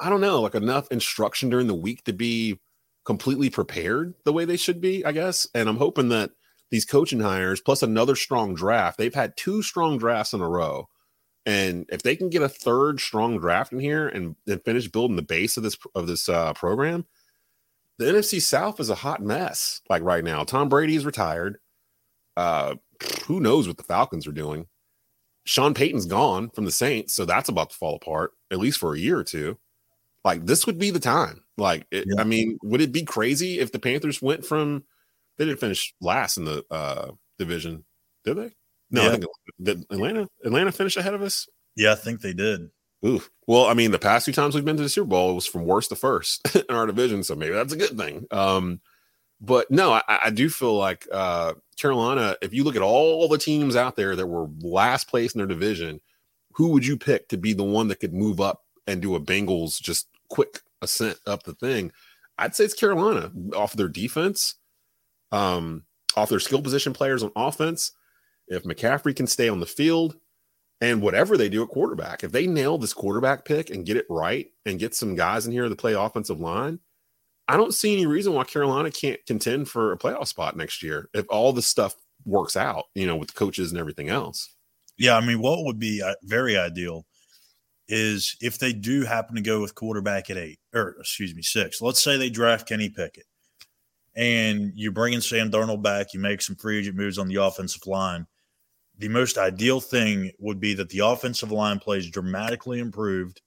I 0.00 0.10
don't 0.10 0.20
know, 0.20 0.40
like 0.40 0.54
enough 0.54 0.90
instruction 0.90 1.50
during 1.50 1.66
the 1.66 1.74
week 1.74 2.04
to 2.04 2.12
be 2.12 2.60
completely 3.04 3.50
prepared 3.50 4.14
the 4.24 4.32
way 4.32 4.44
they 4.44 4.56
should 4.56 4.80
be, 4.80 5.04
I 5.04 5.12
guess. 5.12 5.46
And 5.54 5.68
I'm 5.68 5.76
hoping 5.76 6.08
that 6.08 6.30
these 6.70 6.84
coaching 6.84 7.20
hires 7.20 7.60
plus 7.60 7.82
another 7.82 8.16
strong 8.16 8.54
draft, 8.54 8.98
they've 8.98 9.14
had 9.14 9.36
two 9.36 9.62
strong 9.62 9.98
drafts 9.98 10.32
in 10.32 10.40
a 10.40 10.48
row. 10.48 10.88
And 11.46 11.86
if 11.90 12.02
they 12.02 12.16
can 12.16 12.30
get 12.30 12.42
a 12.42 12.48
third 12.48 13.00
strong 13.00 13.38
draft 13.38 13.72
in 13.72 13.78
here 13.78 14.08
and, 14.08 14.34
and 14.46 14.64
finish 14.64 14.88
building 14.88 15.16
the 15.16 15.22
base 15.22 15.56
of 15.56 15.62
this 15.62 15.76
of 15.94 16.06
this 16.06 16.28
uh, 16.28 16.54
program, 16.54 17.06
the 17.98 18.06
NFC 18.06 18.40
South 18.40 18.80
is 18.80 18.90
a 18.90 18.94
hot 18.94 19.22
mess. 19.22 19.82
Like 19.90 20.02
right 20.02 20.24
now, 20.24 20.44
Tom 20.44 20.68
Brady 20.68 20.96
is 20.96 21.04
retired. 21.04 21.58
Uh, 22.36 22.76
who 23.26 23.40
knows 23.40 23.68
what 23.68 23.76
the 23.76 23.82
Falcons 23.82 24.26
are 24.26 24.32
doing? 24.32 24.66
Sean 25.44 25.74
Payton's 25.74 26.06
gone 26.06 26.48
from 26.50 26.64
the 26.64 26.72
Saints, 26.72 27.14
so 27.14 27.26
that's 27.26 27.50
about 27.50 27.70
to 27.70 27.76
fall 27.76 27.96
apart 27.96 28.32
at 28.50 28.58
least 28.58 28.78
for 28.78 28.94
a 28.94 28.98
year 28.98 29.18
or 29.18 29.24
two 29.24 29.58
like 30.24 30.46
this 30.46 30.66
would 30.66 30.78
be 30.78 30.90
the 30.90 31.00
time. 31.00 31.42
Like, 31.56 31.86
it, 31.90 32.06
yeah. 32.08 32.20
I 32.20 32.24
mean, 32.24 32.58
would 32.62 32.80
it 32.80 32.92
be 32.92 33.04
crazy 33.04 33.60
if 33.60 33.70
the 33.70 33.78
Panthers 33.78 34.20
went 34.20 34.44
from 34.44 34.84
they 35.36 35.44
didn't 35.44 35.60
finish 35.60 35.94
last 36.00 36.38
in 36.38 36.44
the 36.44 36.64
uh 36.70 37.12
division, 37.38 37.84
did 38.24 38.36
they? 38.36 38.54
No, 38.90 39.02
yeah. 39.02 39.08
I 39.08 39.10
think 39.12 39.24
did 39.62 39.84
Atlanta 39.90 40.28
Atlanta 40.44 40.72
finish 40.72 40.96
ahead 40.96 41.14
of 41.14 41.22
us. 41.22 41.48
Yeah, 41.76 41.92
I 41.92 41.96
think 41.96 42.20
they 42.20 42.32
did. 42.32 42.70
Ooh. 43.04 43.22
Well, 43.46 43.66
I 43.66 43.74
mean, 43.74 43.90
the 43.90 43.98
past 43.98 44.26
two 44.26 44.32
times 44.32 44.54
we've 44.54 44.64
been 44.64 44.76
to 44.76 44.82
the 44.82 44.88
Super 44.88 45.08
Bowl, 45.08 45.30
it 45.30 45.34
was 45.34 45.46
from 45.46 45.64
worst 45.64 45.90
to 45.90 45.96
first 45.96 46.56
in 46.68 46.74
our 46.74 46.86
division, 46.86 47.22
so 47.22 47.34
maybe 47.34 47.52
that's 47.52 47.72
a 47.72 47.78
good 47.78 47.96
thing. 47.98 48.26
Um, 48.30 48.80
but 49.40 49.70
no, 49.70 49.92
I, 49.92 50.02
I 50.08 50.30
do 50.30 50.48
feel 50.48 50.76
like 50.76 51.06
uh, 51.12 51.54
Carolina. 51.76 52.36
If 52.40 52.54
you 52.54 52.64
look 52.64 52.76
at 52.76 52.82
all 52.82 53.28
the 53.28 53.38
teams 53.38 53.76
out 53.76 53.96
there 53.96 54.16
that 54.16 54.26
were 54.26 54.48
last 54.60 55.08
place 55.08 55.34
in 55.34 55.38
their 55.38 55.46
division, 55.46 56.00
who 56.52 56.68
would 56.68 56.86
you 56.86 56.96
pick 56.96 57.28
to 57.28 57.36
be 57.36 57.52
the 57.52 57.64
one 57.64 57.88
that 57.88 58.00
could 58.00 58.14
move 58.14 58.40
up 58.40 58.62
and 58.86 59.02
do 59.02 59.14
a 59.14 59.20
Bengals 59.20 59.80
just 59.80 60.08
quick 60.28 60.60
ascent 60.82 61.18
up 61.26 61.42
the 61.42 61.54
thing. 61.54 61.92
I'd 62.38 62.54
say 62.54 62.64
it's 62.64 62.74
Carolina 62.74 63.30
off 63.54 63.74
their 63.74 63.88
defense, 63.88 64.54
um, 65.32 65.84
off 66.16 66.28
their 66.28 66.40
skill 66.40 66.62
position 66.62 66.92
players 66.92 67.22
on 67.22 67.32
offense. 67.36 67.92
If 68.48 68.64
McCaffrey 68.64 69.16
can 69.16 69.26
stay 69.26 69.48
on 69.48 69.60
the 69.60 69.66
field 69.66 70.16
and 70.80 71.00
whatever 71.00 71.36
they 71.36 71.48
do 71.48 71.62
at 71.62 71.70
quarterback, 71.70 72.24
if 72.24 72.32
they 72.32 72.46
nail 72.46 72.78
this 72.78 72.92
quarterback 72.92 73.44
pick 73.44 73.70
and 73.70 73.86
get 73.86 73.96
it 73.96 74.06
right 74.10 74.48
and 74.66 74.78
get 74.78 74.94
some 74.94 75.14
guys 75.14 75.46
in 75.46 75.52
here 75.52 75.68
to 75.68 75.76
play 75.76 75.94
offensive 75.94 76.40
line, 76.40 76.78
I 77.48 77.56
don't 77.56 77.74
see 77.74 77.92
any 77.92 78.06
reason 78.06 78.32
why 78.32 78.44
Carolina 78.44 78.90
can't 78.90 79.24
contend 79.26 79.68
for 79.68 79.92
a 79.92 79.98
playoff 79.98 80.28
spot 80.28 80.56
next 80.56 80.82
year 80.82 81.08
if 81.14 81.26
all 81.28 81.52
this 81.52 81.66
stuff 81.66 81.94
works 82.24 82.56
out, 82.56 82.84
you 82.94 83.06
know, 83.06 83.16
with 83.16 83.28
the 83.28 83.38
coaches 83.38 83.70
and 83.70 83.78
everything 83.78 84.08
else. 84.08 84.54
Yeah, 84.96 85.16
I 85.16 85.20
mean, 85.20 85.40
what 85.40 85.64
would 85.64 85.78
be 85.78 86.02
uh, 86.02 86.14
very 86.22 86.56
ideal 86.56 87.06
is 87.88 88.36
if 88.40 88.58
they 88.58 88.72
do 88.72 89.04
happen 89.04 89.34
to 89.36 89.42
go 89.42 89.60
with 89.60 89.74
quarterback 89.74 90.30
at 90.30 90.38
eight, 90.38 90.58
or 90.72 90.96
excuse 91.00 91.34
me, 91.34 91.42
six. 91.42 91.82
Let's 91.82 92.02
say 92.02 92.16
they 92.16 92.30
draft 92.30 92.68
Kenny 92.68 92.88
Pickett, 92.88 93.26
and 94.16 94.72
you 94.74 94.90
bring 94.90 95.12
in 95.12 95.20
Sam 95.20 95.50
Darnold 95.50 95.82
back. 95.82 96.14
You 96.14 96.20
make 96.20 96.40
some 96.40 96.56
free 96.56 96.78
agent 96.78 96.96
moves 96.96 97.18
on 97.18 97.28
the 97.28 97.36
offensive 97.36 97.86
line. 97.86 98.26
The 98.98 99.08
most 99.08 99.38
ideal 99.38 99.80
thing 99.80 100.30
would 100.38 100.60
be 100.60 100.74
that 100.74 100.88
the 100.88 101.00
offensive 101.00 101.50
line 101.50 101.78
plays 101.78 102.08
dramatically 102.08 102.78
improved. 102.78 103.40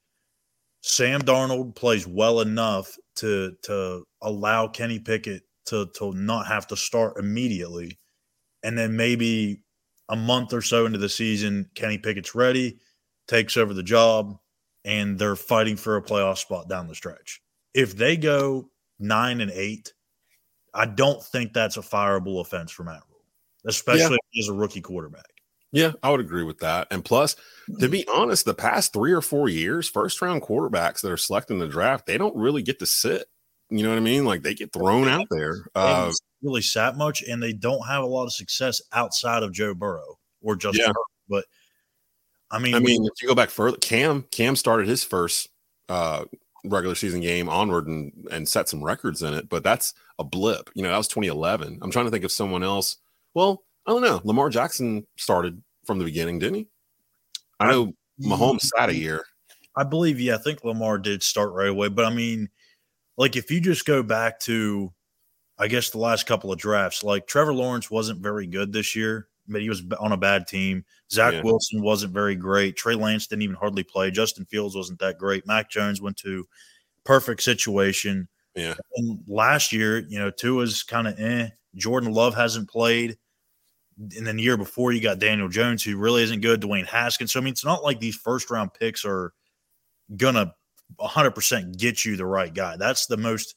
Sam 0.82 1.22
Darnold 1.22 1.76
plays 1.76 2.06
well 2.06 2.42
enough 2.42 2.96
to 3.18 3.56
to 3.64 4.04
allow 4.22 4.68
Kenny 4.68 5.00
Pickett 5.00 5.44
to 5.66 5.88
to 5.96 6.14
not 6.14 6.48
have 6.48 6.68
to 6.68 6.78
start 6.78 7.18
immediately, 7.18 7.98
and 8.64 8.78
then 8.78 8.96
maybe 8.96 9.62
a 10.10 10.16
month 10.16 10.54
or 10.54 10.62
so 10.62 10.86
into 10.86 10.98
the 10.98 11.10
season, 11.10 11.70
Kenny 11.76 11.98
Pickett's 11.98 12.36
ready 12.36 12.80
takes 13.28 13.58
over 13.58 13.74
the 13.74 13.84
job 13.84 14.38
and 14.86 15.20
they're 15.20 15.36
fighting 15.36 15.76
for 15.76 15.98
a 15.98 16.02
playoff 16.02 16.38
spot 16.38 16.70
down 16.70 16.88
the 16.88 16.96
stretch. 16.96 17.42
If 17.74 17.98
they 17.98 18.16
go 18.16 18.70
nine 19.00 19.42
and 19.42 19.52
eight, 19.52 19.94
I 20.74 20.86
don't 20.86 21.22
think 21.22 21.54
that's 21.54 21.78
a 21.78 21.82
fireable 21.82 22.40
offense 22.40 22.72
for 22.72 22.84
Matt 22.84 23.02
Rhule, 23.10 23.24
especially 23.66 24.18
yeah. 24.32 24.42
as 24.42 24.48
a 24.48 24.54
rookie 24.54 24.82
quarterback. 24.82 25.26
Yeah, 25.72 25.94
I 26.02 26.12
would 26.12 26.22
agree 26.22 26.44
with 26.44 26.60
that. 26.60 26.88
And 26.92 27.04
plus, 27.04 27.36
to 27.80 27.90
be 27.90 28.08
honest, 28.08 28.46
the 28.46 28.54
past 28.54 28.94
three 28.94 29.12
or 29.12 29.22
four 29.22 29.50
years, 29.50 29.90
first 29.90 30.22
round 30.22 30.42
quarterbacks 30.42 31.02
that 31.02 31.12
are 31.12 31.18
selected 31.18 31.54
in 31.54 31.60
the 31.60 31.68
draft, 31.68 32.06
they 32.06 32.18
don't 32.18 32.36
really 32.36 32.62
get 32.62 32.80
to 32.80 32.86
sit. 32.86 33.28
You 33.70 33.84
know 33.84 33.90
what 33.90 33.98
I 33.98 34.02
mean? 34.02 34.24
Like 34.24 34.44
they 34.44 34.54
get 34.54 34.72
thrown 34.72 35.10
out 35.10 35.28
there. 35.30 35.66
Uh, 35.76 36.12
really 36.42 36.62
sat 36.62 36.96
much, 36.96 37.22
and 37.22 37.44
they 37.44 37.52
don't 37.52 37.86
have 37.86 38.04
a 38.04 38.08
lot 38.08 38.26
of 38.26 38.34
success 38.34 38.82
outside 38.94 39.44
of 39.44 39.52
Joe 39.52 39.74
Burrow 39.74 40.18
or 40.42 40.56
Justin 40.56 40.86
yeah. 40.88 40.94
But 41.28 41.46
I 42.50 42.60
mean, 42.60 42.74
I 42.74 42.80
mean, 42.80 43.04
if 43.04 43.22
you 43.22 43.28
go 43.28 43.36
back 43.36 43.50
further, 43.50 43.78
Cam 43.78 44.24
Cam 44.32 44.56
started 44.56 44.88
his 44.88 45.04
first 45.04 45.50
uh, 45.90 46.24
regular 46.64 46.96
season 46.96 47.20
game 47.20 47.50
onward 47.50 47.88
and 47.88 48.14
and 48.32 48.48
set 48.48 48.70
some 48.70 48.84
records 48.84 49.22
in 49.22 49.34
it, 49.34 49.50
but 49.50 49.64
that's 49.64 49.94
a 50.18 50.24
blip. 50.24 50.70
You 50.74 50.84
know, 50.84 50.90
that 50.90 50.98
was 50.98 51.10
2011. 51.10 51.80
I'm 51.82 51.92
trying 51.92 52.06
to 52.06 52.12
think 52.12 52.24
of 52.24 52.32
someone 52.32 52.64
else. 52.64 52.98
Well, 53.34 53.64
I 53.88 53.92
don't 53.92 54.02
know. 54.02 54.22
Lamar 54.24 54.50
Jackson 54.50 55.08
started 55.18 55.62
from 55.86 55.98
the 55.98 56.06
beginning, 56.06 56.40
didn't 56.40 56.56
he? 56.56 56.68
I 57.60 57.72
know 57.72 57.94
Mahomes 58.22 58.70
sat 58.78 58.90
a 58.90 58.96
year. 58.96 59.24
I 59.76 59.84
believe, 59.84 60.20
yeah, 60.20 60.36
I 60.36 60.40
think 60.40 60.64
Lamar 60.64 60.98
did 60.98 61.24
start 61.24 61.54
right 61.54 61.70
away. 61.70 61.88
But 61.88 62.06
I 62.06 62.14
mean, 62.14 62.50
like 63.18 63.36
if 63.36 63.50
you 63.50 63.62
just 63.62 63.86
go 63.86 64.04
back 64.04 64.40
to, 64.42 64.92
I 65.58 65.68
guess 65.68 65.90
the 65.90 66.00
last 66.00 66.28
couple 66.28 66.52
of 66.52 66.60
drafts, 66.60 67.04
like 67.04 67.26
Trevor 67.26 67.54
Lawrence 67.54 67.90
wasn't 67.90 68.20
very 68.20 68.46
good 68.46 68.74
this 68.74 68.96
year 68.96 69.28
but 69.48 69.62
he 69.62 69.70
was 69.70 69.84
on 70.00 70.12
a 70.12 70.18
bad 70.18 70.48
team. 70.48 70.84
Zach 71.12 71.34
yeah. 71.34 71.42
Wilson 71.44 71.82
wasn't 71.82 72.14
very 72.14 72.36
great. 72.36 72.76
Trey 72.76 72.96
Lance 72.96 73.28
didn't 73.28 73.44
even 73.44 73.56
hardly 73.56 73.84
play. 73.84 74.12
Justin 74.12 74.46
Fields 74.46 74.76
wasn't 74.76 75.00
that 75.00 75.18
great. 75.18 75.48
Mac 75.48 75.70
Jones 75.70 76.02
went 76.02 76.18
to 76.18 76.46
perfect 77.06 77.42
situation. 77.44 78.28
Yeah. 78.56 78.76
And 78.96 79.20
last 79.28 79.72
year, 79.72 80.00
you 80.00 80.20
know, 80.20 80.32
Tua's 80.32 80.84
kind 80.84 81.08
of 81.08 81.20
eh. 81.20 81.50
Jordan 81.76 82.12
Love 82.12 82.36
hasn't 82.36 82.70
played. 82.70 83.18
And 83.98 84.28
then 84.28 84.38
the 84.38 84.44
year 84.44 84.58
before, 84.58 84.92
you 84.92 85.02
got 85.02 85.20
Daniel 85.20 85.50
Jones, 85.50 85.84
who 85.84 85.98
really 85.98 86.24
isn't 86.24 86.42
good. 86.42 86.62
Dwayne 86.62 86.86
Haskins. 86.86 87.34
So 87.34 87.40
I 87.40 87.44
mean, 87.44 87.52
it's 87.52 87.66
not 87.66 87.84
like 87.84 88.00
these 88.00 88.16
first 88.16 88.52
round 88.52 88.74
picks 88.74 89.04
are 89.06 89.34
gonna 90.16 90.54
100% 91.00 91.78
get 91.78 92.06
you 92.06 92.16
the 92.16 92.26
right 92.26 92.54
guy. 92.54 92.78
That's 92.78 93.08
the 93.08 93.18
most 93.18 93.56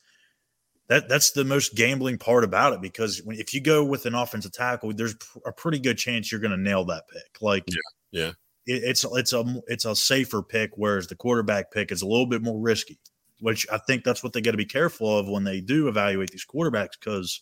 that 0.90 1.08
that's 1.08 1.30
the 1.30 1.44
most 1.44 1.76
gambling 1.76 2.18
part 2.18 2.42
about 2.42 2.72
it 2.72 2.82
because 2.82 3.22
when, 3.22 3.38
if 3.38 3.54
you 3.54 3.60
go 3.60 3.84
with 3.84 4.06
an 4.06 4.14
offensive 4.16 4.50
tackle, 4.50 4.92
there's 4.92 5.14
a 5.46 5.52
pretty 5.52 5.78
good 5.78 5.96
chance 5.96 6.30
you're 6.30 6.40
going 6.40 6.50
to 6.50 6.60
nail 6.60 6.84
that 6.86 7.04
pick. 7.08 7.40
Like, 7.40 7.62
yeah, 7.68 7.76
yeah, 8.10 8.28
it, 8.66 8.82
it's 8.82 9.06
it's 9.12 9.32
a 9.32 9.62
it's 9.68 9.84
a 9.84 9.94
safer 9.94 10.42
pick, 10.42 10.72
whereas 10.74 11.06
the 11.06 11.14
quarterback 11.14 11.70
pick 11.70 11.92
is 11.92 12.02
a 12.02 12.06
little 12.06 12.26
bit 12.26 12.42
more 12.42 12.58
risky. 12.58 12.98
Which 13.38 13.66
I 13.72 13.78
think 13.78 14.02
that's 14.04 14.22
what 14.22 14.32
they 14.32 14.40
got 14.40 14.50
to 14.50 14.58
be 14.58 14.66
careful 14.66 15.16
of 15.16 15.28
when 15.28 15.44
they 15.44 15.60
do 15.60 15.88
evaluate 15.88 16.30
these 16.30 16.44
quarterbacks. 16.44 16.98
Because, 16.98 17.40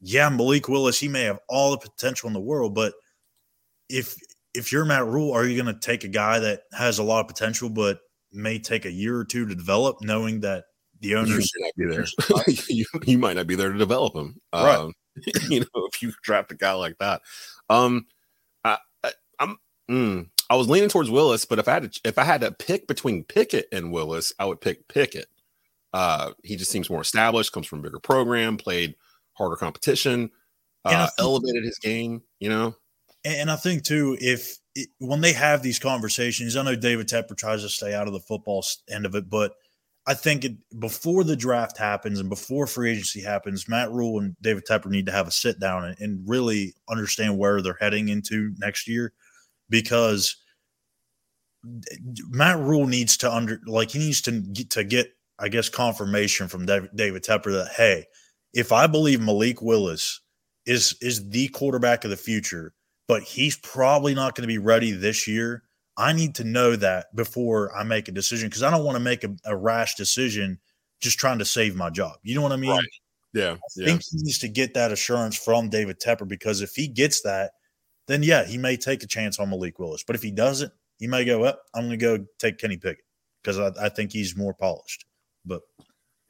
yeah, 0.00 0.28
Malik 0.28 0.68
Willis, 0.68 0.98
he 0.98 1.08
may 1.08 1.22
have 1.22 1.38
all 1.48 1.70
the 1.70 1.78
potential 1.78 2.26
in 2.26 2.32
the 2.32 2.40
world, 2.40 2.74
but 2.74 2.94
if 3.88 4.16
if 4.54 4.72
you're 4.72 4.84
Matt 4.84 5.06
Rhule, 5.06 5.32
are 5.32 5.46
you 5.46 5.60
going 5.60 5.74
to 5.74 5.80
take 5.80 6.04
a 6.04 6.08
guy 6.08 6.38
that 6.38 6.62
has 6.72 6.98
a 6.98 7.02
lot 7.02 7.20
of 7.20 7.28
potential 7.28 7.68
but 7.68 7.98
may 8.32 8.58
take 8.58 8.84
a 8.84 8.90
year 8.90 9.16
or 9.16 9.24
two 9.24 9.46
to 9.46 9.54
develop, 9.54 9.98
knowing 10.00 10.40
that 10.40 10.64
the 11.00 11.14
owners 11.14 11.50
you 11.54 11.62
might 11.62 11.76
be 11.76 11.86
there. 11.86 12.06
you, 12.68 12.84
you, 13.04 13.18
might 13.18 13.36
not 13.36 13.46
be 13.46 13.54
there 13.54 13.72
to 13.72 13.78
develop 13.78 14.14
him. 14.14 14.40
Right. 14.52 14.76
Um, 14.76 14.92
you 15.48 15.60
know, 15.60 15.88
if 15.92 16.02
you 16.02 16.12
draft 16.22 16.52
a 16.52 16.54
guy 16.54 16.72
like 16.72 16.98
that. 16.98 17.22
Um, 17.68 18.06
I, 18.64 18.78
I 19.02 19.12
am 19.40 19.58
mm, 19.90 20.28
I 20.48 20.56
was 20.56 20.68
leaning 20.68 20.88
towards 20.88 21.10
Willis, 21.10 21.44
but 21.44 21.58
if 21.58 21.68
I 21.68 21.72
had 21.72 21.92
to, 21.92 22.00
if 22.04 22.18
I 22.18 22.24
had 22.24 22.42
to 22.42 22.52
pick 22.52 22.86
between 22.86 23.24
Pickett 23.24 23.68
and 23.72 23.92
Willis, 23.92 24.32
I 24.38 24.44
would 24.44 24.60
pick 24.60 24.88
Pickett. 24.88 25.26
Uh, 25.92 26.32
he 26.42 26.56
just 26.56 26.70
seems 26.70 26.90
more 26.90 27.00
established, 27.00 27.52
comes 27.52 27.66
from 27.66 27.80
a 27.80 27.82
bigger 27.82 27.98
program, 27.98 28.56
played 28.56 28.94
harder 29.36 29.56
competition, 29.56 30.30
uh, 30.84 31.06
think, 31.06 31.10
elevated 31.18 31.64
his 31.64 31.78
game. 31.78 32.22
You 32.40 32.48
know, 32.48 32.76
and 33.24 33.50
I 33.50 33.56
think 33.56 33.84
too, 33.84 34.16
if 34.20 34.58
it, 34.74 34.88
when 34.98 35.20
they 35.20 35.32
have 35.32 35.62
these 35.62 35.78
conversations, 35.78 36.56
I 36.56 36.62
know 36.62 36.76
David 36.76 37.08
Tepper 37.08 37.36
tries 37.36 37.62
to 37.62 37.68
stay 37.68 37.94
out 37.94 38.06
of 38.06 38.12
the 38.12 38.20
football 38.20 38.64
end 38.90 39.06
of 39.06 39.14
it, 39.14 39.28
but 39.28 39.52
I 40.06 40.14
think 40.14 40.44
it, 40.44 40.56
before 40.78 41.24
the 41.24 41.34
draft 41.34 41.76
happens 41.76 42.20
and 42.20 42.28
before 42.28 42.66
free 42.68 42.92
agency 42.92 43.20
happens, 43.20 43.68
Matt 43.68 43.90
Rhule 43.90 44.20
and 44.20 44.36
David 44.40 44.64
Tepper 44.64 44.86
need 44.86 45.06
to 45.06 45.12
have 45.12 45.26
a 45.26 45.32
sit 45.32 45.58
down 45.58 45.84
and, 45.84 45.96
and 45.98 46.28
really 46.28 46.74
understand 46.88 47.36
where 47.36 47.60
they're 47.60 47.76
heading 47.80 48.08
into 48.08 48.54
next 48.58 48.86
year 48.86 49.12
because 49.68 50.36
Matt 52.30 52.58
Rhule 52.58 52.86
needs 52.86 53.16
to 53.18 53.32
under 53.32 53.60
like 53.66 53.90
he 53.90 53.98
needs 53.98 54.20
to 54.22 54.30
get, 54.30 54.70
to 54.70 54.84
get 54.84 55.08
I 55.38 55.48
guess 55.48 55.68
confirmation 55.68 56.46
from 56.46 56.66
David, 56.66 56.90
David 56.94 57.24
Tepper 57.24 57.52
that 57.52 57.72
hey, 57.76 58.06
if 58.56 58.72
I 58.72 58.86
believe 58.86 59.20
Malik 59.20 59.62
Willis 59.62 60.20
is 60.64 60.96
is 61.00 61.28
the 61.28 61.48
quarterback 61.48 62.04
of 62.04 62.10
the 62.10 62.16
future, 62.16 62.74
but 63.06 63.22
he's 63.22 63.56
probably 63.58 64.14
not 64.14 64.34
going 64.34 64.42
to 64.42 64.48
be 64.48 64.58
ready 64.58 64.90
this 64.90 65.28
year 65.28 65.62
I 65.96 66.12
need 66.12 66.34
to 66.36 66.44
know 66.44 66.76
that 66.76 67.14
before 67.14 67.74
I 67.74 67.82
make 67.82 68.08
a 68.08 68.12
decision 68.12 68.48
because 68.48 68.62
I 68.62 68.70
don't 68.70 68.84
want 68.84 68.96
to 68.96 69.02
make 69.02 69.24
a, 69.24 69.34
a, 69.46 69.56
rash 69.56 69.94
decision 69.94 70.58
just 71.00 71.18
trying 71.18 71.38
to 71.38 71.44
save 71.44 71.74
my 71.74 71.90
job. 71.90 72.16
You 72.22 72.34
know 72.34 72.42
what 72.42 72.52
I 72.52 72.56
mean? 72.56 72.70
Right. 72.70 72.84
Yeah. 73.32 73.52
I 73.52 73.58
yeah. 73.76 73.86
think 73.86 74.02
he 74.02 74.18
needs 74.18 74.38
to 74.40 74.48
get 74.48 74.74
that 74.74 74.92
assurance 74.92 75.36
from 75.36 75.70
David 75.70 75.98
Tepper 75.98 76.28
because 76.28 76.60
if 76.60 76.74
he 76.74 76.86
gets 76.86 77.22
that, 77.22 77.52
then 78.08 78.22
yeah, 78.22 78.44
he 78.44 78.58
may 78.58 78.76
take 78.76 79.02
a 79.02 79.06
chance 79.06 79.38
on 79.38 79.48
Malik 79.48 79.78
Willis. 79.78 80.04
But 80.06 80.16
if 80.16 80.22
he 80.22 80.30
doesn't, 80.30 80.72
he 80.98 81.06
may 81.06 81.24
go, 81.24 81.40
well, 81.40 81.58
I'm 81.74 81.86
going 81.86 81.98
to 81.98 82.18
go 82.18 82.24
take 82.38 82.58
Kenny 82.58 82.76
Pickett 82.76 83.04
because 83.42 83.58
I, 83.58 83.86
I, 83.86 83.88
think 83.88 84.12
he's 84.12 84.36
more 84.36 84.54
polished. 84.54 85.06
But 85.44 85.62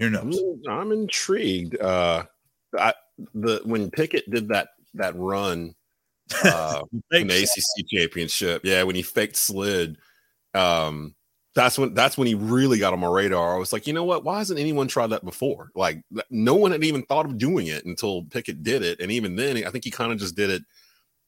I'm, 0.01 0.32
I'm 0.68 0.92
intrigued. 0.92 1.80
Uh, 1.80 2.24
I, 2.78 2.94
the 3.34 3.61
when 3.64 3.90
Pickett 3.90 4.30
did 4.30 4.49
that 4.49 4.68
that 4.94 5.16
run 5.16 5.74
uh, 6.44 6.82
in 7.12 7.28
the 7.28 7.42
ACC 7.42 7.88
championship. 7.88 8.62
Yeah, 8.64 8.82
when 8.82 8.97
he 8.97 9.03
faked 9.03 9.36
slid, 9.36 9.99
um, 10.55 11.14
that's 11.55 11.78
when 11.78 11.94
that's 11.94 12.18
when 12.18 12.26
he 12.26 12.34
really 12.34 12.78
got 12.78 12.92
on 12.92 13.01
my 13.01 13.09
radar. 13.09 13.55
I 13.55 13.59
was 13.59 13.72
like, 13.72 13.86
you 13.86 13.92
know 13.92 14.05
what? 14.05 14.24
Why 14.24 14.38
hasn't 14.38 14.61
anyone 14.61 14.88
tried 14.88 15.09
that 15.09 15.24
before? 15.24 15.70
Like, 15.74 16.03
no 16.30 16.55
one 16.55 16.72
had 16.72 16.84
even 16.84 17.03
thought 17.03 17.26
of 17.26 17.38
doing 17.38 17.68
it 17.68 17.84
until 17.84 18.24
Pickett 18.24 18.62
did 18.62 18.82
it, 18.82 19.01
and 19.01 19.11
even 19.11 19.36
then, 19.36 19.64
I 19.64 19.70
think 19.70 19.84
he 19.84 19.90
kind 19.90 20.12
of 20.12 20.18
just 20.18 20.36
did 20.36 20.51
it. 20.51 20.62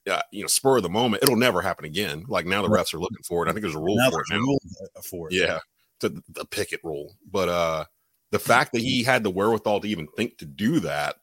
Uh, 0.08 0.22
you 0.32 0.40
know, 0.40 0.46
spur 0.46 0.78
of 0.78 0.82
the 0.82 0.88
moment. 0.88 1.22
It'll 1.22 1.36
never 1.36 1.60
happen 1.60 1.84
again. 1.84 2.24
Like 2.28 2.46
now, 2.46 2.62
the 2.62 2.68
refs 2.68 2.94
are 2.94 2.98
looking 2.98 3.22
for 3.26 3.44
it. 3.44 3.50
I 3.50 3.52
think 3.52 3.62
there's 3.62 3.74
a 3.74 3.80
rule 3.80 3.96
now 3.96 4.10
for 4.10 4.22
it. 4.22 4.30
Rule 4.30 4.60
for 5.02 5.28
it. 5.28 5.34
Yeah, 5.34 5.58
the, 6.00 6.22
the 6.30 6.46
Pickett 6.46 6.80
rule. 6.82 7.14
But 7.30 7.50
uh, 7.50 7.84
the 8.30 8.38
fact 8.38 8.72
that 8.72 8.82
he 8.82 9.02
had 9.02 9.22
the 9.22 9.30
wherewithal 9.30 9.80
to 9.80 9.88
even 9.88 10.08
think 10.16 10.38
to 10.38 10.44
do 10.44 10.80
that 10.80 11.16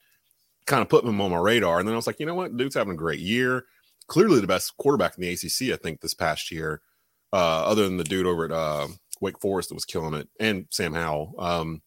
kind 0.65 0.81
of 0.81 0.89
put 0.89 1.05
him 1.05 1.21
on 1.21 1.31
my 1.31 1.37
radar. 1.37 1.79
And 1.79 1.87
then 1.87 1.93
I 1.93 1.97
was 1.97 2.07
like, 2.07 2.19
you 2.19 2.25
know 2.25 2.35
what? 2.35 2.57
Dude's 2.57 2.75
having 2.75 2.93
a 2.93 2.97
great 2.97 3.19
year. 3.19 3.65
Clearly 4.07 4.39
the 4.39 4.47
best 4.47 4.75
quarterback 4.77 5.17
in 5.17 5.21
the 5.21 5.31
ACC, 5.31 5.73
I 5.73 5.81
think, 5.81 6.01
this 6.01 6.13
past 6.13 6.51
year, 6.51 6.81
uh, 7.33 7.65
other 7.65 7.83
than 7.83 7.97
the 7.97 8.03
dude 8.03 8.25
over 8.25 8.45
at 8.45 8.51
uh, 8.51 8.87
Wake 9.21 9.39
Forest 9.39 9.69
that 9.69 9.75
was 9.75 9.85
killing 9.85 10.13
it, 10.13 10.27
and 10.39 10.67
Sam 10.69 10.93
Howell 10.93 11.33
um, 11.39 11.81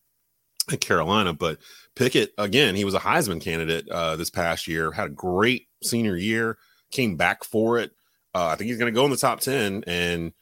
at 0.73 0.81
Carolina. 0.81 1.33
But 1.33 1.59
Pickett, 1.95 2.33
again, 2.39 2.75
he 2.75 2.85
was 2.85 2.95
a 2.95 3.01
Heisman 3.01 3.41
candidate 3.41 3.89
uh, 3.89 4.17
this 4.17 4.31
past 4.31 4.67
year, 4.67 4.91
had 4.91 5.07
a 5.07 5.11
great 5.11 5.69
senior 5.83 6.17
year, 6.17 6.59
came 6.91 7.17
back 7.17 7.45
for 7.45 7.79
it. 7.79 7.93
Uh, 8.35 8.47
I 8.47 8.57
think 8.57 8.69
he's 8.69 8.79
going 8.79 8.93
to 8.93 8.99
go 8.99 9.05
in 9.05 9.11
the 9.11 9.17
top 9.17 9.41
10 9.41 9.85
and 9.87 10.33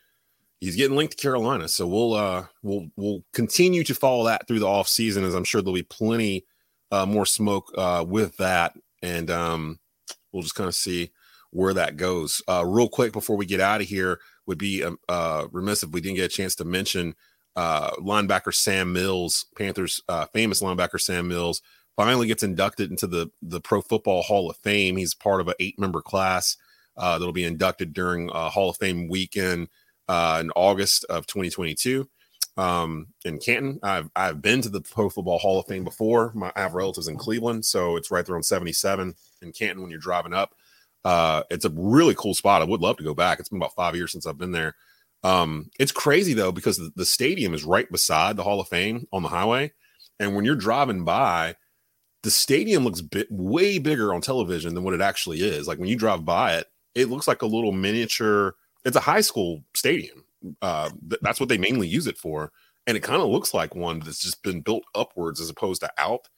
he's 0.60 0.76
getting 0.76 0.96
linked 0.96 1.16
to 1.16 1.22
Carolina. 1.22 1.68
So 1.68 1.86
we'll 1.86 2.14
uh 2.14 2.46
we'll 2.62 2.88
we'll 2.96 3.22
continue 3.32 3.84
to 3.84 3.94
follow 3.94 4.24
that 4.26 4.46
through 4.46 4.60
the 4.60 4.68
off 4.68 4.88
season 4.88 5.24
as 5.24 5.34
I'm 5.34 5.44
sure 5.44 5.62
there'll 5.62 5.74
be 5.74 5.82
plenty 5.82 6.44
uh, 6.90 7.06
more 7.06 7.26
smoke 7.26 7.72
uh, 7.76 8.04
with 8.06 8.36
that, 8.36 8.74
and 9.02 9.30
um, 9.30 9.78
we'll 10.32 10.42
just 10.42 10.54
kind 10.54 10.68
of 10.68 10.74
see 10.74 11.10
where 11.50 11.74
that 11.74 11.96
goes. 11.96 12.42
Uh, 12.48 12.64
real 12.66 12.88
quick 12.88 13.12
before 13.12 13.36
we 13.36 13.46
get 13.46 13.60
out 13.60 13.80
of 13.80 13.86
here, 13.88 14.20
would 14.46 14.58
be 14.58 14.84
um, 14.84 14.98
uh, 15.08 15.46
remiss 15.50 15.82
if 15.82 15.90
we 15.90 16.00
didn't 16.00 16.16
get 16.16 16.26
a 16.26 16.34
chance 16.34 16.54
to 16.56 16.64
mention 16.64 17.14
uh, 17.56 17.90
linebacker 17.96 18.54
Sam 18.54 18.92
Mills, 18.92 19.46
Panthers 19.56 20.00
uh, 20.08 20.26
famous 20.32 20.62
linebacker 20.62 21.00
Sam 21.00 21.28
Mills, 21.28 21.62
finally 21.96 22.26
gets 22.26 22.42
inducted 22.42 22.90
into 22.90 23.06
the 23.06 23.30
the 23.42 23.60
Pro 23.60 23.80
Football 23.80 24.22
Hall 24.22 24.50
of 24.50 24.56
Fame. 24.58 24.96
He's 24.96 25.14
part 25.14 25.40
of 25.40 25.48
an 25.48 25.54
eight 25.58 25.78
member 25.78 26.02
class 26.02 26.56
uh, 26.96 27.18
that'll 27.18 27.32
be 27.32 27.44
inducted 27.44 27.92
during 27.92 28.30
uh, 28.30 28.48
Hall 28.50 28.70
of 28.70 28.76
Fame 28.76 29.08
weekend 29.08 29.68
uh, 30.08 30.38
in 30.40 30.50
August 30.54 31.04
of 31.04 31.26
2022 31.26 32.08
um, 32.56 33.08
in 33.24 33.38
Canton. 33.38 33.78
I've 33.82 34.10
I've 34.16 34.40
been 34.40 34.62
to 34.62 34.68
the 34.68 34.80
Pro 34.80 35.08
Football 35.08 35.38
Hall 35.38 35.60
of 35.60 35.66
Fame 35.66 35.84
before. 35.84 36.32
My, 36.34 36.52
I 36.56 36.62
have 36.62 36.74
relatives 36.74 37.08
in 37.08 37.16
Cleveland, 37.16 37.64
so 37.64 37.96
it's 37.96 38.10
right 38.10 38.24
there 38.24 38.36
on 38.36 38.42
77 38.42 39.14
in 39.42 39.52
Canton 39.52 39.82
when 39.82 39.90
you're 39.90 40.00
driving 40.00 40.34
up. 40.34 40.54
Uh, 41.04 41.42
it's 41.50 41.64
a 41.64 41.72
really 41.74 42.14
cool 42.16 42.34
spot. 42.34 42.62
I 42.62 42.64
would 42.64 42.80
love 42.80 42.96
to 42.96 43.04
go 43.04 43.14
back. 43.14 43.38
It's 43.38 43.48
been 43.48 43.58
about 43.58 43.74
five 43.74 43.94
years 43.94 44.12
since 44.12 44.26
I've 44.26 44.38
been 44.38 44.52
there. 44.52 44.74
Um, 45.22 45.70
it's 45.78 45.92
crazy 45.92 46.34
though 46.34 46.52
because 46.52 46.78
the, 46.78 46.90
the 46.96 47.06
stadium 47.06 47.54
is 47.54 47.64
right 47.64 47.90
beside 47.90 48.36
the 48.36 48.42
Hall 48.42 48.60
of 48.60 48.68
Fame 48.68 49.06
on 49.12 49.22
the 49.22 49.28
highway, 49.28 49.72
and 50.18 50.34
when 50.34 50.44
you're 50.44 50.56
driving 50.56 51.04
by, 51.04 51.56
the 52.22 52.30
stadium 52.30 52.84
looks 52.84 53.00
bit 53.00 53.28
way 53.30 53.78
bigger 53.78 54.14
on 54.14 54.20
television 54.20 54.74
than 54.74 54.84
what 54.84 54.94
it 54.94 55.00
actually 55.00 55.40
is. 55.40 55.68
Like 55.68 55.78
when 55.78 55.88
you 55.88 55.96
drive 55.96 56.24
by 56.24 56.56
it, 56.56 56.66
it 56.94 57.08
looks 57.08 57.28
like 57.28 57.42
a 57.42 57.46
little 57.46 57.72
miniature. 57.72 58.54
It's 58.86 58.96
a 58.96 59.00
high 59.00 59.20
school 59.20 59.62
stadium 59.74 60.24
uh, 60.62 60.90
th- 61.08 61.20
that's 61.22 61.40
what 61.40 61.48
they 61.48 61.58
mainly 61.58 61.88
use 61.88 62.06
it 62.06 62.18
for. 62.18 62.52
And 62.86 62.96
it 62.96 63.02
kind 63.02 63.20
of 63.20 63.28
looks 63.28 63.52
like 63.52 63.74
one 63.74 64.00
that's 64.00 64.20
just 64.20 64.42
been 64.42 64.60
built 64.60 64.84
upwards 64.94 65.40
as 65.40 65.50
opposed 65.50 65.80
to 65.82 65.90
out. 65.98 66.28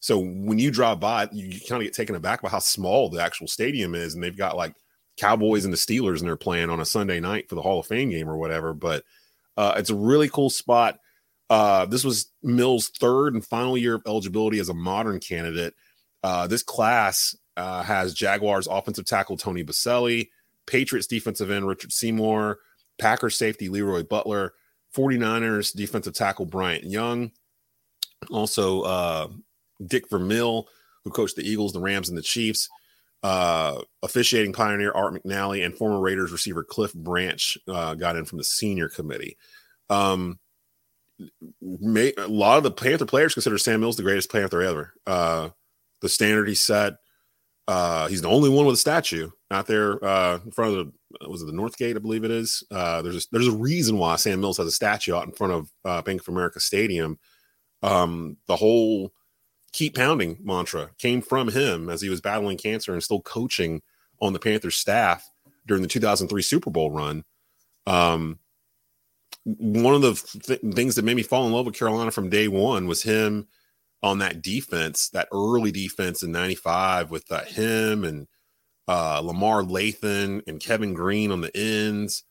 So 0.00 0.18
when 0.18 0.58
you 0.58 0.70
drive 0.70 1.00
by, 1.00 1.28
you, 1.32 1.46
you 1.46 1.60
kind 1.66 1.80
of 1.80 1.86
get 1.86 1.94
taken 1.94 2.14
aback 2.14 2.42
by 2.42 2.50
how 2.50 2.58
small 2.58 3.08
the 3.08 3.22
actual 3.22 3.46
stadium 3.46 3.94
is. 3.94 4.14
And 4.14 4.22
they've 4.22 4.36
got 4.36 4.56
like 4.56 4.74
Cowboys 5.16 5.64
and 5.64 5.72
the 5.72 5.78
Steelers 5.78 6.18
and 6.18 6.28
they're 6.28 6.36
playing 6.36 6.68
on 6.68 6.80
a 6.80 6.84
Sunday 6.84 7.20
night 7.20 7.48
for 7.48 7.54
the 7.54 7.62
Hall 7.62 7.80
of 7.80 7.86
Fame 7.86 8.10
game 8.10 8.28
or 8.28 8.36
whatever. 8.36 8.74
But 8.74 9.04
uh, 9.56 9.74
it's 9.76 9.90
a 9.90 9.94
really 9.94 10.28
cool 10.28 10.50
spot. 10.50 10.98
Uh, 11.48 11.86
this 11.86 12.04
was 12.04 12.32
Mills' 12.42 12.88
third 12.88 13.32
and 13.32 13.44
final 13.44 13.78
year 13.78 13.94
of 13.94 14.02
eligibility 14.06 14.58
as 14.58 14.68
a 14.68 14.74
modern 14.74 15.20
candidate. 15.20 15.74
Uh, 16.22 16.46
this 16.46 16.62
class 16.62 17.34
uh, 17.56 17.82
has 17.82 18.12
Jaguars 18.12 18.66
offensive 18.66 19.04
tackle 19.06 19.36
Tony 19.36 19.64
Boselli, 19.64 20.28
Patriots 20.66 21.06
defensive 21.06 21.50
end 21.50 21.66
Richard 21.66 21.92
Seymour, 21.92 22.58
Packers 22.98 23.36
safety 23.36 23.68
Leroy 23.68 24.02
Butler, 24.02 24.54
49ers 24.96 25.74
defensive 25.74 26.14
tackle 26.14 26.46
Bryant 26.46 26.84
Young, 26.84 27.32
also 28.30 28.82
uh, 28.82 29.28
Dick 29.84 30.08
Vermeil, 30.08 30.68
who 31.04 31.10
coached 31.10 31.36
the 31.36 31.48
Eagles, 31.48 31.72
the 31.72 31.80
Rams, 31.80 32.08
and 32.08 32.16
the 32.16 32.22
Chiefs, 32.22 32.68
uh, 33.22 33.80
officiating 34.02 34.52
pioneer 34.52 34.92
Art 34.92 35.14
McNally, 35.14 35.64
and 35.64 35.76
former 35.76 36.00
Raiders 36.00 36.32
receiver 36.32 36.64
Cliff 36.64 36.92
Branch 36.94 37.58
uh, 37.68 37.94
got 37.94 38.16
in 38.16 38.24
from 38.24 38.38
the 38.38 38.44
senior 38.44 38.88
committee. 38.88 39.36
Um, 39.90 40.38
may, 41.60 42.12
a 42.16 42.28
lot 42.28 42.58
of 42.58 42.64
the 42.64 42.70
Panther 42.70 43.06
players 43.06 43.34
consider 43.34 43.58
Sam 43.58 43.80
Mills 43.80 43.96
the 43.96 44.02
greatest 44.02 44.30
Panther 44.30 44.62
ever. 44.62 44.94
Uh, 45.06 45.50
the 46.00 46.08
standard 46.08 46.48
he 46.48 46.54
set. 46.54 46.94
Uh, 47.66 48.08
he's 48.08 48.20
the 48.20 48.28
only 48.28 48.50
one 48.50 48.66
with 48.66 48.74
a 48.74 48.78
statue 48.78 49.30
out 49.50 49.66
there 49.66 50.04
uh, 50.04 50.38
in 50.44 50.50
front 50.50 50.76
of 50.76 50.86
the 50.86 51.28
was 51.28 51.42
it 51.42 51.46
the 51.46 51.52
North 51.52 51.76
Gate? 51.76 51.96
I 51.96 52.00
believe 52.00 52.24
it 52.24 52.30
is. 52.30 52.62
Uh, 52.70 53.00
there's 53.02 53.24
a, 53.24 53.28
there's 53.30 53.48
a 53.48 53.56
reason 53.56 53.98
why 53.98 54.16
Sam 54.16 54.40
Mills 54.40 54.58
has 54.58 54.66
a 54.66 54.72
statue 54.72 55.14
out 55.14 55.26
in 55.26 55.32
front 55.32 55.52
of 55.52 55.70
uh, 55.84 56.02
Bank 56.02 56.20
of 56.20 56.28
America 56.28 56.60
Stadium. 56.60 57.18
Um, 57.82 58.36
the 58.46 58.56
whole 58.56 59.12
keep 59.72 59.96
pounding 59.96 60.38
mantra 60.42 60.90
came 60.98 61.20
from 61.20 61.48
him 61.48 61.88
as 61.88 62.00
he 62.00 62.08
was 62.08 62.20
battling 62.20 62.56
cancer 62.56 62.92
and 62.92 63.02
still 63.02 63.20
coaching 63.22 63.82
on 64.20 64.32
the 64.32 64.38
Panthers 64.38 64.76
staff 64.76 65.28
during 65.66 65.82
the 65.82 65.88
2003 65.88 66.42
Super 66.42 66.70
Bowl 66.70 66.90
run. 66.90 67.24
Um, 67.86 68.38
one 69.44 69.94
of 69.94 70.02
the 70.02 70.14
th- 70.14 70.74
things 70.74 70.94
that 70.94 71.04
made 71.04 71.16
me 71.16 71.22
fall 71.22 71.46
in 71.46 71.52
love 71.52 71.66
with 71.66 71.74
Carolina 71.74 72.10
from 72.10 72.30
day 72.30 72.48
one 72.48 72.86
was 72.86 73.02
him 73.02 73.46
on 74.04 74.18
that 74.18 74.42
defense, 74.42 75.08
that 75.08 75.28
early 75.32 75.72
defense 75.72 76.22
in 76.22 76.30
95 76.30 77.10
with 77.10 77.24
uh, 77.32 77.42
him 77.44 78.04
and 78.04 78.26
uh, 78.86 79.18
Lamar 79.24 79.62
Lathon 79.62 80.42
and 80.46 80.60
Kevin 80.60 80.92
Greene 80.92 81.32
on 81.32 81.40
the 81.40 81.56
ends. 81.56 82.22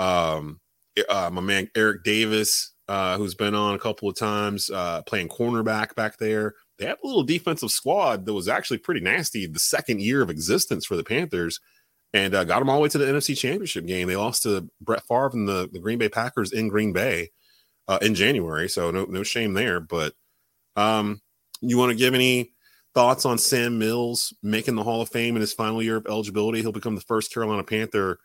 Um, 0.00 0.60
uh, 1.08 1.30
my 1.32 1.40
man 1.40 1.70
Eric 1.76 2.02
Davis, 2.02 2.72
uh, 2.88 3.16
who's 3.18 3.36
been 3.36 3.54
on 3.54 3.76
a 3.76 3.78
couple 3.78 4.08
of 4.08 4.16
times, 4.16 4.68
uh, 4.68 5.02
playing 5.02 5.28
cornerback 5.28 5.94
back 5.94 6.18
there. 6.18 6.54
They 6.80 6.86
had 6.86 6.98
a 7.04 7.06
little 7.06 7.22
defensive 7.22 7.70
squad 7.70 8.26
that 8.26 8.34
was 8.34 8.48
actually 8.48 8.78
pretty 8.78 9.00
nasty 9.00 9.46
the 9.46 9.60
second 9.60 10.00
year 10.00 10.22
of 10.22 10.30
existence 10.30 10.84
for 10.84 10.96
the 10.96 11.04
Panthers 11.04 11.60
and 12.12 12.34
uh, 12.34 12.42
got 12.42 12.58
them 12.58 12.68
all 12.68 12.78
the 12.78 12.82
way 12.82 12.88
to 12.88 12.98
the 12.98 13.06
NFC 13.06 13.38
Championship 13.38 13.86
game. 13.86 14.08
They 14.08 14.16
lost 14.16 14.42
to 14.42 14.68
Brett 14.80 15.04
Favre 15.06 15.30
and 15.34 15.48
the, 15.48 15.70
the 15.72 15.78
Green 15.78 15.98
Bay 15.98 16.08
Packers 16.08 16.50
in 16.50 16.66
Green 16.66 16.92
Bay 16.92 17.30
uh, 17.86 18.00
in 18.02 18.16
January, 18.16 18.68
so 18.68 18.90
no 18.90 19.04
no 19.04 19.22
shame 19.22 19.54
there. 19.54 19.78
But 19.78 20.14
um, 20.76 21.20
you 21.60 21.78
want 21.78 21.90
to 21.90 21.96
give 21.96 22.14
any 22.14 22.52
thoughts 22.94 23.24
on 23.24 23.38
Sam 23.38 23.78
Mills 23.78 24.34
making 24.42 24.74
the 24.74 24.82
Hall 24.82 25.00
of 25.00 25.08
Fame 25.08 25.36
in 25.36 25.40
his 25.40 25.52
final 25.52 25.82
year 25.82 25.96
of 25.96 26.06
eligibility? 26.06 26.60
He'll 26.60 26.72
become 26.72 26.94
the 26.94 27.00
first 27.02 27.32
Carolina 27.32 27.64
Panther. 27.64 28.18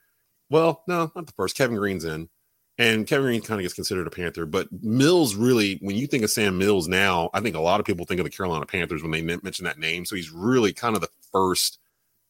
Well, 0.50 0.84
no, 0.88 1.12
not 1.16 1.28
the 1.28 1.34
first. 1.34 1.58
Kevin 1.58 1.78
Greene's 1.78 2.06
in, 2.06 2.30
and 2.78 3.06
Kevin 3.06 3.26
Greene 3.26 3.41
kind 3.41 3.60
of 3.60 3.64
gets 3.64 3.74
considered 3.74 4.08
a 4.08 4.12
Panther. 4.12 4.45
But 4.45 4.68
Mills 4.82 5.36
really, 5.36 5.78
when 5.82 5.95
you 5.95 6.08
think 6.08 6.24
of 6.24 6.30
Sam 6.30 6.58
Mills 6.58 6.88
now, 6.88 7.30
I 7.34 7.41
think 7.41 7.56
a 7.56 7.62
lot 7.62 7.80
of 7.80 7.86
people 7.86 8.06
think 8.06 8.20
of 8.20 8.24
the 8.24 8.30
Carolina 8.30 8.66
Panthers 8.66 9.02
when 9.02 9.12
they 9.12 9.22
mention 9.22 9.66
that 9.66 9.80
name. 9.80 10.06
So 10.06 10.16
he's 10.16 10.32
really 10.32 10.74
kind 10.74 10.95
of 10.95 11.02
the 11.02 11.10
first 11.32 11.80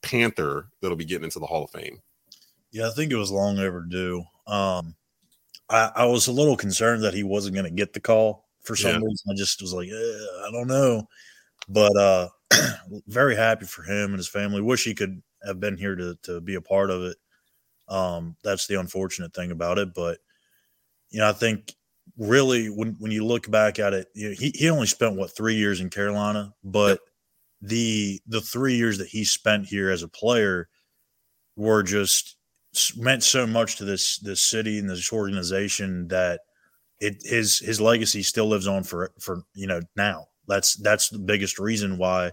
Panther 0.02 0.70
that'll 0.82 0.98
be 0.98 1.06
getting 1.06 1.26
into 1.26 1.40
the 1.40 1.46
Hall 1.46 1.64
of 1.64 1.72
Fame. 1.72 2.02
Yeah, 2.72 2.88
I 2.88 2.92
think 2.92 3.12
it 3.12 3.18
was 3.18 3.32
long 3.32 3.60
overdue. 3.60 4.24
Um, 4.46 4.96
I, 5.70 5.92
I 5.96 6.06
was 6.06 6.28
a 6.28 6.32
little 6.32 6.58
concerned 6.58 7.04
that 7.04 7.14
he 7.14 7.24
wasn't 7.24 7.56
going 7.56 7.66
to 7.66 7.72
get 7.72 7.94
the 7.94 8.00
call 8.00 8.47
for 8.68 8.76
some 8.76 8.94
Yeah. 8.94 9.00
reason. 9.02 9.32
I 9.32 9.36
just 9.36 9.62
was 9.62 9.74
like, 9.74 9.90
eh, 9.90 9.94
I 10.48 10.52
don't 10.52 10.68
know, 10.68 11.08
but 11.70 11.96
uh, 11.98 12.30
very 13.08 13.36
happy 13.36 13.66
for 13.66 13.84
him 13.84 14.12
and 14.12 14.18
his 14.18 14.30
family. 14.30 14.62
Wish 14.62 14.86
he 14.86 14.96
could 14.96 15.22
have 15.46 15.60
been 15.60 15.78
here 15.78 15.96
to 15.96 16.18
to 16.24 16.42
be 16.42 16.56
a 16.56 16.62
part 16.62 16.92
of 16.92 17.04
it. 17.04 17.18
Um, 17.90 18.38
that's 18.44 18.68
the 18.68 18.80
unfortunate 18.80 19.34
thing 19.34 19.52
about 19.52 19.78
it, 19.80 19.94
but 19.94 20.20
you 21.10 21.20
know, 21.20 21.30
I 21.30 21.34
think 21.34 21.74
really 22.18 22.68
when 22.68 22.96
when 23.00 23.12
you 23.12 23.26
look 23.26 23.50
back 23.50 23.80
at 23.80 23.94
it, 23.94 24.08
you 24.14 24.30
know, 24.30 24.36
he 24.38 24.52
he 24.56 24.70
only 24.70 24.88
spent 24.88 25.18
what 25.18 25.36
three 25.36 25.56
years 25.56 25.82
in 25.82 25.90
Carolina, 25.90 26.54
but 26.64 27.00
the 27.62 28.22
the 28.28 28.42
three 28.42 28.76
years 28.76 28.98
that 29.00 29.08
he 29.08 29.24
spent 29.24 29.66
here 29.68 29.90
as 29.92 30.04
a 30.04 30.08
player 30.08 30.70
were 31.56 31.84
just 31.84 32.38
meant 32.98 33.24
so 33.24 33.48
much 33.48 33.78
to 33.78 33.86
this 33.86 34.20
this 34.20 34.44
city 34.44 34.80
and 34.80 34.90
this 34.90 35.12
organization 35.14 36.08
that 36.10 36.42
it 37.00 37.18
his 37.24 37.60
his 37.60 37.80
legacy 37.82 38.24
still 38.24 38.48
lives 38.48 38.68
on 38.68 38.84
for 38.84 39.12
for 39.20 39.44
you 39.54 39.68
know 39.68 39.82
now. 39.96 40.28
That's 40.48 40.76
that's 40.76 41.10
the 41.10 41.20
biggest 41.20 41.60
reason 41.60 41.98
why 41.98 42.32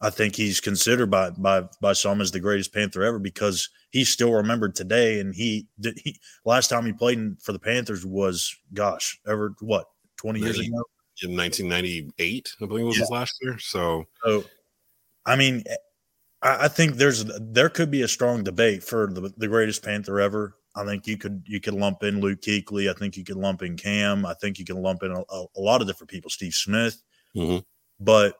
I 0.00 0.10
think 0.10 0.36
he's 0.36 0.60
considered 0.60 1.10
by 1.10 1.30
by 1.30 1.64
by 1.80 1.92
some 1.92 2.20
as 2.20 2.30
the 2.30 2.40
greatest 2.40 2.72
Panther 2.74 3.02
ever 3.02 3.18
because 3.18 3.68
he's 3.90 4.08
still 4.10 4.32
remembered 4.32 4.74
today. 4.74 5.20
And 5.20 5.34
he 5.34 5.66
did 5.80 5.98
he 6.02 6.18
last 6.44 6.68
time 6.68 6.84
he 6.86 6.92
played 6.92 7.18
in, 7.18 7.36
for 7.42 7.52
the 7.52 7.58
Panthers 7.58 8.04
was 8.04 8.54
gosh 8.74 9.18
ever 9.26 9.54
what 9.60 9.86
twenty 10.16 10.40
years 10.40 10.58
Maybe. 10.58 10.68
ago. 10.68 10.84
In 11.24 11.36
1998, 11.36 12.48
I 12.62 12.66
believe 12.66 12.84
it 12.84 12.86
was 12.86 12.96
Yeah. 12.96 13.00
his 13.02 13.10
last 13.10 13.38
year. 13.42 13.58
So 13.58 14.04
So, 14.24 14.44
I 15.26 15.34
mean, 15.34 15.64
I, 16.42 16.66
I 16.66 16.68
think 16.68 16.94
there's 16.94 17.24
there 17.40 17.68
could 17.68 17.90
be 17.90 18.02
a 18.02 18.08
strong 18.08 18.44
debate 18.44 18.84
for 18.84 19.08
the, 19.12 19.32
the 19.36 19.48
greatest 19.48 19.82
Panther 19.82 20.20
ever. 20.20 20.54
I 20.78 20.84
think 20.84 21.06
you 21.06 21.16
could 21.16 21.42
you 21.46 21.60
could 21.60 21.74
lump 21.74 22.02
in 22.04 22.20
Luke 22.20 22.40
Kuechly. 22.40 22.88
I 22.88 22.94
think 22.94 23.16
you 23.16 23.24
could 23.24 23.36
lump 23.36 23.62
in 23.62 23.76
Cam. 23.76 24.24
I 24.24 24.34
think 24.34 24.58
you 24.58 24.64
can 24.64 24.80
lump 24.80 25.02
in 25.02 25.10
a, 25.10 25.22
a, 25.30 25.60
lot 25.60 25.80
of 25.80 25.86
different 25.86 26.10
people. 26.10 26.30
Steve 26.30 26.54
Smith, 26.54 27.02
Mhm. 27.34 27.64
but 27.98 28.36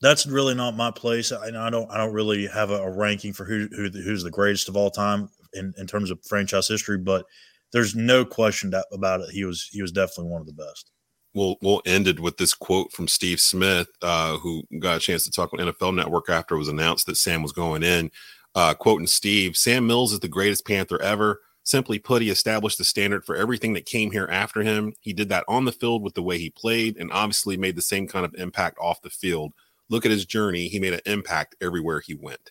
that's 0.00 0.26
really 0.26 0.54
not 0.54 0.76
my 0.76 0.90
place. 0.90 1.32
I, 1.32 1.46
I 1.48 1.70
don't 1.70 1.90
I 1.90 1.96
don't 1.98 2.12
really 2.14 2.46
have 2.46 2.70
a, 2.70 2.82
a 2.82 2.90
ranking 2.90 3.32
for 3.32 3.44
who, 3.44 3.68
who 3.72 3.90
who's 3.90 4.22
the 4.22 4.30
greatest 4.30 4.68
of 4.68 4.76
all 4.76 4.90
time 4.90 5.28
in, 5.54 5.74
in 5.76 5.86
terms 5.86 6.10
of 6.10 6.18
franchise 6.26 6.68
history. 6.68 6.98
But 6.98 7.26
there's 7.72 7.94
no 7.94 8.24
question 8.24 8.70
that, 8.70 8.86
about 8.92 9.20
it. 9.20 9.30
He 9.30 9.44
was 9.44 9.68
he 9.70 9.82
was 9.82 9.92
definitely 9.92 10.30
one 10.32 10.40
of 10.40 10.46
the 10.46 10.52
best. 10.54 10.90
we'll 11.34 11.56
we'll 11.62 11.82
end 11.84 12.08
it 12.08 12.20
with 12.20 12.36
this 12.36 12.54
quote 12.54 12.92
from 12.92 13.08
Steve 13.08 13.40
Smith, 13.40 13.88
uh, 14.02 14.36
who 14.38 14.62
got 14.78 14.96
a 14.96 15.00
chance 15.00 15.24
to 15.24 15.30
talk 15.30 15.52
on 15.52 15.58
NFL 15.58 15.94
Network 15.94 16.30
after 16.30 16.54
it 16.54 16.58
was 16.58 16.68
announced 16.68 17.06
that 17.06 17.16
Sam 17.16 17.42
was 17.42 17.52
going 17.52 17.82
in. 17.82 18.10
Uh, 18.58 18.74
quoting 18.74 19.06
Steve, 19.06 19.56
Sam 19.56 19.86
Mills 19.86 20.12
is 20.12 20.18
the 20.18 20.26
greatest 20.26 20.66
Panther 20.66 21.00
ever. 21.00 21.42
Simply 21.62 22.00
put, 22.00 22.22
he 22.22 22.28
established 22.28 22.76
the 22.76 22.82
standard 22.82 23.24
for 23.24 23.36
everything 23.36 23.72
that 23.74 23.86
came 23.86 24.10
here 24.10 24.26
after 24.32 24.64
him. 24.64 24.92
He 24.98 25.12
did 25.12 25.28
that 25.28 25.44
on 25.46 25.64
the 25.64 25.70
field 25.70 26.02
with 26.02 26.14
the 26.14 26.24
way 26.24 26.38
he 26.38 26.50
played, 26.50 26.96
and 26.96 27.12
obviously 27.12 27.56
made 27.56 27.76
the 27.76 27.82
same 27.82 28.08
kind 28.08 28.24
of 28.24 28.34
impact 28.34 28.76
off 28.80 29.00
the 29.00 29.10
field. 29.10 29.52
Look 29.90 30.04
at 30.04 30.10
his 30.10 30.26
journey; 30.26 30.66
he 30.66 30.80
made 30.80 30.92
an 30.92 31.02
impact 31.06 31.54
everywhere 31.60 32.00
he 32.00 32.14
went. 32.14 32.50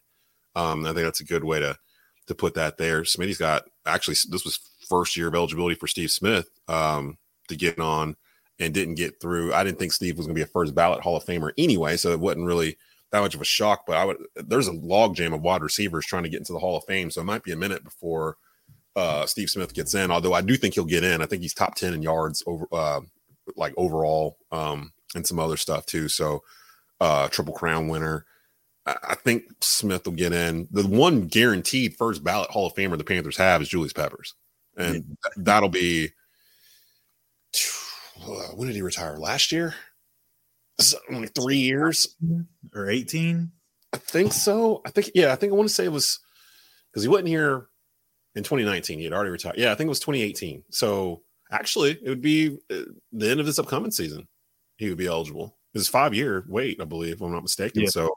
Um, 0.56 0.86
I 0.86 0.94
think 0.94 1.04
that's 1.04 1.20
a 1.20 1.26
good 1.26 1.44
way 1.44 1.60
to 1.60 1.78
to 2.28 2.36
put 2.36 2.54
that 2.54 2.78
there. 2.78 3.02
Smitty's 3.02 3.38
got 3.38 3.64
actually 3.86 4.16
this 4.30 4.46
was 4.46 4.62
first 4.88 5.18
year 5.18 5.28
of 5.28 5.36
eligibility 5.36 5.76
for 5.76 5.88
Steve 5.88 6.12
Smith 6.12 6.48
um, 6.70 7.18
to 7.50 7.58
get 7.58 7.80
on 7.80 8.16
and 8.60 8.74
didn't 8.74 8.96
get 8.96 9.20
through. 9.20 9.54
I 9.54 9.66
didn't 9.66 9.78
think 9.78 9.92
Steve 9.92 10.16
was 10.16 10.26
going 10.26 10.36
to 10.36 10.40
be 10.40 10.50
a 10.50 10.54
first 10.54 10.74
ballot 10.74 11.02
Hall 11.02 11.18
of 11.18 11.26
Famer 11.26 11.52
anyway, 11.58 11.98
so 11.98 12.12
it 12.12 12.20
wasn't 12.22 12.46
really 12.46 12.78
that 13.12 13.22
much 13.22 13.36
of 13.36 13.42
a 13.42 13.46
shock. 13.46 13.86
But 13.86 13.98
I 13.98 14.06
would 14.06 14.18
there's 14.36 14.68
a 14.68 14.74
logjam 14.74 15.34
of 15.34 15.42
wide 15.42 15.62
receivers 15.62 16.06
trying 16.06 16.24
to 16.24 16.30
get 16.30 16.40
into 16.40 16.54
the 16.54 16.60
Hall 16.60 16.78
of 16.78 16.86
Fame, 16.86 17.12
so 17.12 17.22
it 17.22 17.26
might 17.26 17.44
be 17.44 17.52
a 17.52 17.58
minute 17.58 17.84
before 17.84 18.38
uh, 18.96 19.26
Steve 19.26 19.50
Smith 19.50 19.74
gets 19.74 19.94
in. 19.94 20.12
Although 20.12 20.34
I 20.34 20.42
do 20.42 20.58
think 20.58 20.74
he'll 20.74 20.86
get 20.86 21.04
in. 21.04 21.22
I 21.22 21.26
think 21.26 21.42
he's 21.42 21.54
top 21.54 21.76
ten 21.76 21.94
in 21.94 22.02
yards 22.02 22.44
over 22.46 22.68
uh, 22.72 23.02
like 23.56 23.74
overall 23.78 24.38
um, 24.52 24.92
and 25.16 25.26
some 25.26 25.40
other 25.40 25.58
stuff 25.58 25.86
too. 25.86 26.10
So 26.10 26.44
uh, 27.00 27.28
triple 27.30 27.54
crown 27.54 27.88
winner. 27.88 28.26
I 28.86 28.96
I 29.10 29.16
think 29.16 29.44
Smith 29.62 30.06
will 30.06 30.14
get 30.14 30.34
in. 30.34 30.68
The 30.72 30.88
one 30.88 31.28
guaranteed 31.28 31.96
first 31.96 32.24
ballot 32.24 32.50
Hall 32.50 32.68
of 32.68 32.74
Famer 32.74 32.98
the 32.98 33.04
Panthers 33.04 33.38
have 33.38 33.62
is 33.62 33.70
Julius 33.70 33.94
Peppers, 33.94 34.34
and 34.76 34.94
th- 35.04 35.34
that'll 35.38 35.70
be 35.70 36.10
uh, 38.26 38.50
when 38.56 38.68
did 38.68 38.76
he 38.76 38.82
retire? 38.82 39.18
Last 39.18 39.52
year? 39.52 39.76
Only 41.12 41.28
three 41.28 41.58
years? 41.58 42.16
Or 42.74 42.90
18? 42.90 43.52
I 43.94 43.98
think 43.98 44.34
so. 44.34 44.82
I 44.86 44.92
think 44.92 45.12
yeah. 45.16 45.32
I 45.32 45.36
think 45.36 45.54
I 45.54 45.56
want 45.56 45.70
to 45.70 45.74
say 45.74 45.86
it 45.86 45.92
was 45.92 46.20
because 46.92 47.04
he 47.04 47.10
wasn't 47.10 47.30
here 47.30 47.68
in 48.36 48.44
2019. 48.44 49.00
He 49.00 49.06
had 49.06 49.14
already 49.14 49.32
retired. 49.32 49.58
Yeah, 49.58 49.72
I 49.72 49.76
think 49.76 49.88
it 49.88 49.90
was 49.90 50.00
2018. 50.00 50.64
So 50.70 51.24
actually, 51.52 51.92
it 51.92 52.10
would 52.10 52.22
be 52.22 52.58
uh, 52.70 52.82
the 53.12 53.30
end 53.30 53.40
of 53.40 53.46
this 53.46 53.60
upcoming 53.60 53.92
season. 53.92 54.28
He 54.78 54.90
would 54.90 54.98
be 54.98 55.08
eligible. 55.08 55.58
It's 55.74 55.88
five 55.88 56.14
year 56.14 56.46
wait, 56.48 56.82
I 56.82 56.86
believe, 56.86 57.14
if 57.14 57.22
I'm 57.22 57.32
not 57.32 57.44
mistaken. 57.44 57.84
Yeah. 57.84 57.90
So, 57.90 58.10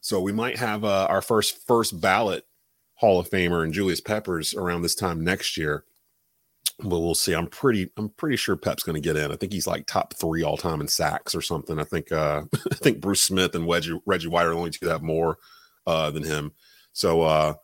so 0.00 0.20
we 0.20 0.32
might 0.32 0.58
have 0.58 0.84
uh, 0.84 1.06
our 1.08 1.22
first 1.22 1.66
first 1.66 2.00
ballot 2.00 2.44
Hall 2.94 3.18
of 3.18 3.28
Famer 3.30 3.64
and 3.64 3.72
Julius 3.72 4.00
Peppers 4.00 4.54
around 4.54 4.82
this 4.82 4.94
time 4.94 5.24
next 5.24 5.56
year. 5.56 5.84
But 6.78 7.00
we'll 7.00 7.14
see. 7.14 7.34
I'm 7.34 7.46
pretty. 7.46 7.90
I'm 7.96 8.08
pretty 8.10 8.36
sure 8.36 8.56
Pep's 8.56 8.82
going 8.82 8.94
to 8.94 9.00
get 9.00 9.16
in. 9.16 9.30
I 9.30 9.36
think 9.36 9.52
he's 9.52 9.66
like 9.66 9.86
top 9.86 10.14
three 10.14 10.42
all 10.42 10.56
time 10.56 10.80
in 10.80 10.88
sacks 10.88 11.34
or 11.34 11.40
something. 11.40 11.78
I 11.78 11.84
think. 11.84 12.10
uh 12.10 12.42
I 12.70 12.74
think 12.74 13.00
Bruce 13.00 13.20
Smith 13.20 13.54
and 13.54 13.68
Reggie 13.68 14.00
Reggie 14.06 14.28
White 14.28 14.46
are 14.46 14.50
the 14.50 14.56
only 14.56 14.70
two 14.70 14.86
that 14.86 14.92
have 14.92 15.02
more 15.02 15.38
uh 15.86 16.10
than 16.10 16.24
him. 16.24 16.52
So 16.92 17.22
uh 17.22 17.54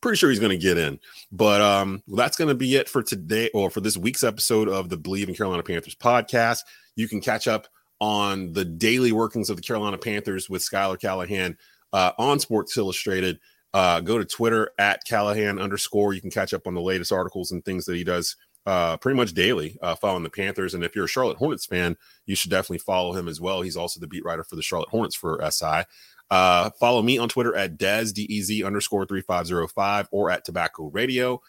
pretty 0.00 0.16
sure 0.16 0.28
he's 0.30 0.40
going 0.40 0.50
to 0.50 0.62
get 0.62 0.76
in. 0.78 0.98
But 1.30 1.60
um 1.60 2.02
well, 2.06 2.16
that's 2.16 2.36
going 2.36 2.48
to 2.48 2.54
be 2.54 2.74
it 2.76 2.88
for 2.88 3.02
today 3.02 3.50
or 3.54 3.70
for 3.70 3.80
this 3.80 3.96
week's 3.96 4.24
episode 4.24 4.68
of 4.68 4.88
the 4.88 4.98
Bleav 4.98 5.28
in 5.28 5.34
Carolina 5.34 5.62
Panthers 5.62 5.94
podcast. 5.94 6.60
You 6.96 7.08
can 7.08 7.20
catch 7.20 7.46
up 7.48 7.68
on 8.00 8.52
the 8.52 8.64
daily 8.64 9.12
workings 9.12 9.50
of 9.50 9.56
the 9.56 9.62
Carolina 9.62 9.98
Panthers 9.98 10.50
with 10.50 10.62
Schuyler 10.62 10.96
Callihan 10.96 11.56
uh, 11.92 12.12
on 12.18 12.38
Sports 12.40 12.76
Illustrated. 12.76 13.38
Uh, 13.72 14.00
go 14.00 14.18
to 14.18 14.24
Twitter 14.24 14.70
at 14.78 15.04
Callihan 15.06 15.60
underscore. 15.60 16.12
You 16.12 16.20
can 16.20 16.30
catch 16.30 16.52
up 16.54 16.66
on 16.66 16.74
the 16.74 16.80
latest 16.80 17.12
articles 17.12 17.50
and 17.50 17.64
things 17.64 17.84
that 17.86 17.96
he 17.96 18.04
does 18.04 18.36
uh, 18.66 18.96
pretty 18.96 19.16
much 19.16 19.32
daily 19.32 19.78
uh, 19.82 19.94
following 19.94 20.22
the 20.22 20.30
Panthers. 20.30 20.74
And 20.74 20.84
if 20.84 20.94
you're 20.94 21.04
a 21.04 21.08
Charlotte 21.08 21.36
Hornets 21.36 21.66
fan, 21.66 21.96
you 22.26 22.34
should 22.34 22.50
definitely 22.50 22.78
follow 22.78 23.12
him 23.12 23.28
as 23.28 23.40
well. 23.40 23.62
He's 23.62 23.76
also 23.76 24.00
the 24.00 24.06
beat 24.06 24.24
writer 24.24 24.44
for 24.44 24.56
the 24.56 24.62
Charlotte 24.62 24.88
Hornets 24.88 25.16
for 25.16 25.40
SI. 25.50 25.82
Uh, 26.30 26.70
follow 26.80 27.02
me 27.02 27.18
on 27.18 27.28
Twitter 27.28 27.54
at 27.54 27.76
Dez, 27.78 28.12
D-E-Z 28.12 28.64
underscore 28.64 29.06
3505 29.06 30.08
or 30.10 30.30
at 30.30 30.44
Tobacco 30.44 30.90
Radio. 30.90 31.40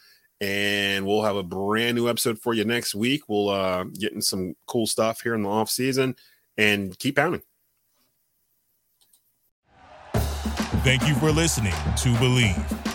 And 0.41 1.05
we'll 1.05 1.23
have 1.23 1.37
a 1.37 1.43
brand 1.43 1.95
new 1.95 2.09
episode 2.09 2.39
for 2.39 2.53
you 2.53 2.65
next 2.65 2.93
week. 2.93 3.23
We'll 3.29 3.49
uh, 3.49 3.85
get 3.85 4.11
in 4.11 4.21
some 4.21 4.55
cool 4.67 4.85
stuff 4.85 5.21
here 5.21 5.33
in 5.33 5.43
the 5.43 5.49
off 5.49 5.69
season 5.69 6.15
and 6.57 6.97
keep 6.99 7.15
pounding. 7.15 7.41
Thank 10.83 11.07
you 11.07 11.15
for 11.15 11.31
listening 11.31 11.71
to 11.71 12.13
Bleav. 12.19 12.94